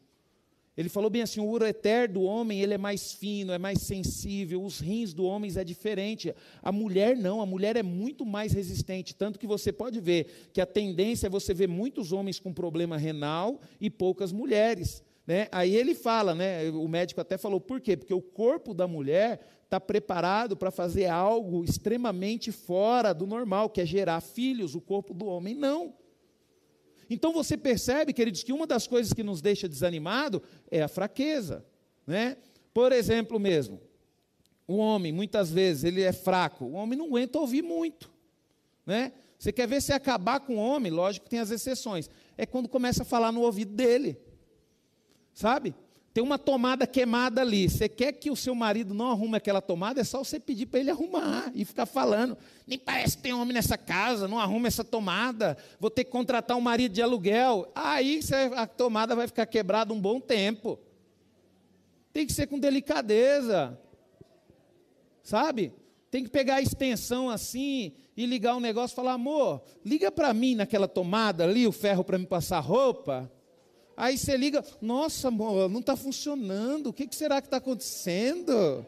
Ele 0.76 0.88
falou 0.88 1.10
bem 1.10 1.22
assim: 1.22 1.40
o 1.40 1.50
ureter 1.50 2.12
do 2.12 2.22
homem 2.22 2.62
ele 2.62 2.74
é 2.74 2.78
mais 2.78 3.14
fino, 3.14 3.52
é 3.52 3.58
mais 3.58 3.82
sensível, 3.82 4.64
os 4.64 4.80
rins 4.80 5.14
do 5.14 5.26
homem 5.26 5.52
é 5.56 5.64
diferente. 5.64 6.34
A 6.62 6.72
mulher 6.72 7.18
não, 7.18 7.42
a 7.42 7.46
mulher 7.46 7.76
é 7.76 7.84
muito 7.84 8.26
mais 8.26 8.54
resistente. 8.54 9.14
Tanto 9.14 9.38
que 9.38 9.46
você 9.46 9.72
pode 9.72 10.00
ver 10.00 10.50
que 10.54 10.62
a 10.62 10.66
tendência 10.66 11.28
é 11.28 11.30
você 11.30 11.54
ver 11.54 11.68
muitos 11.68 12.12
homens 12.14 12.40
com 12.40 12.54
problema 12.54 12.98
renal 12.98 13.60
e 13.80 13.90
poucas 13.90 14.32
mulheres. 14.32 15.04
Né? 15.28 15.48
Aí 15.52 15.76
ele 15.76 15.94
fala, 15.94 16.34
né? 16.34 16.70
o 16.72 16.88
médico 16.88 17.22
até 17.22 17.38
falou, 17.38 17.62
por 17.62 17.80
quê? 17.80 17.96
Porque 17.96 18.14
o 18.14 18.22
corpo 18.22 18.74
da 18.74 18.88
mulher 18.88 19.40
está 19.72 19.80
preparado 19.80 20.58
para 20.58 20.70
fazer 20.70 21.06
algo 21.06 21.64
extremamente 21.64 22.52
fora 22.52 23.14
do 23.14 23.26
normal, 23.26 23.70
que 23.70 23.80
é 23.80 23.86
gerar 23.86 24.20
filhos, 24.20 24.76
o 24.76 24.82
corpo 24.82 25.14
do 25.14 25.26
homem 25.26 25.56
não. 25.56 25.96
Então 27.10 27.32
você 27.32 27.56
percebe, 27.56 28.12
queridos, 28.12 28.44
que 28.44 28.52
uma 28.52 28.68
das 28.68 28.86
coisas 28.86 29.14
que 29.14 29.24
nos 29.24 29.42
deixa 29.42 29.70
desanimado 29.70 30.44
é 30.70 30.82
a 30.82 30.90
fraqueza, 30.90 31.66
né? 32.06 32.36
Por 32.74 32.92
exemplo 32.92 33.40
mesmo, 33.40 33.82
o 34.68 34.76
homem, 34.76 35.14
muitas 35.14 35.50
vezes, 35.50 35.86
ele 35.86 36.02
é 36.02 36.12
fraco, 36.12 36.66
o 36.66 36.74
homem 36.74 37.00
não 37.00 37.06
aguenta 37.06 37.40
ouvir 37.40 37.62
muito, 37.62 38.12
né? 38.86 39.14
Você 39.40 39.54
quer 39.54 39.70
ver 39.70 39.82
se 39.82 39.94
acabar 39.94 40.42
com 40.42 40.58
o 40.58 40.60
homem, 40.60 40.92
lógico 40.92 41.24
que 41.24 41.30
tem 41.30 41.40
as 41.40 41.50
exceções, 41.50 42.10
é 42.38 42.46
quando 42.46 42.68
começa 42.68 43.04
a 43.04 43.06
falar 43.06 43.32
no 43.32 43.40
ouvido 43.40 43.74
dele, 43.74 44.20
sabe? 45.34 45.74
Tem 46.14 46.22
uma 46.22 46.38
tomada 46.38 46.86
queimada 46.86 47.40
ali. 47.40 47.70
Você 47.70 47.88
quer 47.88 48.12
que 48.12 48.30
o 48.30 48.36
seu 48.36 48.54
marido 48.54 48.94
não 48.94 49.12
arrume 49.12 49.38
aquela 49.38 49.62
tomada? 49.62 50.02
É 50.02 50.04
só 50.04 50.22
você 50.22 50.40
pedir 50.40 50.66
para 50.66 50.82
ele 50.82 50.92
arrumar 50.92 51.52
e 51.56 51.64
ficar 51.64 51.86
falando. 51.86 52.38
Nem 52.68 52.78
parece 52.78 53.16
que 53.16 53.24
tem 53.24 53.34
homem 53.34 53.54
nessa 53.54 53.78
casa, 53.78 54.28
não 54.28 54.38
arruma 54.38 54.68
essa 54.68 54.84
tomada. 54.84 55.58
Vou 55.80 55.90
ter 55.90 56.04
que 56.04 56.12
contratar 56.12 56.58
um 56.58 56.62
marido 56.62 56.92
de 56.92 57.02
aluguel. 57.02 57.72
Aí 57.74 58.20
a 58.58 58.68
tomada 58.68 59.16
vai 59.16 59.26
ficar 59.26 59.46
quebrada 59.46 59.94
um 59.94 60.02
bom 60.02 60.20
tempo. 60.20 60.78
Tem 62.12 62.26
que 62.26 62.34
ser 62.34 62.48
com 62.48 62.60
delicadeza. 62.60 63.80
Sabe? 65.24 65.74
Tem 66.10 66.26
que 66.26 66.30
pegar 66.30 66.56
a 66.56 66.62
extensão 66.62 67.30
assim 67.30 67.94
e 68.18 68.26
ligar 68.26 68.56
um 68.58 68.60
negócio 68.60 68.94
e 68.94 68.98
falar: 68.98 69.14
amor, 69.14 69.64
liga 69.86 70.12
para 70.12 70.34
mim 70.34 70.56
naquela 70.56 70.90
tomada 70.90 71.46
ali, 71.46 71.66
o 71.66 71.72
ferro 71.72 72.04
para 72.04 72.18
me 72.18 72.26
passar 72.26 72.60
roupa. 72.60 73.32
Aí 73.96 74.18
você 74.18 74.38
liga, 74.38 74.64
nossa, 74.82 75.28
amor, 75.28 75.70
não 75.70 75.80
está 75.80 75.96
funcionando, 75.96 76.88
o 76.88 76.94
que, 76.94 77.08
que 77.08 77.16
será 77.16 77.42
que 77.42 77.48
está 77.48 77.58
acontecendo? 77.58 78.86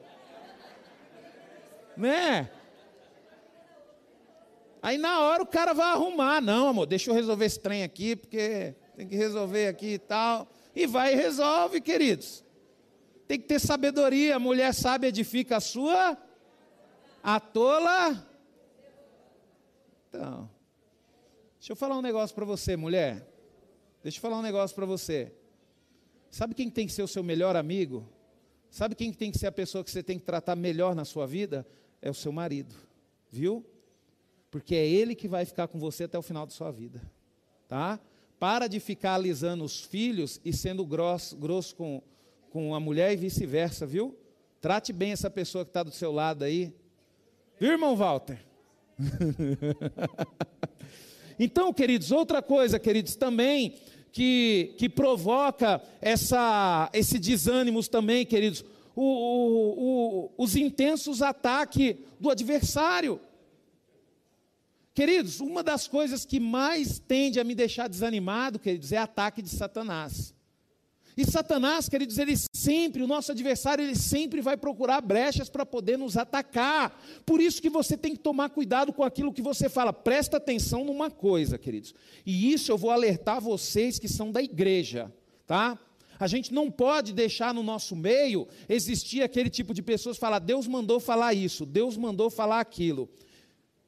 Né? 1.96 2.50
Aí 4.82 4.98
na 4.98 5.22
hora 5.22 5.44
o 5.44 5.48
cara 5.48 5.74
vai 5.74 5.92
arrumar, 5.92 6.42
não, 6.42 6.68
amor, 6.68 6.86
deixa 6.86 7.10
eu 7.10 7.16
resolver 7.16 7.46
esse 7.46 7.60
trem 7.60 7.84
aqui, 7.84 8.16
porque 8.16 8.76
tem 8.96 9.08
que 9.08 9.16
resolver 9.16 9.68
aqui 9.68 9.94
e 9.94 10.00
tal. 10.00 10.48
E 10.76 10.88
vai 10.88 11.14
e 11.14 11.16
resolve, 11.16 11.80
queridos. 11.80 12.44
Tem 13.28 13.40
que 13.40 13.48
ter 13.48 13.60
sabedoria, 13.60 14.36
a 14.36 14.40
mulher 14.40 14.74
sábia 14.74 15.08
edifica 15.08 15.58
a 15.58 15.62
sua, 15.62 16.18
a 17.24 17.40
tola. 17.40 18.28
Então, 20.10 20.50
deixa 21.60 21.72
eu 21.72 21.76
falar 21.76 21.98
um 21.98 22.02
negócio 22.02 22.36
para 22.36 22.46
você, 22.46 22.76
mulher. 22.76 23.33
Deixa 24.04 24.18
eu 24.18 24.22
falar 24.22 24.38
um 24.38 24.42
negócio 24.42 24.76
para 24.76 24.86
você. 24.86 25.32
Sabe 26.30 26.54
quem 26.54 26.70
tem 26.70 26.86
que 26.86 26.92
ser 26.92 27.04
o 27.04 27.08
seu 27.08 27.24
melhor 27.24 27.56
amigo? 27.56 28.06
Sabe 28.70 28.96
quem 28.96 29.14
tem 29.14 29.32
que 29.32 29.38
ser 29.38 29.48
a 29.48 29.52
pessoa 29.52 29.82
que 29.82 29.90
você 29.90 30.04
tem 30.04 30.20
que 30.20 30.26
tratar 30.26 30.58
melhor 30.58 30.94
na 30.94 31.06
sua 31.06 31.26
vida? 31.26 31.66
É 32.02 32.10
o 32.10 32.14
seu 32.14 32.30
marido, 32.30 32.76
viu? 33.32 33.66
Porque 34.52 34.76
é 34.76 34.86
ele 34.86 35.16
que 35.16 35.28
vai 35.28 35.46
ficar 35.46 35.70
com 35.70 35.80
você 35.80 36.04
até 36.04 36.18
o 36.18 36.22
final 36.22 36.46
da 36.46 36.52
sua 36.52 36.70
vida, 36.70 37.02
tá? 37.66 37.98
Para 38.38 38.68
de 38.68 38.82
ficar 38.82 39.14
alisando 39.14 39.64
os 39.64 39.86
filhos 39.86 40.42
e 40.44 40.52
sendo 40.52 40.86
grosso, 40.86 41.38
grosso 41.38 41.74
com, 41.74 42.02
com 42.50 42.76
a 42.76 42.82
mulher 42.82 43.14
e 43.14 43.16
vice-versa, 43.16 43.86
viu? 43.86 44.18
Trate 44.60 44.92
bem 44.92 45.14
essa 45.14 45.30
pessoa 45.30 45.64
que 45.64 45.70
está 45.70 45.82
do 45.82 45.92
seu 45.92 46.12
lado 46.12 46.44
aí. 46.44 46.76
Viu, 47.58 47.72
irmão 47.72 47.96
Walter? 47.96 48.44
então, 51.40 51.72
queridos, 51.72 52.12
outra 52.12 52.42
coisa, 52.42 52.78
queridos, 52.78 53.16
também 53.16 53.80
que, 54.14 54.76
que 54.78 54.88
provoca 54.88 55.82
essa, 56.00 56.88
esse 56.94 57.18
desânimo 57.18 57.84
também, 57.90 58.24
queridos, 58.24 58.64
o, 58.96 59.02
o, 59.02 60.28
o, 60.28 60.32
os 60.38 60.56
intensos 60.56 61.24
ataques 61.24 61.96
do 62.20 62.30
adversário. 62.30 63.20
Queridos, 64.94 65.40
uma 65.40 65.64
das 65.64 65.88
coisas 65.88 66.24
que 66.24 66.40
mais 66.40 67.00
tende 67.00 67.40
a 67.40 67.44
me 67.44 67.56
deixar 67.56 67.90
desanimado, 67.90 68.60
queridos, 68.60 68.92
é 68.92 68.98
ataque 68.98 69.42
de 69.42 69.50
Satanás. 69.50 70.32
E 71.16 71.26
Satanás, 71.26 71.88
queridos, 71.88 72.18
ele 72.18 72.34
sempre, 72.54 73.04
o 73.04 73.08
nosso 73.08 73.32
adversário, 73.32 73.84
ele 73.84 73.96
sempre 73.96 74.42
vai 74.42 74.58
procurar 74.58 75.02
brechas 75.02 75.50
para 75.50 75.66
poder 75.66 75.98
nos 75.98 76.18
atacar. 76.18 77.00
Por 77.26 77.40
isso 77.40 77.62
que 77.62 77.70
você 77.70 77.96
tem 77.96 78.14
que 78.14 78.20
tomar 78.20 78.50
cuidado 78.50 78.92
com 78.92 79.04
aquilo 79.04 79.34
que 79.34 79.42
você 79.42 79.70
fala. 79.70 79.94
Presta 79.94 80.38
atenção 80.38 80.84
numa 80.84 81.12
coisa, 81.12 81.58
queridos. 81.58 81.94
E 82.26 82.52
isso 82.52 82.72
eu 82.72 82.78
vou 82.78 82.90
alertar 82.90 83.40
vocês 83.40 84.00
que 84.00 84.08
são 84.08 84.32
da 84.32 84.42
igreja, 84.42 85.12
tá? 85.46 85.78
A 86.20 86.28
gente 86.28 86.54
não 86.54 86.72
pode 86.72 87.14
deixar 87.14 87.54
no 87.54 87.62
nosso 87.62 87.96
meio 87.96 88.48
existir 88.70 89.22
aquele 89.22 89.50
tipo 89.50 89.74
de 89.74 89.82
pessoas 89.82 90.18
falar, 90.18 90.40
Deus 90.40 90.68
mandou 90.68 91.00
falar 91.00 91.34
isso, 91.34 91.66
Deus 91.66 91.98
mandou 91.98 92.30
falar 92.30 92.60
aquilo. 92.60 93.10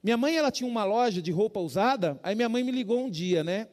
Minha 0.04 0.18
mãe, 0.18 0.36
ela 0.36 0.52
tinha 0.52 0.70
uma 0.70 0.84
loja 0.84 1.22
de 1.22 1.32
roupa 1.32 1.60
usada, 1.60 2.20
aí 2.22 2.36
minha 2.36 2.50
mãe 2.50 2.64
me 2.64 2.72
ligou 2.72 3.04
um 3.06 3.10
dia, 3.10 3.44
né? 3.44 3.68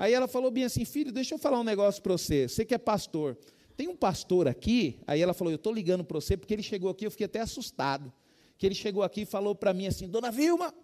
Aí 0.00 0.14
ela 0.14 0.26
falou 0.26 0.50
bem 0.50 0.64
assim: 0.64 0.86
Filho, 0.86 1.12
deixa 1.12 1.34
eu 1.34 1.38
falar 1.38 1.60
um 1.60 1.62
negócio 1.62 2.02
para 2.02 2.14
você. 2.14 2.48
Você 2.48 2.64
que 2.64 2.74
é 2.74 2.78
pastor. 2.78 3.36
Tem 3.76 3.86
um 3.86 3.94
pastor 3.94 4.48
aqui. 4.48 4.98
Aí 5.06 5.20
ela 5.20 5.34
falou: 5.34 5.52
Eu 5.52 5.56
estou 5.56 5.74
ligando 5.74 6.02
para 6.02 6.18
você 6.18 6.38
porque 6.38 6.54
ele 6.54 6.62
chegou 6.62 6.90
aqui. 6.90 7.04
Eu 7.06 7.10
fiquei 7.10 7.26
até 7.26 7.40
assustado. 7.40 8.10
Que 8.56 8.64
ele 8.64 8.74
chegou 8.74 9.02
aqui 9.02 9.20
e 9.20 9.26
falou 9.26 9.54
para 9.54 9.74
mim 9.74 9.86
assim: 9.86 10.08
Dona 10.08 10.30
Vilma, 10.30 10.74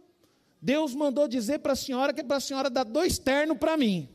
Deus 0.61 0.94
mandou 0.94 1.26
dizer 1.26 1.61
para 1.61 1.72
a 1.72 1.76
senhora 1.76 2.12
que 2.12 2.20
é 2.20 2.24
para 2.24 2.37
a 2.37 2.40
senhora 2.40 2.68
dar 2.68 2.85
dois 2.85 3.18
ternos 3.18 3.57
para 3.57 3.74
mim. 3.79 4.07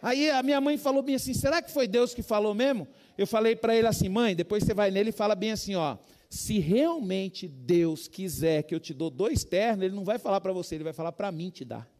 Aí 0.00 0.30
a 0.30 0.40
minha 0.40 0.60
mãe 0.60 0.78
falou 0.78 1.02
bem 1.02 1.16
assim: 1.16 1.34
Será 1.34 1.60
que 1.60 1.72
foi 1.72 1.88
Deus 1.88 2.14
que 2.14 2.22
falou 2.22 2.54
mesmo? 2.54 2.86
Eu 3.18 3.26
falei 3.26 3.56
para 3.56 3.74
ele 3.74 3.88
assim: 3.88 4.08
Mãe, 4.08 4.36
depois 4.36 4.62
você 4.62 4.72
vai 4.72 4.92
nele 4.92 5.08
e 5.08 5.12
fala 5.12 5.34
bem 5.34 5.50
assim: 5.50 5.74
Ó, 5.74 5.96
se 6.28 6.60
realmente 6.60 7.48
Deus 7.48 8.06
quiser 8.06 8.62
que 8.62 8.72
eu 8.72 8.78
te 8.78 8.94
dou 8.94 9.10
dois 9.10 9.42
ternos, 9.42 9.84
Ele 9.84 9.96
não 9.96 10.04
vai 10.04 10.18
falar 10.18 10.40
para 10.40 10.52
você, 10.52 10.76
Ele 10.76 10.84
vai 10.84 10.92
falar 10.92 11.10
para 11.10 11.32
mim 11.32 11.50
te 11.50 11.64
dar. 11.64 11.90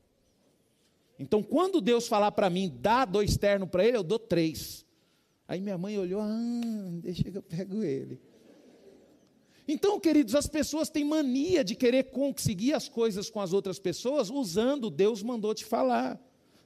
Então, 1.20 1.42
quando 1.42 1.83
Deus 1.83 2.09
falar 2.09 2.33
para 2.33 2.48
mim, 2.48 2.74
dá 2.80 3.04
dois 3.04 3.37
ternos 3.37 3.68
para 3.68 3.85
ele, 3.85 3.98
eu 3.98 4.02
dou 4.02 4.18
três. 4.18 4.87
Aí 5.46 5.61
minha 5.61 5.76
mãe 5.76 5.98
olhou, 5.98 6.22
ah, 6.22 6.90
deixa 7.02 7.30
que 7.30 7.37
eu 7.37 7.42
pego 7.42 7.83
ele. 7.83 8.18
Então, 9.68 10.00
queridos, 10.00 10.35
as 10.35 10.46
pessoas 10.46 10.88
têm 10.88 11.04
mania 11.04 11.62
de 11.62 11.74
querer 11.74 12.04
conseguir 12.04 12.72
as 12.72 12.88
coisas 12.88 13.28
com 13.28 13.38
as 13.38 13.52
outras 13.52 13.78
pessoas 13.78 14.30
usando 14.30 14.88
Deus 14.88 15.22
mandou 15.22 15.54
te 15.54 15.62
falar. 15.62 16.18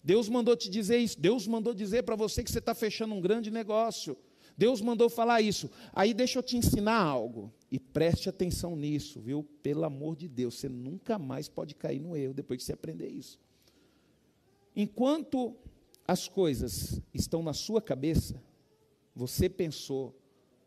Deus 0.05 0.29
mandou 0.29 0.57
te 0.57 0.71
dizer 0.71 0.99
isso. 0.99 1.19
Deus 1.19 1.49
mandou 1.49 1.75
dizer 1.75 2.05
para 2.05 2.15
você 2.15 2.45
que 2.45 2.51
você 2.51 2.61
está 2.61 2.77
fechando 2.77 3.13
um 3.13 3.21
grande 3.21 3.51
negócio. 3.51 4.17
Deus 4.57 4.81
mandou 4.81 5.11
falar 5.11 5.41
isso. 5.41 5.69
Aí 5.93 6.15
deixa 6.15 6.39
eu 6.39 6.43
te 6.45 6.57
ensinar 6.57 7.03
algo. 7.03 7.53
E 7.73 7.81
preste 7.81 8.29
atenção 8.29 8.77
nisso, 8.77 9.21
viu? 9.21 9.43
Pelo 9.65 9.85
amor 9.85 10.15
de 10.15 10.29
Deus, 10.29 10.55
você 10.55 10.69
nunca 10.69 11.19
mais 11.19 11.49
pode 11.49 11.75
cair 11.75 11.99
no 11.99 12.17
erro 12.17 12.33
depois 12.33 12.59
que 12.59 12.65
você 12.65 12.73
aprender 12.73 13.09
isso. 13.09 13.43
Enquanto 14.77 15.57
as 16.07 16.29
coisas 16.29 17.01
estão 17.13 17.43
na 17.43 17.53
sua 17.53 17.81
cabeça, 17.81 18.43
você 19.15 19.49
pensou, 19.49 20.15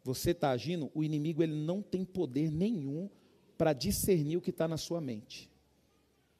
você 0.03 0.31
está 0.31 0.51
agindo, 0.51 0.89
o 0.93 1.03
inimigo 1.03 1.43
ele 1.43 1.53
não 1.55 1.81
tem 1.81 2.05
poder 2.05 2.51
nenhum 2.51 3.09
para 3.57 3.73
discernir 3.73 4.37
o 4.37 4.41
que 4.41 4.51
está 4.51 4.67
na 4.67 4.77
sua 4.77 5.01
mente. 5.01 5.49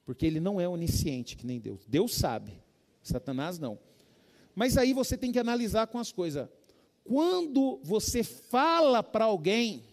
Porque 0.06 0.25
ele 0.25 0.39
não 0.39 0.62
é 0.62 0.67
onisciente 0.67 1.36
que 1.36 1.45
nem 1.45 1.60
Deus. 1.60 1.86
Deus 1.86 2.15
sabe, 2.15 2.53
Satanás 3.03 3.60
não. 3.60 3.77
Mas 4.56 4.77
aí 4.77 4.93
você 4.93 5.17
tem 5.17 5.32
que 5.32 5.39
analisar 5.39 5.88
com 5.88 5.99
as 5.99 6.12
coisas. 6.12 6.47
Quando 7.03 7.80
você 7.84 8.23
fala 8.23 9.03
para 9.03 9.25
alguém, 9.25 9.84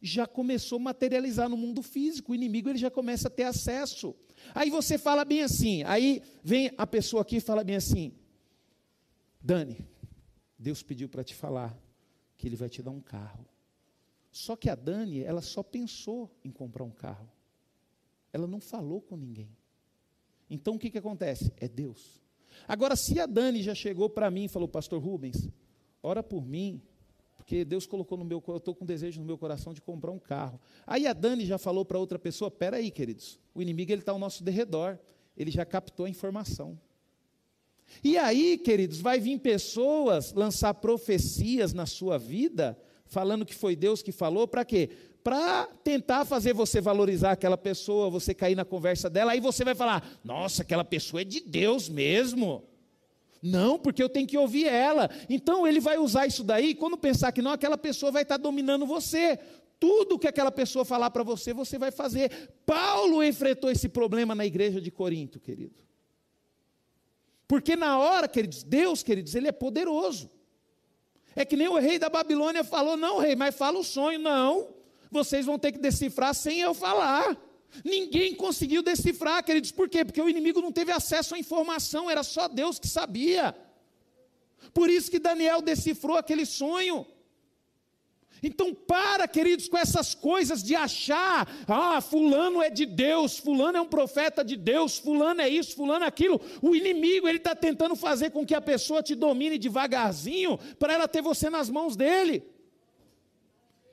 já 0.00 0.26
começou 0.26 0.76
a 0.76 0.82
materializar 0.82 1.48
no 1.48 1.56
mundo 1.56 1.82
físico, 1.82 2.32
o 2.32 2.34
inimigo 2.34 2.68
ele 2.68 2.78
já 2.78 2.90
começa 2.90 3.28
a 3.28 3.30
ter 3.30 3.44
acesso. 3.44 4.14
Aí 4.54 4.70
você 4.70 4.98
fala 4.98 5.24
bem 5.24 5.42
assim, 5.42 5.82
aí 5.84 6.22
vem 6.42 6.70
a 6.76 6.86
pessoa 6.86 7.22
aqui 7.22 7.36
e 7.36 7.40
fala 7.40 7.62
bem 7.62 7.76
assim: 7.76 8.12
Dani, 9.40 9.86
Deus 10.58 10.82
pediu 10.82 11.08
para 11.08 11.24
te 11.24 11.34
falar 11.34 11.76
que 12.36 12.46
Ele 12.46 12.56
vai 12.56 12.68
te 12.68 12.82
dar 12.82 12.90
um 12.90 13.00
carro. 13.00 13.46
Só 14.30 14.56
que 14.56 14.68
a 14.68 14.74
Dani, 14.74 15.22
ela 15.22 15.40
só 15.40 15.62
pensou 15.62 16.30
em 16.44 16.50
comprar 16.50 16.84
um 16.84 16.90
carro. 16.90 17.28
Ela 18.32 18.46
não 18.46 18.60
falou 18.60 19.00
com 19.00 19.16
ninguém. 19.16 19.50
Então 20.50 20.74
o 20.74 20.78
que, 20.78 20.90
que 20.90 20.98
acontece? 20.98 21.52
É 21.56 21.68
Deus. 21.68 22.20
Agora, 22.66 22.96
se 22.96 23.18
a 23.20 23.26
Dani 23.26 23.62
já 23.62 23.74
chegou 23.74 24.08
para 24.08 24.30
mim 24.30 24.44
e 24.44 24.48
falou, 24.48 24.68
Pastor 24.68 25.02
Rubens, 25.02 25.48
ora 26.02 26.22
por 26.22 26.44
mim, 26.44 26.82
porque 27.48 27.64
Deus 27.64 27.86
colocou 27.86 28.18
no 28.18 28.26
meu, 28.26 28.44
eu 28.46 28.56
estou 28.58 28.74
com 28.74 28.84
desejo 28.84 29.18
no 29.20 29.26
meu 29.26 29.38
coração 29.38 29.72
de 29.72 29.80
comprar 29.80 30.10
um 30.10 30.18
carro. 30.18 30.60
Aí 30.86 31.06
a 31.06 31.14
Dani 31.14 31.46
já 31.46 31.56
falou 31.56 31.82
para 31.82 31.98
outra 31.98 32.18
pessoa, 32.18 32.48
espera 32.48 32.76
aí, 32.76 32.90
queridos, 32.90 33.40
o 33.54 33.62
inimigo 33.62 33.90
ele 33.90 34.02
está 34.02 34.12
ao 34.12 34.18
nosso 34.18 34.44
derredor, 34.44 34.98
ele 35.34 35.50
já 35.50 35.64
captou 35.64 36.04
a 36.04 36.10
informação. 36.10 36.78
E 38.04 38.18
aí, 38.18 38.58
queridos, 38.58 39.00
vai 39.00 39.18
vir 39.18 39.38
pessoas 39.38 40.34
lançar 40.34 40.74
profecias 40.74 41.72
na 41.72 41.86
sua 41.86 42.18
vida, 42.18 42.78
falando 43.06 43.46
que 43.46 43.54
foi 43.54 43.74
Deus 43.74 44.02
que 44.02 44.12
falou, 44.12 44.46
para 44.46 44.62
quê? 44.62 44.90
Para 45.24 45.68
tentar 45.82 46.26
fazer 46.26 46.52
você 46.52 46.82
valorizar 46.82 47.32
aquela 47.32 47.56
pessoa, 47.56 48.10
você 48.10 48.34
cair 48.34 48.56
na 48.56 48.64
conversa 48.66 49.08
dela, 49.08 49.32
aí 49.32 49.40
você 49.40 49.64
vai 49.64 49.74
falar: 49.74 50.06
nossa, 50.22 50.60
aquela 50.60 50.84
pessoa 50.84 51.22
é 51.22 51.24
de 51.24 51.40
Deus 51.40 51.88
mesmo. 51.88 52.67
Não, 53.42 53.78
porque 53.78 54.02
eu 54.02 54.08
tenho 54.08 54.26
que 54.26 54.36
ouvir 54.36 54.66
ela. 54.66 55.08
Então 55.28 55.66
ele 55.66 55.80
vai 55.80 55.98
usar 55.98 56.26
isso 56.26 56.42
daí, 56.42 56.74
quando 56.74 56.96
pensar 56.96 57.32
que 57.32 57.42
não, 57.42 57.52
aquela 57.52 57.78
pessoa 57.78 58.10
vai 58.10 58.22
estar 58.22 58.36
dominando 58.36 58.86
você. 58.86 59.38
Tudo 59.80 60.18
que 60.18 60.26
aquela 60.26 60.50
pessoa 60.50 60.84
falar 60.84 61.10
para 61.10 61.22
você, 61.22 61.54
você 61.54 61.78
vai 61.78 61.90
fazer. 61.92 62.50
Paulo 62.66 63.22
enfrentou 63.22 63.70
esse 63.70 63.88
problema 63.88 64.34
na 64.34 64.44
igreja 64.44 64.80
de 64.80 64.90
Corinto, 64.90 65.38
querido. 65.38 65.86
Porque 67.46 67.76
na 67.76 67.98
hora, 67.98 68.28
queridos, 68.28 68.62
Deus, 68.62 69.02
queridos, 69.02 69.34
ele 69.34 69.48
é 69.48 69.52
poderoso. 69.52 70.30
É 71.34 71.44
que 71.44 71.56
nem 71.56 71.68
o 71.68 71.78
rei 71.78 71.98
da 71.98 72.10
Babilônia 72.10 72.64
falou: 72.64 72.96
não, 72.96 73.18
rei, 73.18 73.36
mas 73.36 73.54
fala 73.54 73.78
o 73.78 73.84
sonho. 73.84 74.18
Não, 74.18 74.74
vocês 75.10 75.46
vão 75.46 75.58
ter 75.58 75.72
que 75.72 75.78
decifrar 75.78 76.34
sem 76.34 76.60
eu 76.60 76.74
falar. 76.74 77.36
Ninguém 77.84 78.34
conseguiu 78.34 78.82
decifrar, 78.82 79.44
queridos, 79.44 79.70
por 79.70 79.88
quê? 79.88 80.04
Porque 80.04 80.20
o 80.20 80.28
inimigo 80.28 80.60
não 80.60 80.72
teve 80.72 80.92
acesso 80.92 81.34
à 81.34 81.38
informação, 81.38 82.10
era 82.10 82.22
só 82.22 82.48
Deus 82.48 82.78
que 82.78 82.88
sabia. 82.88 83.54
Por 84.72 84.90
isso 84.90 85.10
que 85.10 85.18
Daniel 85.18 85.62
decifrou 85.62 86.16
aquele 86.16 86.44
sonho. 86.44 87.06
Então, 88.42 88.72
para, 88.72 89.26
queridos, 89.26 89.68
com 89.68 89.76
essas 89.76 90.14
coisas 90.14 90.62
de 90.62 90.76
achar, 90.76 91.48
ah, 91.66 92.00
Fulano 92.00 92.62
é 92.62 92.70
de 92.70 92.86
Deus, 92.86 93.38
Fulano 93.38 93.78
é 93.78 93.80
um 93.80 93.88
profeta 93.88 94.44
de 94.44 94.56
Deus, 94.56 94.98
Fulano 94.98 95.40
é 95.40 95.48
isso, 95.48 95.74
Fulano 95.74 96.04
é 96.04 96.08
aquilo. 96.08 96.40
O 96.62 96.74
inimigo, 96.74 97.28
ele 97.28 97.38
está 97.38 97.54
tentando 97.54 97.96
fazer 97.96 98.30
com 98.30 98.46
que 98.46 98.54
a 98.54 98.60
pessoa 98.60 99.02
te 99.02 99.14
domine 99.14 99.58
devagarzinho, 99.58 100.58
para 100.78 100.92
ela 100.92 101.08
ter 101.08 101.22
você 101.22 101.50
nas 101.50 101.68
mãos 101.68 101.96
dele. 101.96 102.44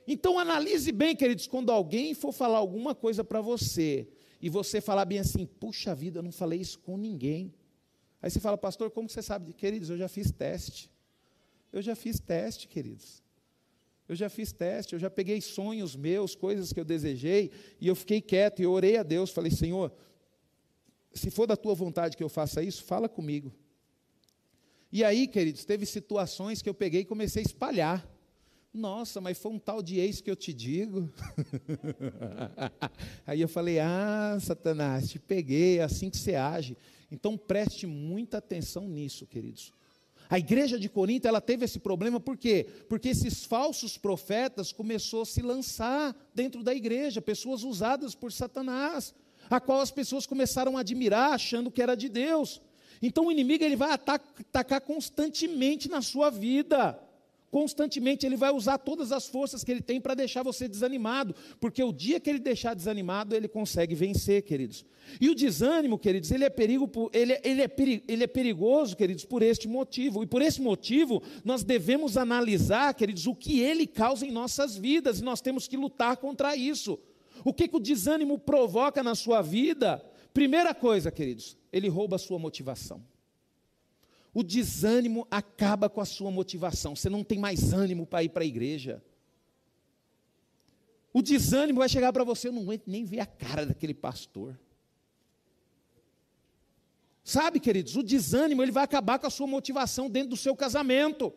Então 0.08 0.38
analise 0.38 0.92
bem, 0.92 1.16
queridos, 1.16 1.48
quando 1.48 1.72
alguém 1.72 2.14
for 2.14 2.32
falar 2.32 2.58
alguma 2.58 2.94
coisa 2.94 3.24
para 3.24 3.42
você 3.42 4.08
e 4.42 4.50
você 4.50 4.80
falar 4.80 5.06
bem 5.06 5.20
assim, 5.20 5.46
puxa 5.46 5.96
vida, 5.96 6.20
eu 6.20 6.24
não 6.24 6.32
falei 6.32 6.60
isso 6.60 6.80
com 6.80 6.98
ninguém. 6.98 7.54
Aí 8.22 8.30
você 8.30 8.40
fala, 8.40 8.58
pastor, 8.58 8.92
como 8.92 9.10
você 9.10 9.22
sabe? 9.22 9.54
Queridos, 9.54 9.90
eu 9.90 9.98
já 9.98 10.08
fiz 10.08 10.32
teste. 10.32 10.92
Eu 11.72 11.82
já 11.82 11.96
fiz 11.96 12.20
teste, 12.20 12.68
queridos. 12.68 13.24
Eu 14.08 14.16
já 14.16 14.30
fiz 14.30 14.52
teste, 14.52 14.94
eu 14.94 15.00
já 15.00 15.10
peguei 15.10 15.42
sonhos 15.42 15.96
meus, 15.96 16.36
coisas 16.36 16.72
que 16.72 16.80
eu 16.80 16.86
desejei, 16.86 17.52
e 17.82 17.88
eu 17.88 17.96
fiquei 17.96 18.22
quieto 18.22 18.62
e 18.62 18.68
orei 18.68 18.98
a 18.98 19.04
Deus, 19.04 19.32
falei, 19.32 19.50
Senhor, 19.50 19.92
se 21.12 21.32
for 21.32 21.48
da 21.48 21.58
tua 21.58 21.74
vontade 21.74 22.16
que 22.16 22.24
eu 22.24 22.30
faça 22.30 22.62
isso, 22.62 22.84
fala 22.84 23.10
comigo. 23.10 23.52
E 24.92 25.04
aí, 25.04 25.28
queridos, 25.28 25.66
teve 25.66 25.86
situações 25.86 26.62
que 26.62 26.70
eu 26.70 26.74
peguei 26.74 27.02
e 27.02 27.06
comecei 27.06 27.42
a 27.42 27.46
espalhar. 27.46 28.15
Nossa, 28.76 29.22
mas 29.22 29.38
foi 29.38 29.54
um 29.54 29.60
tal 29.60 29.82
de 29.82 30.00
ex 30.00 30.20
que 30.20 30.30
eu 30.30 30.36
te 30.36 30.54
digo. 30.54 31.10
Aí 33.26 33.40
eu 33.40 33.48
falei: 33.48 33.80
Ah, 33.80 34.38
Satanás, 34.42 35.10
te 35.10 35.18
peguei, 35.18 35.80
é 35.80 35.84
assim 35.84 36.10
que 36.10 36.18
você 36.18 36.36
age. 36.36 36.78
Então 37.10 37.38
preste 37.38 37.88
muita 37.88 38.40
atenção 38.40 38.86
nisso, 38.86 39.26
queridos. 39.26 39.72
A 40.30 40.38
igreja 40.38 40.78
de 40.78 40.90
Corinto, 40.90 41.26
ela 41.26 41.40
teve 41.40 41.64
esse 41.64 41.80
problema 41.80 42.20
por 42.20 42.36
quê? 42.36 42.68
Porque 42.90 43.10
esses 43.10 43.46
falsos 43.46 43.98
profetas 43.98 44.74
começou 44.74 45.22
a 45.22 45.26
se 45.26 45.42
lançar 45.42 46.14
dentro 46.34 46.62
da 46.62 46.74
igreja, 46.76 47.22
pessoas 47.22 47.64
usadas 47.64 48.14
por 48.14 48.34
Satanás, 48.34 49.16
a 49.50 49.62
qual 49.62 49.80
as 49.80 49.92
pessoas 49.92 50.26
começaram 50.26 50.76
a 50.76 50.82
admirar, 50.82 51.32
achando 51.32 51.72
que 51.72 51.82
era 51.82 51.96
de 51.96 52.10
Deus. 52.10 52.62
Então 53.02 53.28
o 53.28 53.32
inimigo 53.32 53.64
ele 53.64 53.78
vai 53.78 53.92
atacar 53.92 54.82
constantemente 54.82 55.88
na 55.88 56.02
sua 56.02 56.30
vida. 56.30 57.00
Constantemente 57.52 58.26
ele 58.26 58.36
vai 58.36 58.52
usar 58.52 58.78
todas 58.78 59.12
as 59.12 59.28
forças 59.28 59.64
que 59.64 59.72
ele 59.72 59.82
tem 59.82 60.02
para 60.02 60.14
deixar 60.14 60.44
você 60.44 60.68
desanimado, 60.68 61.34
porque 61.60 61.84
o 61.84 61.94
dia 61.94 62.20
que 62.20 62.30
ele 62.30 62.40
deixar 62.40 62.74
desanimado, 62.74 63.36
ele 63.36 63.48
consegue 63.48 63.96
vencer, 63.96 64.42
queridos. 64.42 64.86
E 65.22 65.30
o 65.30 65.36
desânimo, 65.36 65.98
queridos, 65.98 66.32
ele 66.32 66.44
é, 66.44 66.50
perigo, 66.50 66.90
ele, 67.14 67.34
é, 67.34 67.42
ele, 67.44 67.62
é, 67.62 67.72
ele 68.08 68.24
é 68.24 68.28
perigoso, 68.28 68.96
queridos, 68.96 69.24
por 69.24 69.42
este 69.42 69.68
motivo. 69.68 70.24
E 70.24 70.28
por 70.28 70.42
esse 70.42 70.62
motivo, 70.62 71.22
nós 71.44 71.64
devemos 71.64 72.18
analisar, 72.18 72.94
queridos, 72.94 73.28
o 73.28 73.36
que 73.36 73.62
ele 73.62 73.88
causa 73.88 74.26
em 74.26 74.32
nossas 74.32 74.76
vidas, 74.76 75.20
e 75.20 75.24
nós 75.24 75.42
temos 75.42 75.68
que 75.68 75.78
lutar 75.78 76.18
contra 76.18 76.56
isso. 76.56 77.00
O 77.44 77.54
que, 77.54 77.68
que 77.68 77.78
o 77.78 77.80
desânimo 77.80 78.40
provoca 78.40 79.04
na 79.04 79.16
sua 79.16 79.42
vida? 79.42 80.04
Primeira 80.34 80.74
coisa, 80.74 81.12
queridos, 81.12 81.56
ele 81.72 81.88
rouba 81.88 82.16
a 82.16 82.20
sua 82.20 82.40
motivação. 82.40 83.02
O 84.36 84.44
desânimo 84.44 85.26
acaba 85.32 85.90
com 85.90 86.02
a 86.02 86.06
sua 86.06 86.30
motivação. 86.30 86.94
Você 86.94 87.10
não 87.10 87.24
tem 87.24 87.40
mais 87.40 87.72
ânimo 87.72 88.06
para 88.06 88.22
ir 88.22 88.28
para 88.28 88.44
a 88.44 88.46
igreja. 88.46 89.02
O 91.14 91.22
desânimo 91.22 91.80
vai 91.80 91.88
chegar 91.88 92.12
para 92.12 92.26
você, 92.26 92.50
eu 92.50 92.52
não 92.52 92.64
aguento 92.64 92.84
nem 92.86 93.06
ver 93.06 93.22
a 93.22 93.26
cara 93.26 93.66
daquele 93.66 93.94
pastor. 93.94 94.60
Sabe, 97.24 97.62
queridos, 97.62 97.96
o 97.96 98.04
desânimo 98.04 98.62
ele 98.62 98.74
vai 98.74 98.84
acabar 98.84 99.20
com 99.20 99.26
a 99.26 99.30
sua 99.30 99.48
motivação 99.48 100.10
dentro 100.10 100.32
do 100.32 100.38
seu 100.38 100.54
casamento. 100.54 101.34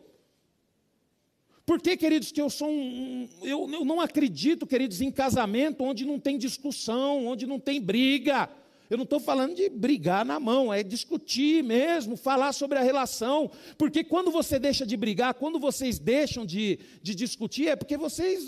Por 1.65 1.79
que, 1.79 1.95
queridos, 1.95 2.33
que 2.33 2.41
eu 2.41 2.49
sou 2.49 2.69
um. 2.69 3.29
Eu, 3.41 3.71
eu 3.71 3.85
não 3.85 4.01
acredito, 4.01 4.67
queridos, 4.67 4.99
em 4.99 5.09
casamento 5.09 5.85
onde 5.85 6.03
não 6.03 6.19
tem 6.19 6.37
discussão, 6.37 7.25
onde 7.27 7.47
não 7.47 7.61
tem 7.61 7.79
briga. 7.79 8.49
Eu 8.89 8.97
não 8.97 9.03
estou 9.03 9.19
falando 9.19 9.53
de 9.53 9.69
brigar 9.69 10.25
na 10.25 10.39
mão, 10.39 10.73
é 10.73 10.81
discutir 10.81 11.63
mesmo, 11.63 12.17
falar 12.17 12.51
sobre 12.53 12.79
a 12.79 12.81
relação. 12.81 13.51
Porque 13.77 14.03
quando 14.03 14.31
você 14.31 14.57
deixa 14.57 14.85
de 14.85 14.97
brigar, 14.97 15.35
quando 15.35 15.59
vocês 15.59 15.99
deixam 15.99 16.43
de, 16.43 16.79
de 17.01 17.13
discutir, 17.13 17.67
é 17.67 17.75
porque 17.75 17.95
vocês. 17.95 18.47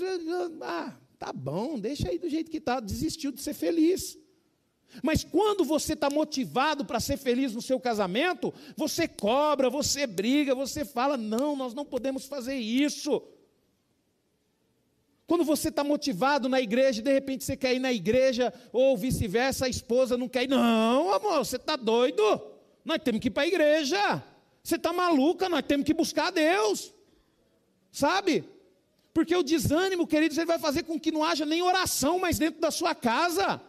Ah, 0.61 0.97
tá 1.19 1.31
bom, 1.31 1.77
deixa 1.77 2.09
aí 2.09 2.17
do 2.17 2.27
jeito 2.27 2.49
que 2.49 2.57
está, 2.57 2.79
desistiu 2.79 3.31
de 3.31 3.39
ser 3.39 3.53
feliz. 3.53 4.17
Mas 5.03 5.23
quando 5.23 5.63
você 5.63 5.93
está 5.93 6.09
motivado 6.09 6.83
para 6.83 6.99
ser 6.99 7.17
feliz 7.17 7.53
no 7.53 7.61
seu 7.61 7.79
casamento, 7.79 8.51
você 8.75 9.07
cobra, 9.07 9.69
você 9.69 10.07
briga, 10.07 10.55
você 10.55 10.83
fala: 10.83 11.17
não, 11.17 11.55
nós 11.55 11.75
não 11.75 11.85
podemos 11.85 12.25
fazer 12.25 12.55
isso. 12.55 13.21
Quando 15.27 15.43
você 15.43 15.69
está 15.69 15.83
motivado 15.83 16.49
na 16.49 16.59
igreja, 16.59 17.01
de 17.01 17.11
repente 17.11 17.43
você 17.43 17.55
quer 17.55 17.73
ir 17.73 17.79
na 17.79 17.93
igreja, 17.93 18.53
ou 18.73 18.97
vice-versa, 18.97 19.65
a 19.65 19.69
esposa 19.69 20.17
não 20.17 20.27
quer 20.27 20.43
ir. 20.43 20.47
Não, 20.49 21.13
amor, 21.13 21.39
você 21.45 21.55
está 21.55 21.75
doido. 21.75 22.21
Nós 22.83 22.99
temos 23.03 23.21
que 23.21 23.27
ir 23.27 23.31
para 23.31 23.43
a 23.43 23.47
igreja. 23.47 24.23
Você 24.63 24.75
está 24.75 24.91
maluca, 24.91 25.47
nós 25.47 25.63
temos 25.65 25.85
que 25.85 25.93
buscar 25.93 26.31
Deus. 26.31 26.93
Sabe? 27.91 28.43
Porque 29.13 29.35
o 29.35 29.43
desânimo, 29.43 30.07
queridos, 30.07 30.37
ele 30.37 30.47
vai 30.47 30.59
fazer 30.59 30.83
com 30.83 30.99
que 30.99 31.11
não 31.11 31.23
haja 31.23 31.45
nem 31.45 31.61
oração 31.61 32.19
mais 32.19 32.37
dentro 32.37 32.61
da 32.61 32.71
sua 32.71 32.95
casa. 32.95 33.61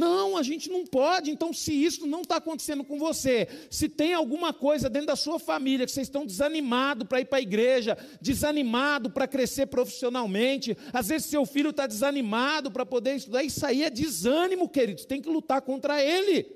Não, 0.00 0.38
a 0.38 0.42
gente 0.42 0.70
não 0.70 0.86
pode. 0.86 1.30
Então, 1.30 1.52
se 1.52 1.74
isso 1.74 2.06
não 2.06 2.22
está 2.22 2.36
acontecendo 2.36 2.82
com 2.82 2.98
você, 2.98 3.46
se 3.70 3.86
tem 3.86 4.14
alguma 4.14 4.50
coisa 4.50 4.88
dentro 4.88 5.08
da 5.08 5.16
sua 5.16 5.38
família 5.38 5.84
que 5.84 5.92
vocês 5.92 6.06
estão 6.06 6.24
desanimados 6.24 7.06
para 7.06 7.20
ir 7.20 7.26
para 7.26 7.36
a 7.36 7.42
igreja, 7.42 7.98
desanimado 8.18 9.10
para 9.10 9.28
crescer 9.28 9.66
profissionalmente, 9.66 10.74
às 10.90 11.08
vezes 11.08 11.28
seu 11.28 11.44
filho 11.44 11.68
está 11.68 11.86
desanimado 11.86 12.70
para 12.70 12.86
poder 12.86 13.16
estudar, 13.16 13.44
isso 13.44 13.66
aí 13.66 13.82
é 13.82 13.90
desânimo, 13.90 14.70
queridos. 14.70 15.04
Tem 15.04 15.20
que 15.20 15.28
lutar 15.28 15.60
contra 15.60 16.02
ele. 16.02 16.50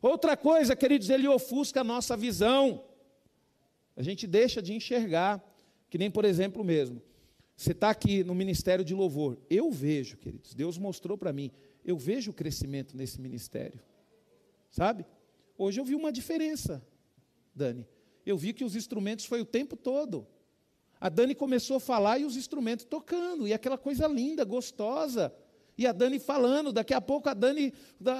Outra 0.00 0.36
coisa, 0.36 0.76
queridos, 0.76 1.10
ele 1.10 1.26
ofusca 1.26 1.80
a 1.80 1.84
nossa 1.84 2.16
visão. 2.16 2.84
A 3.96 4.02
gente 4.02 4.28
deixa 4.28 4.62
de 4.62 4.72
enxergar, 4.72 5.42
que 5.90 5.98
nem 5.98 6.08
por 6.08 6.24
exemplo 6.24 6.62
mesmo. 6.62 7.02
Você 7.56 7.72
está 7.72 7.90
aqui 7.90 8.22
no 8.22 8.34
ministério 8.34 8.84
de 8.84 8.94
louvor. 8.94 9.38
Eu 9.50 9.72
vejo, 9.72 10.18
queridos, 10.18 10.54
Deus 10.54 10.78
mostrou 10.78 11.18
para 11.18 11.32
mim 11.32 11.50
eu 11.86 11.96
vejo 11.96 12.32
o 12.32 12.34
crescimento 12.34 12.96
nesse 12.96 13.20
ministério. 13.20 13.80
Sabe? 14.72 15.06
Hoje 15.56 15.80
eu 15.80 15.84
vi 15.84 15.94
uma 15.94 16.10
diferença, 16.10 16.84
Dani. 17.54 17.86
Eu 18.26 18.36
vi 18.36 18.52
que 18.52 18.64
os 18.64 18.74
instrumentos 18.74 19.24
foi 19.24 19.40
o 19.40 19.44
tempo 19.44 19.76
todo. 19.76 20.26
A 21.00 21.08
Dani 21.08 21.34
começou 21.34 21.76
a 21.76 21.80
falar 21.80 22.18
e 22.18 22.24
os 22.24 22.36
instrumentos 22.36 22.84
tocando, 22.84 23.46
e 23.46 23.54
aquela 23.54 23.78
coisa 23.78 24.08
linda, 24.08 24.44
gostosa. 24.44 25.32
E 25.78 25.86
a 25.86 25.92
Dani 25.92 26.18
falando, 26.18 26.72
daqui 26.72 26.92
a 26.92 27.00
pouco 27.00 27.28
a 27.28 27.34
Dani, 27.34 27.72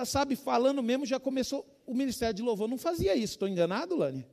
sabe, 0.07 0.37
falando 0.37 0.83
mesmo, 0.83 1.05
já 1.05 1.19
começou. 1.19 1.67
O 1.85 1.95
ministério 1.95 2.35
de 2.35 2.43
louvor 2.43 2.69
não 2.69 2.79
fazia 2.79 3.17
isso, 3.17 3.35
estou 3.35 3.49
enganado, 3.49 3.97
Lani? 3.97 4.27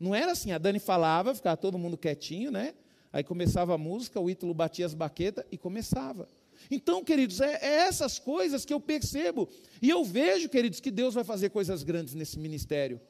Não 0.00 0.14
era 0.14 0.32
assim, 0.32 0.50
a 0.50 0.58
Dani 0.58 0.80
falava, 0.80 1.34
ficava 1.34 1.56
todo 1.56 1.78
mundo 1.78 1.96
quietinho, 1.96 2.50
né? 2.50 2.74
Aí 3.12 3.22
começava 3.22 3.74
a 3.74 3.78
música, 3.78 4.18
o 4.18 4.28
Ítalo 4.28 4.52
batia 4.52 4.84
as 4.84 4.94
baquetas 4.94 5.44
e 5.52 5.56
começava. 5.56 6.28
Então, 6.70 7.04
queridos, 7.04 7.40
é, 7.40 7.58
é, 7.62 7.74
essas 7.88 8.18
coisas 8.18 8.64
que 8.64 8.72
eu 8.72 8.80
percebo. 8.80 9.48
E 9.80 9.88
eu 9.88 10.04
vejo, 10.04 10.48
queridos, 10.48 10.80
que 10.80 10.90
Deus 10.90 11.14
vai 11.14 11.24
fazer 11.24 11.50
coisas 11.50 11.82
grandes 11.82 12.14
nesse 12.14 12.38
ministério. 12.38 13.00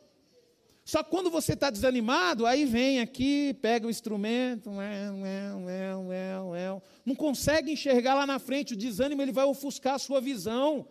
Só 0.84 1.02
que 1.02 1.10
quando 1.10 1.30
você 1.30 1.52
está 1.52 1.68
desanimado, 1.68 2.46
aí 2.46 2.64
vem 2.64 3.00
aqui, 3.00 3.52
pega 3.60 3.86
o 3.86 3.90
instrumento, 3.90 4.70
não 7.04 7.14
consegue 7.14 7.72
enxergar 7.72 8.14
lá 8.14 8.26
na 8.26 8.38
frente, 8.38 8.72
o 8.72 8.76
desânimo 8.76 9.20
ele 9.20 9.30
vai 9.32 9.44
ofuscar 9.44 9.96
a 9.96 9.98
sua 9.98 10.18
visão. 10.18 10.88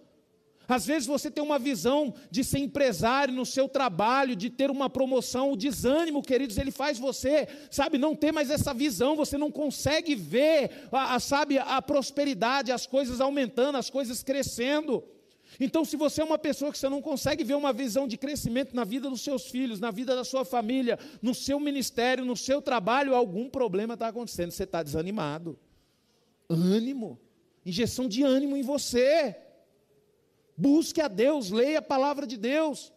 Às 0.68 0.86
vezes 0.86 1.08
você 1.08 1.32
tem 1.32 1.44
uma 1.44 1.58
visão 1.58 2.14
de 2.30 2.44
ser 2.44 2.60
empresário 2.60 3.34
no 3.34 3.46
seu 3.46 3.70
trabalho, 3.70 4.36
de 4.36 4.50
ter 4.50 4.70
uma 4.70 4.90
promoção, 4.90 5.54
o 5.54 5.58
desânimo, 5.58 6.22
queridos, 6.22 6.58
ele 6.58 6.72
faz 6.72 7.00
você, 7.00 7.48
sabe, 7.72 7.98
não 7.98 8.14
ter 8.14 8.34
mais 8.34 8.52
essa 8.52 8.74
visão, 8.74 9.16
você 9.16 9.38
não 9.38 9.50
consegue 9.50 10.14
ver, 10.14 10.88
a, 10.92 11.16
a, 11.16 11.20
sabe, 11.20 11.58
a 11.58 11.82
prosperidade, 11.82 12.72
as 12.72 12.86
coisas 12.86 13.22
aumentando, 13.22 13.78
as 13.78 13.90
coisas 13.90 14.22
crescendo. 14.22 15.04
Então, 15.58 15.86
se 15.86 15.96
você 15.96 16.22
é 16.22 16.26
uma 16.26 16.38
pessoa 16.38 16.72
que 16.72 16.78
você 16.78 16.90
não 16.90 17.02
consegue 17.02 17.46
ver 17.46 17.56
uma 17.56 17.72
visão 17.72 18.06
de 18.06 18.18
crescimento 18.18 18.76
na 18.76 18.84
vida 18.84 19.10
dos 19.10 19.22
seus 19.22 19.46
filhos, 19.46 19.80
na 19.80 19.90
vida 19.90 20.14
da 20.16 20.26
sua 20.26 20.44
família, 20.44 21.00
no 21.22 21.34
seu 21.34 21.60
ministério, 21.62 22.26
no 22.26 22.36
seu 22.36 22.62
trabalho, 22.62 23.16
algum 23.16 23.50
problema 23.50 23.94
está 23.94 24.10
acontecendo, 24.10 24.52
você 24.52 24.66
está 24.66 24.84
desanimado. 24.84 25.58
Ânimo, 26.50 27.18
injeção 27.66 28.08
de 28.08 28.22
ânimo 28.24 28.58
em 28.58 28.62
você. 28.62 29.47
Busque 30.58 31.00
a 31.00 31.08
Deus, 31.08 31.52
leia 31.52 31.78
a 31.78 31.84
palavra 31.84 32.26
de 32.26 32.36
Deus. 32.36 32.92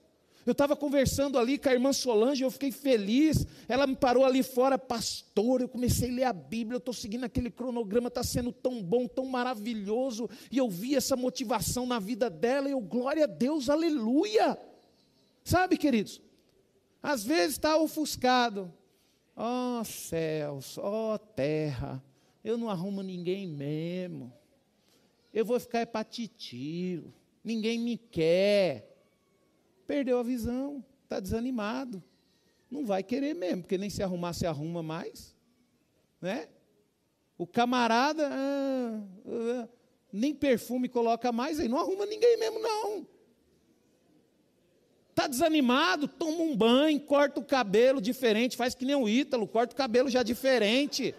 Eu 0.46 0.52
estava 0.52 0.74
conversando 0.74 1.38
ali 1.38 1.58
com 1.58 1.68
a 1.68 1.72
irmã 1.72 1.92
Solange, 1.92 2.42
eu 2.42 2.50
fiquei 2.50 2.72
feliz. 2.72 3.46
Ela 3.68 3.86
me 3.86 3.94
parou 3.94 4.24
ali 4.24 4.42
fora, 4.42 4.78
pastor. 4.78 5.60
Eu 5.60 5.68
comecei 5.68 6.10
a 6.10 6.14
ler 6.14 6.24
a 6.24 6.32
Bíblia, 6.32 6.76
eu 6.76 6.78
estou 6.78 6.94
seguindo 6.94 7.24
aquele 7.24 7.50
cronograma, 7.50 8.08
está 8.08 8.22
sendo 8.22 8.50
tão 8.50 8.82
bom, 8.82 9.06
tão 9.06 9.26
maravilhoso. 9.26 10.30
E 10.50 10.56
eu 10.56 10.70
vi 10.70 10.96
essa 10.96 11.14
motivação 11.14 11.84
na 11.84 11.98
vida 11.98 12.30
dela, 12.30 12.68
e 12.68 12.72
eu, 12.72 12.80
glória 12.80 13.24
a 13.24 13.26
Deus, 13.26 13.68
aleluia. 13.68 14.58
Sabe, 15.44 15.76
queridos, 15.76 16.22
às 17.02 17.22
vezes 17.22 17.52
está 17.52 17.76
ofuscado. 17.76 18.72
Ó 19.36 19.80
oh, 19.80 19.84
céus, 19.84 20.78
ó 20.78 21.14
oh, 21.14 21.18
terra, 21.18 22.02
eu 22.42 22.56
não 22.56 22.70
arrumo 22.70 23.02
ninguém 23.02 23.46
mesmo. 23.46 24.32
Eu 25.32 25.44
vou 25.44 25.60
ficar 25.60 25.82
hepatitilo 25.82 27.19
ninguém 27.42 27.78
me 27.78 27.96
quer. 27.96 28.86
Perdeu 29.86 30.18
a 30.18 30.22
visão, 30.22 30.84
está 31.04 31.20
desanimado. 31.20 32.02
Não 32.70 32.86
vai 32.86 33.02
querer 33.02 33.34
mesmo, 33.34 33.62
porque 33.62 33.76
nem 33.76 33.90
se 33.90 34.02
arrumar 34.02 34.32
se 34.32 34.46
arruma 34.46 34.82
mais. 34.82 35.34
Né? 36.20 36.48
O 37.36 37.46
camarada 37.46 38.28
ah, 38.30 39.02
ah, 39.26 39.68
nem 40.12 40.34
perfume 40.34 40.88
coloca 40.88 41.32
mais, 41.32 41.58
aí 41.58 41.68
não 41.68 41.78
arruma 41.78 42.06
ninguém 42.06 42.36
mesmo, 42.36 42.60
não. 42.60 43.06
Está 45.10 45.26
desanimado, 45.26 46.06
toma 46.06 46.42
um 46.42 46.56
banho, 46.56 47.00
corta 47.00 47.40
o 47.40 47.44
cabelo 47.44 48.00
diferente, 48.00 48.56
faz 48.56 48.74
que 48.74 48.84
nem 48.84 48.94
o 48.94 49.08
Ítalo, 49.08 49.48
corta 49.48 49.74
o 49.74 49.76
cabelo 49.76 50.08
já 50.08 50.22
diferente 50.22 51.14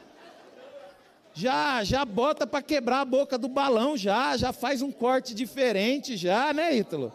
já 1.33 1.83
já 1.83 2.05
bota 2.05 2.45
para 2.45 2.61
quebrar 2.61 3.01
a 3.01 3.05
boca 3.05 3.37
do 3.37 3.47
balão 3.47 3.95
já, 3.97 4.35
já 4.37 4.51
faz 4.51 4.81
um 4.81 4.91
corte 4.91 5.33
diferente 5.33 6.17
já, 6.17 6.53
né, 6.53 6.75
Ítalo? 6.75 7.13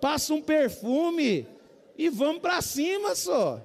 Passa 0.00 0.34
um 0.34 0.42
perfume 0.42 1.46
e 1.96 2.08
vamos 2.08 2.42
para 2.42 2.60
cima 2.60 3.14
só. 3.14 3.60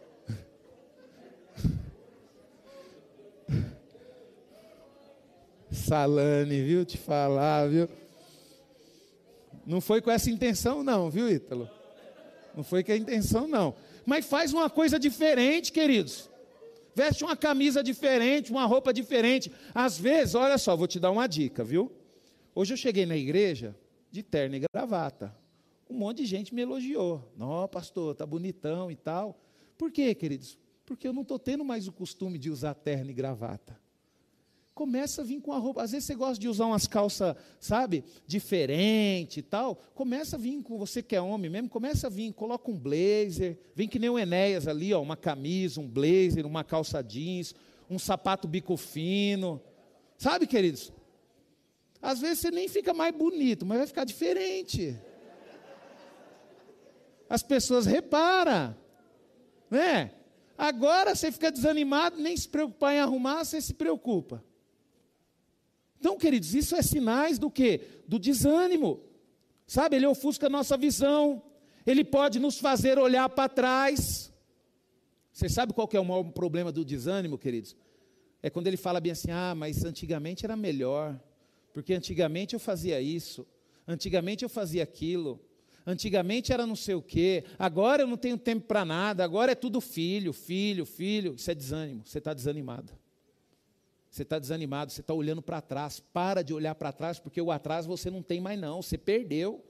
Salane, 5.72 6.62
viu 6.64 6.86
te 6.86 6.98
falar, 6.98 7.68
viu? 7.68 7.90
Não 9.66 9.82
foi 9.82 10.02
com 10.02 10.10
essa 10.10 10.30
intenção 10.30 10.84
não, 10.84 11.10
viu, 11.10 11.30
Ítalo? 11.30 11.70
Não 12.56 12.64
foi 12.64 12.84
que 12.84 12.92
a 12.92 12.98
intenção, 12.98 13.48
não. 13.48 13.76
Mas 14.04 14.26
faz 14.26 14.52
uma 14.52 14.68
coisa 14.70 14.98
diferente, 14.98 15.72
queridos. 15.72 16.30
Veste 16.98 17.24
uma 17.24 17.38
camisa 17.38 17.84
diferente, 17.84 18.50
uma 18.50 18.66
roupa 18.66 18.92
diferente. 18.92 19.52
Às 19.72 20.00
vezes, 20.00 20.34
olha 20.34 20.58
só, 20.58 20.76
vou 20.76 20.88
te 20.88 21.00
dar 21.00 21.12
uma 21.12 21.28
dica, 21.28 21.64
viu? 21.64 21.92
Hoje 22.56 22.74
eu 22.74 22.78
cheguei 22.78 23.06
na 23.06 23.16
igreja 23.16 23.78
de 24.10 24.24
terno 24.24 24.56
e 24.56 24.64
gravata. 24.74 25.32
Um 25.88 25.94
monte 25.94 26.24
de 26.24 26.26
gente 26.26 26.56
me 26.56 26.64
elogiou. 26.64 27.32
Não, 27.38 27.68
pastor, 27.68 28.16
tá 28.16 28.26
bonitão 28.26 28.90
e 28.90 28.96
tal. 28.96 29.40
Por 29.78 29.92
quê, 29.92 30.16
queridos? 30.16 30.58
Porque 30.88 31.08
eu 31.08 31.14
não 31.14 31.22
estou 31.22 31.38
tendo 31.38 31.64
mais 31.64 31.88
o 31.88 31.92
costume 31.92 32.40
de 32.40 32.50
usar 32.50 32.74
terno 32.74 33.12
e 33.12 33.14
gravata 33.14 33.80
começa 34.78 35.24
a 35.24 35.26
vir 35.26 35.42
com 35.42 35.52
a 35.52 35.58
roupa. 35.58 35.82
Às 35.82 35.92
vezes 35.92 36.06
você 36.06 36.14
gosta 36.14 36.40
de 36.40 36.48
usar 36.48 36.68
umas 36.68 36.86
calças, 36.86 37.36
sabe, 37.60 38.04
diferente 38.28 39.40
e 39.40 39.42
tal. 39.42 39.76
Começa 39.96 40.36
a 40.36 40.40
vir 40.40 40.62
com 40.62 40.78
você 40.78 41.02
que 41.02 41.16
é 41.16 41.22
homem 41.22 41.50
mesmo, 41.50 41.68
começa 41.68 42.06
a 42.06 42.10
vir, 42.12 42.32
coloca 42.32 42.70
um 42.70 42.78
blazer, 42.78 43.58
vem 43.74 43.88
que 43.88 43.98
nem 43.98 44.08
o 44.08 44.20
Enéas 44.20 44.68
ali, 44.68 44.94
ó, 44.94 45.02
uma 45.02 45.18
camisa, 45.18 45.82
um 45.82 45.88
blazer, 45.88 46.46
uma 46.46 46.64
calça 46.64 47.02
jeans, 47.02 47.56
um 47.90 47.98
sapato 47.98 48.48
bico 48.48 48.78
fino. 48.78 49.60
Sabe, 50.16 50.46
queridos? 50.46 50.94
Às 52.00 52.20
vezes 52.20 52.38
você 52.38 52.52
nem 52.52 52.68
fica 52.68 52.94
mais 52.94 53.16
bonito, 53.16 53.66
mas 53.66 53.80
vai 53.80 53.88
ficar 53.88 54.04
diferente. 54.04 54.96
As 57.28 57.42
pessoas 57.42 57.88
reparam, 57.88 58.78
né? 59.72 60.12
Agora 60.56 61.16
você 61.16 61.32
fica 61.32 61.52
desanimado, 61.52 62.18
nem 62.18 62.38
se 62.38 62.48
preocupar 62.48 62.94
em 62.94 63.00
arrumar, 63.00 63.44
você 63.44 63.60
se 63.60 63.74
preocupa. 63.74 64.46
Então, 66.00 66.18
queridos, 66.18 66.54
isso 66.54 66.76
é 66.76 66.82
sinais 66.82 67.40
do 67.40 67.50
que? 67.50 67.82
Do 68.08 68.20
desânimo. 68.20 69.02
Sabe, 69.66 69.98
ele 69.98 70.06
ofusca 70.06 70.48
a 70.48 70.50
nossa 70.50 70.78
visão, 70.78 71.42
ele 71.86 72.04
pode 72.04 72.40
nos 72.40 72.58
fazer 72.58 72.98
olhar 72.98 73.28
para 73.30 73.50
trás. 73.50 74.32
Você 75.32 75.50
sabe 75.50 75.74
qual 75.74 75.90
é 75.92 76.00
o 76.00 76.06
maior 76.06 76.24
problema 76.24 76.72
do 76.72 76.86
desânimo, 76.86 77.38
queridos? 77.38 77.76
É 78.42 78.50
quando 78.50 78.68
ele 78.68 78.78
fala 78.78 79.00
bem 79.00 79.12
assim: 79.12 79.32
ah, 79.32 79.54
mas 79.56 79.84
antigamente 79.84 80.46
era 80.46 80.56
melhor, 80.56 81.20
porque 81.74 81.94
antigamente 81.94 82.54
eu 82.54 82.60
fazia 82.60 83.02
isso, 83.02 83.46
antigamente 83.88 84.44
eu 84.44 84.50
fazia 84.50 84.84
aquilo, 84.84 85.40
antigamente 85.86 86.54
era 86.54 86.66
não 86.66 86.76
sei 86.76 86.96
o 86.96 87.02
quê, 87.02 87.44
agora 87.60 88.04
eu 88.04 88.08
não 88.08 88.18
tenho 88.18 88.38
tempo 88.38 88.66
para 88.66 88.86
nada, 88.86 89.24
agora 89.24 89.52
é 89.52 89.56
tudo 89.56 89.82
filho, 89.82 90.32
filho, 90.32 90.86
filho. 90.86 91.36
Isso 91.36 91.52
é 91.52 91.56
desânimo, 91.56 92.04
você 92.06 92.20
está 92.20 92.34
desanimado. 92.34 92.94
Você 94.18 94.24
está 94.24 94.40
desanimado, 94.40 94.92
você 94.92 95.02
está 95.02 95.14
olhando 95.14 95.44
para 95.44 95.62
trás. 95.62 96.00
Para 96.00 96.42
de 96.42 96.52
olhar 96.52 96.74
para 96.74 96.92
trás, 96.92 97.20
porque 97.20 97.40
o 97.40 97.52
atrás 97.52 97.86
você 97.86 98.10
não 98.10 98.24
tem 98.24 98.42
mais, 98.42 98.60
não. 98.60 98.82
Você 98.82 98.98
perdeu. 98.98 99.64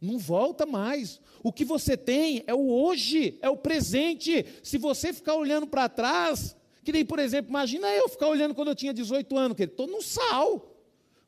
Não 0.00 0.18
volta 0.18 0.64
mais. 0.64 1.20
O 1.42 1.52
que 1.52 1.64
você 1.64 1.96
tem 1.96 2.44
é 2.46 2.54
o 2.54 2.70
hoje, 2.70 3.38
é 3.42 3.50
o 3.50 3.56
presente. 3.56 4.46
Se 4.62 4.78
você 4.78 5.12
ficar 5.12 5.34
olhando 5.34 5.66
para 5.66 5.88
trás, 5.88 6.56
que 6.84 6.92
nem, 6.92 7.04
por 7.04 7.18
exemplo, 7.18 7.50
imagina 7.50 7.88
eu 7.88 8.08
ficar 8.08 8.28
olhando 8.28 8.54
quando 8.54 8.68
eu 8.68 8.74
tinha 8.76 8.94
18 8.94 9.36
anos, 9.36 9.56
que 9.56 9.64
estou 9.64 9.88
no 9.88 10.00
sal. 10.00 10.72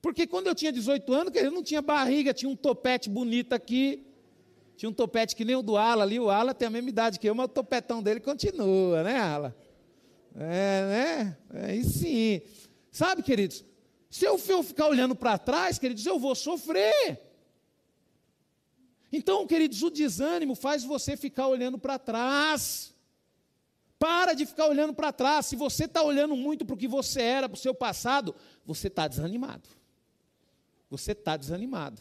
Porque 0.01 0.25
quando 0.25 0.47
eu 0.47 0.55
tinha 0.55 0.71
18 0.71 1.13
anos, 1.13 1.35
eu 1.35 1.51
não 1.51 1.63
tinha 1.63 1.83
barriga, 1.83 2.33
tinha 2.33 2.49
um 2.49 2.57
topete 2.57 3.11
bonito 3.11 3.53
aqui. 3.53 4.07
Tinha 4.77 4.89
um 4.89 4.93
topete 4.93 5.35
que 5.35 5.45
nem 5.45 5.57
o 5.57 5.63
do 5.63 5.77
Ala 5.77 6.05
ali. 6.05 6.21
O 6.21 6.31
Ala 6.31 6.55
tem 6.55 6.69
a 6.69 6.71
mesma 6.71 6.89
idade 6.89 7.19
que 7.19 7.29
eu, 7.29 7.35
mas 7.35 7.47
o 7.47 7.49
topetão 7.49 8.01
dele 8.01 8.21
continua, 8.21 9.03
né, 9.03 9.19
Ala? 9.19 9.57
É, 10.35 10.83
né? 10.87 11.39
Aí 11.51 11.85
sim. 11.85 12.43
Sabe, 12.91 13.23
queridos? 13.23 13.65
Se 14.11 14.27
eu 14.27 14.39
ficar 14.39 14.89
olhando 14.89 15.15
para 15.15 15.39
trás, 15.39 15.79
queridos, 15.79 16.05
eu 16.05 16.19
vou 16.19 16.35
sofrer. 16.35 17.21
Então, 19.11 19.47
queridos, 19.47 19.83
o 19.83 19.91
desânimo 19.91 20.55
faz 20.55 20.85
você 20.85 21.17
ficar 21.17 21.47
olhando 21.47 21.79
para 21.79 21.99
trás. 21.99 22.95
Para 23.99 24.35
de 24.35 24.47
ficar 24.47 24.67
olhando 24.67 24.95
para 24.95 25.13
trás. 25.13 25.47
Se 25.47 25.57
você 25.57 25.85
está 25.85 26.03
olhando 26.03 26.35
muito 26.35 26.65
para 26.65 26.75
o 26.75 26.79
que 26.79 26.89
você 26.89 27.23
era, 27.23 27.49
para 27.49 27.57
o 27.57 27.61
seu 27.61 27.75
passado, 27.75 28.35
você 28.65 28.89
está 28.89 29.07
desanimado. 29.07 29.69
Você 30.91 31.13
está 31.13 31.37
desanimado. 31.37 32.01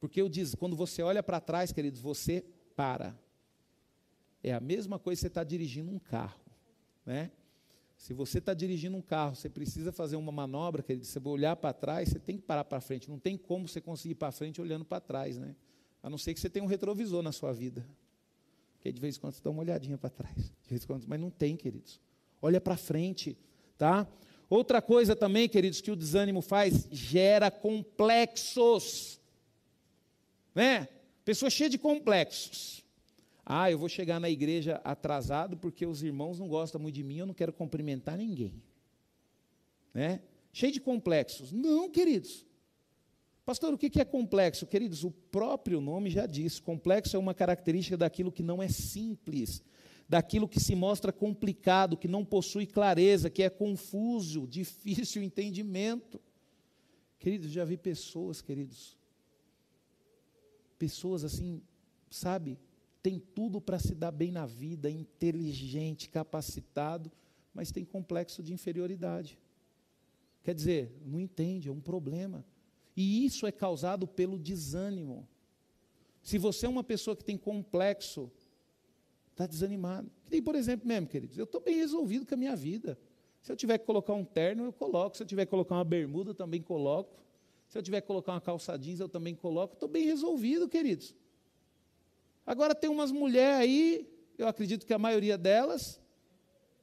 Porque 0.00 0.20
eu 0.20 0.28
diz, 0.28 0.54
quando 0.54 0.76
você 0.76 1.02
olha 1.02 1.22
para 1.22 1.40
trás, 1.40 1.72
queridos, 1.72 2.00
você 2.00 2.44
para. 2.74 3.18
É 4.42 4.52
a 4.52 4.60
mesma 4.60 4.98
coisa 4.98 5.18
que 5.18 5.22
você 5.22 5.26
está 5.26 5.44
dirigindo 5.44 5.90
um 5.90 5.98
carro. 5.98 6.45
Né? 7.06 7.30
Se 7.96 8.12
você 8.12 8.38
está 8.38 8.52
dirigindo 8.52 8.96
um 8.96 9.00
carro, 9.00 9.34
você 9.34 9.48
precisa 9.48 9.90
fazer 9.90 10.16
uma 10.16 10.30
manobra, 10.30 10.82
que 10.82 10.94
você 10.96 11.18
vai 11.18 11.32
olhar 11.32 11.56
para 11.56 11.72
trás, 11.72 12.10
você 12.10 12.18
tem 12.18 12.36
que 12.36 12.42
parar 12.42 12.64
para 12.64 12.80
frente. 12.80 13.08
Não 13.08 13.18
tem 13.18 13.38
como 13.38 13.66
você 13.66 13.80
conseguir 13.80 14.12
ir 14.12 14.16
para 14.16 14.30
frente 14.30 14.60
olhando 14.60 14.84
para 14.84 15.00
trás, 15.00 15.38
né? 15.38 15.56
A 16.02 16.10
não 16.10 16.18
ser 16.18 16.34
que 16.34 16.40
você 16.40 16.50
tenha 16.50 16.64
um 16.64 16.68
retrovisor 16.68 17.22
na 17.22 17.32
sua 17.32 17.52
vida. 17.52 17.86
Que 18.80 18.92
de 18.92 19.00
vez 19.00 19.16
em 19.16 19.20
quando 19.20 19.34
você 19.34 19.42
dá 19.42 19.50
uma 19.50 19.62
olhadinha 19.62 19.96
para 19.96 20.10
trás. 20.10 20.36
De 20.36 20.68
vez 20.68 20.84
em 20.84 20.86
quando, 20.86 21.06
mas 21.08 21.18
não 21.18 21.30
tem, 21.30 21.56
queridos. 21.56 22.00
Olha 22.42 22.60
para 22.60 22.76
frente, 22.76 23.36
tá? 23.78 24.06
Outra 24.48 24.80
coisa 24.80 25.16
também, 25.16 25.48
queridos, 25.48 25.80
que 25.80 25.90
o 25.90 25.96
desânimo 25.96 26.40
faz, 26.40 26.86
gera 26.92 27.50
complexos. 27.50 29.20
Né? 30.54 30.88
Pessoa 31.24 31.50
cheia 31.50 31.68
de 31.68 31.78
complexos. 31.78 32.84
Ah, 33.48 33.70
eu 33.70 33.78
vou 33.78 33.88
chegar 33.88 34.18
na 34.18 34.28
igreja 34.28 34.80
atrasado 34.82 35.56
porque 35.56 35.86
os 35.86 36.02
irmãos 36.02 36.40
não 36.40 36.48
gostam 36.48 36.80
muito 36.80 36.96
de 36.96 37.04
mim, 37.04 37.18
eu 37.18 37.26
não 37.26 37.32
quero 37.32 37.52
cumprimentar 37.52 38.18
ninguém. 38.18 38.60
Né? 39.94 40.20
Cheio 40.52 40.72
de 40.72 40.80
complexos. 40.80 41.52
Não, 41.52 41.88
queridos. 41.88 42.44
Pastor, 43.44 43.72
o 43.72 43.78
que 43.78 44.00
é 44.00 44.04
complexo? 44.04 44.66
Queridos, 44.66 45.04
o 45.04 45.12
próprio 45.12 45.80
nome 45.80 46.10
já 46.10 46.26
diz: 46.26 46.58
complexo 46.58 47.14
é 47.14 47.18
uma 47.20 47.32
característica 47.32 47.96
daquilo 47.96 48.32
que 48.32 48.42
não 48.42 48.60
é 48.60 48.66
simples, 48.66 49.62
daquilo 50.08 50.48
que 50.48 50.58
se 50.58 50.74
mostra 50.74 51.12
complicado, 51.12 51.96
que 51.96 52.08
não 52.08 52.24
possui 52.24 52.66
clareza, 52.66 53.30
que 53.30 53.44
é 53.44 53.48
confuso, 53.48 54.44
difícil 54.50 55.22
entendimento. 55.22 56.20
Queridos, 57.20 57.52
já 57.52 57.64
vi 57.64 57.76
pessoas, 57.76 58.42
queridos, 58.42 58.98
pessoas 60.76 61.22
assim, 61.22 61.62
sabe, 62.10 62.58
tem 63.06 63.20
tudo 63.20 63.60
para 63.60 63.78
se 63.78 63.94
dar 63.94 64.10
bem 64.10 64.32
na 64.32 64.46
vida, 64.46 64.90
inteligente, 64.90 66.08
capacitado, 66.08 67.08
mas 67.54 67.70
tem 67.70 67.84
complexo 67.84 68.42
de 68.42 68.52
inferioridade. 68.52 69.38
Quer 70.42 70.52
dizer, 70.52 70.92
não 71.04 71.20
entende, 71.20 71.68
é 71.68 71.70
um 71.70 71.78
problema. 71.78 72.44
E 72.96 73.24
isso 73.24 73.46
é 73.46 73.52
causado 73.52 74.08
pelo 74.08 74.36
desânimo. 74.36 75.24
Se 76.20 76.36
você 76.36 76.66
é 76.66 76.68
uma 76.68 76.82
pessoa 76.82 77.14
que 77.14 77.22
tem 77.22 77.38
complexo, 77.38 78.28
está 79.30 79.46
desanimado. 79.46 80.10
E, 80.28 80.42
por 80.42 80.56
exemplo, 80.56 80.88
mesmo, 80.88 81.06
queridos, 81.06 81.38
eu 81.38 81.44
estou 81.44 81.60
bem 81.60 81.76
resolvido 81.76 82.26
com 82.26 82.34
a 82.34 82.36
minha 82.36 82.56
vida. 82.56 82.98
Se 83.40 83.52
eu 83.52 83.56
tiver 83.56 83.78
que 83.78 83.86
colocar 83.86 84.14
um 84.14 84.24
terno, 84.24 84.64
eu 84.64 84.72
coloco. 84.72 85.16
Se 85.16 85.22
eu 85.22 85.26
tiver 85.28 85.44
que 85.44 85.50
colocar 85.50 85.76
uma 85.76 85.84
bermuda, 85.84 86.30
eu 86.30 86.34
também 86.34 86.60
coloco. 86.60 87.22
Se 87.68 87.78
eu 87.78 87.82
tiver 87.84 88.00
que 88.00 88.08
colocar 88.08 88.32
uma 88.32 88.40
calça 88.40 88.76
jeans, 88.76 88.98
eu 88.98 89.08
também 89.08 89.36
coloco. 89.36 89.74
Estou 89.74 89.88
bem 89.88 90.06
resolvido, 90.06 90.68
queridos. 90.68 91.14
Agora 92.46 92.74
tem 92.74 92.88
umas 92.88 93.10
mulheres 93.10 93.60
aí, 93.60 94.08
eu 94.38 94.46
acredito 94.46 94.86
que 94.86 94.94
a 94.94 94.98
maioria 94.98 95.36
delas, 95.36 96.00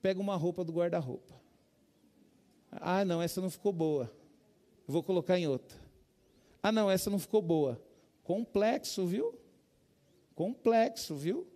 pega 0.01 0.19
uma 0.19 0.35
roupa 0.35 0.63
do 0.63 0.73
guarda-roupa. 0.73 1.33
Ah, 2.71 3.05
não, 3.05 3.21
essa 3.21 3.39
não 3.39 3.49
ficou 3.49 3.71
boa. 3.71 4.11
vou 4.85 5.01
colocar 5.01 5.39
em 5.39 5.47
outra. 5.47 5.79
Ah, 6.61 6.71
não, 6.71 6.91
essa 6.91 7.09
não 7.09 7.17
ficou 7.17 7.41
boa. 7.41 7.81
Complexo, 8.23 9.05
viu? 9.05 9.33
Complexo, 10.35 11.15
viu? 11.15 11.47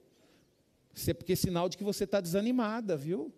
Isso 0.93 1.11
é 1.11 1.13
porque 1.13 1.33
é 1.33 1.35
sinal 1.35 1.67
de 1.67 1.77
que 1.77 1.83
você 1.83 2.05
está 2.05 2.21
desanimada, 2.21 2.95
viu? 2.95 3.33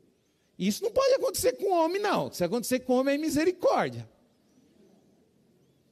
Isso 0.58 0.84
não 0.84 0.92
pode 0.92 1.14
acontecer 1.14 1.54
com 1.54 1.72
homem, 1.72 2.02
não. 2.02 2.32
Se 2.32 2.44
acontecer 2.44 2.82
com 2.82 2.94
homem, 2.94 3.16
é 3.16 3.18
misericórdia. 3.18 4.08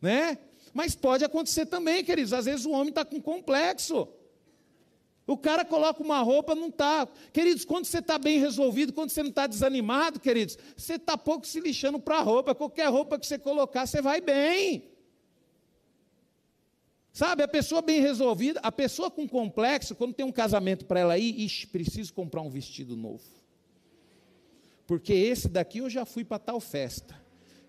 Né? 0.01 0.37
Mas 0.73 0.93
pode 0.93 1.23
acontecer 1.23 1.65
também, 1.65 2.03
queridos. 2.03 2.33
Às 2.33 2.45
vezes 2.45 2.65
o 2.65 2.71
homem 2.71 2.89
está 2.89 3.03
com 3.03 3.21
complexo. 3.21 4.07
O 5.27 5.37
cara 5.37 5.65
coloca 5.65 6.01
uma 6.01 6.21
roupa, 6.21 6.55
não 6.55 6.69
está. 6.69 7.05
Queridos, 7.33 7.65
quando 7.65 7.83
você 7.83 7.97
está 7.97 8.17
bem 8.17 8.39
resolvido, 8.39 8.93
quando 8.93 9.09
você 9.09 9.21
não 9.21 9.29
está 9.29 9.45
desanimado, 9.45 10.21
queridos, 10.21 10.57
você 10.75 10.93
está 10.93 11.17
pouco 11.17 11.45
se 11.45 11.59
lixando 11.59 11.99
para 11.99 12.19
a 12.19 12.21
roupa. 12.21 12.55
Qualquer 12.55 12.89
roupa 12.89 13.19
que 13.19 13.27
você 13.27 13.37
colocar, 13.37 13.85
você 13.85 14.01
vai 14.01 14.21
bem. 14.21 14.89
Sabe, 17.11 17.43
a 17.43 17.47
pessoa 17.47 17.81
bem 17.81 17.99
resolvida, 17.99 18.61
a 18.63 18.71
pessoa 18.71 19.11
com 19.11 19.27
complexo, 19.27 19.95
quando 19.95 20.13
tem 20.13 20.25
um 20.25 20.31
casamento 20.31 20.85
para 20.85 21.01
ela 21.01 21.17
ir, 21.17 21.41
ixi, 21.41 21.67
preciso 21.67 22.13
comprar 22.13 22.41
um 22.41 22.49
vestido 22.49 22.95
novo. 22.95 23.25
Porque 24.85 25.11
esse 25.11 25.49
daqui 25.49 25.79
eu 25.79 25.89
já 25.89 26.05
fui 26.05 26.23
para 26.23 26.39
tal 26.39 26.61
festa. 26.61 27.26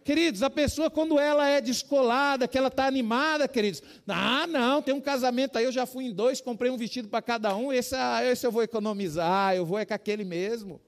Queridos, 0.08 0.42
a 0.42 0.48
pessoa 0.48 0.88
quando 0.88 1.18
ela 1.18 1.46
é 1.46 1.60
descolada, 1.60 2.48
que 2.48 2.56
ela 2.56 2.68
está 2.68 2.86
animada, 2.86 3.46
queridos, 3.46 3.82
ah, 4.06 4.46
não, 4.46 4.80
tem 4.80 4.94
um 4.94 5.02
casamento 5.02 5.58
aí, 5.58 5.66
eu 5.66 5.70
já 5.70 5.84
fui 5.84 6.06
em 6.06 6.14
dois, 6.14 6.40
comprei 6.40 6.70
um 6.70 6.78
vestido 6.78 7.10
para 7.10 7.20
cada 7.20 7.54
um, 7.54 7.70
esse, 7.70 7.94
ah, 7.94 8.24
esse 8.24 8.46
eu 8.46 8.50
vou 8.50 8.62
economizar, 8.62 9.54
eu 9.54 9.66
vou 9.66 9.78
é 9.78 9.84
com 9.84 9.92
aquele 9.92 10.24
mesmo. 10.24 10.80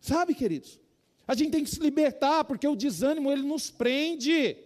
Sabe, 0.00 0.34
queridos? 0.34 0.80
A 1.24 1.36
gente 1.36 1.52
tem 1.52 1.62
que 1.62 1.70
se 1.70 1.78
libertar, 1.78 2.42
porque 2.42 2.66
o 2.66 2.74
desânimo, 2.74 3.30
ele 3.30 3.42
nos 3.42 3.70
prende. 3.70 4.56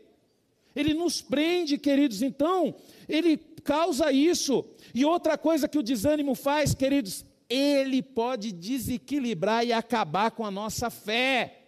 Ele 0.75 0.95
nos 0.95 1.21
prende, 1.21 1.77
queridos. 1.77 2.23
Então, 2.23 2.75
ele 3.07 3.37
causa 3.63 4.11
isso. 4.11 4.65
E 4.95 5.05
outra 5.05 5.37
coisa 5.37 5.69
que 5.69 5.79
o 5.79 5.83
desânimo 5.83 6.35
faz, 6.35 6.75
queridos, 6.75 7.27
ele 7.47 8.01
pode 8.01 8.51
desequilibrar 8.51 9.67
e 9.67 9.71
acabar 9.71 10.31
com 10.31 10.47
a 10.47 10.51
nossa 10.51 10.89
fé. 10.89 11.60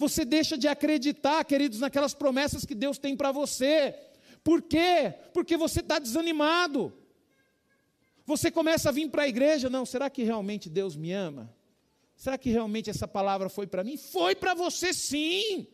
Você 0.00 0.24
deixa 0.24 0.56
de 0.56 0.66
acreditar, 0.66 1.44
queridos, 1.44 1.80
naquelas 1.80 2.14
promessas 2.14 2.64
que 2.64 2.74
Deus 2.74 2.96
tem 2.96 3.14
para 3.14 3.30
você. 3.30 3.94
Por 4.42 4.62
quê? 4.62 5.12
Porque 5.34 5.58
você 5.58 5.80
está 5.80 5.98
desanimado. 5.98 6.90
Você 8.24 8.50
começa 8.50 8.88
a 8.88 8.92
vir 8.92 9.10
para 9.10 9.24
a 9.24 9.28
igreja, 9.28 9.68
não, 9.68 9.84
será 9.84 10.08
que 10.08 10.22
realmente 10.22 10.70
Deus 10.70 10.96
me 10.96 11.12
ama? 11.12 11.54
Será 12.16 12.38
que 12.38 12.48
realmente 12.48 12.88
essa 12.88 13.06
palavra 13.06 13.50
foi 13.50 13.66
para 13.66 13.84
mim? 13.84 13.98
Foi 13.98 14.34
para 14.34 14.54
você 14.54 14.94
sim. 14.94 15.66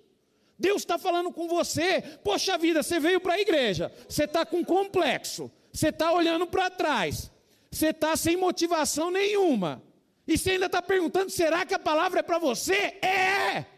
Deus 0.58 0.82
está 0.82 0.98
falando 0.98 1.30
com 1.30 1.46
você. 1.46 2.02
Poxa 2.24 2.58
vida, 2.58 2.82
você 2.82 2.98
veio 2.98 3.20
para 3.20 3.34
a 3.34 3.40
igreja, 3.40 3.92
você 4.08 4.24
está 4.24 4.44
com 4.44 4.64
complexo, 4.64 5.48
você 5.72 5.90
está 5.90 6.10
olhando 6.12 6.48
para 6.48 6.68
trás, 6.68 7.30
você 7.70 7.90
está 7.90 8.16
sem 8.16 8.36
motivação 8.36 9.08
nenhuma. 9.08 9.80
E 10.26 10.36
você 10.36 10.52
ainda 10.52 10.66
está 10.66 10.82
perguntando: 10.82 11.30
será 11.30 11.64
que 11.64 11.74
a 11.74 11.78
palavra 11.78 12.18
é 12.18 12.24
para 12.24 12.40
você? 12.40 12.98
É! 13.00 13.75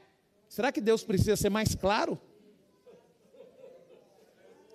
Será 0.48 0.72
que 0.72 0.80
Deus 0.80 1.04
precisa 1.04 1.36
ser 1.36 1.50
mais 1.50 1.74
claro? 1.74 2.18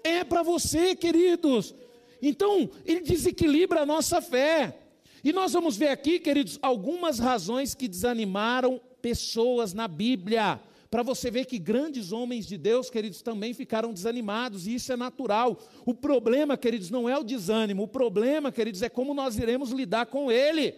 É 0.03 0.23
para 0.23 0.43
você, 0.43 0.95
queridos. 0.95 1.73
Então, 2.21 2.69
ele 2.85 3.01
desequilibra 3.01 3.81
a 3.81 3.85
nossa 3.85 4.21
fé. 4.21 4.77
E 5.23 5.31
nós 5.31 5.53
vamos 5.53 5.77
ver 5.77 5.87
aqui, 5.87 6.19
queridos, 6.19 6.59
algumas 6.61 7.19
razões 7.19 7.73
que 7.73 7.87
desanimaram 7.87 8.79
pessoas 9.01 9.73
na 9.73 9.87
Bíblia 9.87 10.59
para 10.93 11.01
você 11.01 11.31
ver 11.31 11.45
que 11.45 11.57
grandes 11.57 12.11
homens 12.11 12.45
de 12.45 12.55
Deus, 12.55 12.87
queridos, 12.87 13.23
também 13.23 13.51
ficaram 13.51 13.91
desanimados, 13.91 14.67
e 14.67 14.75
isso 14.75 14.93
é 14.93 14.95
natural. 14.95 15.59
O 15.87 15.91
problema, 15.91 16.55
queridos, 16.55 16.91
não 16.91 17.09
é 17.09 17.17
o 17.17 17.23
desânimo, 17.23 17.81
o 17.81 17.87
problema, 17.87 18.51
queridos, 18.51 18.83
é 18.83 18.89
como 18.89 19.11
nós 19.11 19.35
iremos 19.39 19.71
lidar 19.71 20.05
com 20.05 20.31
ele. 20.31 20.75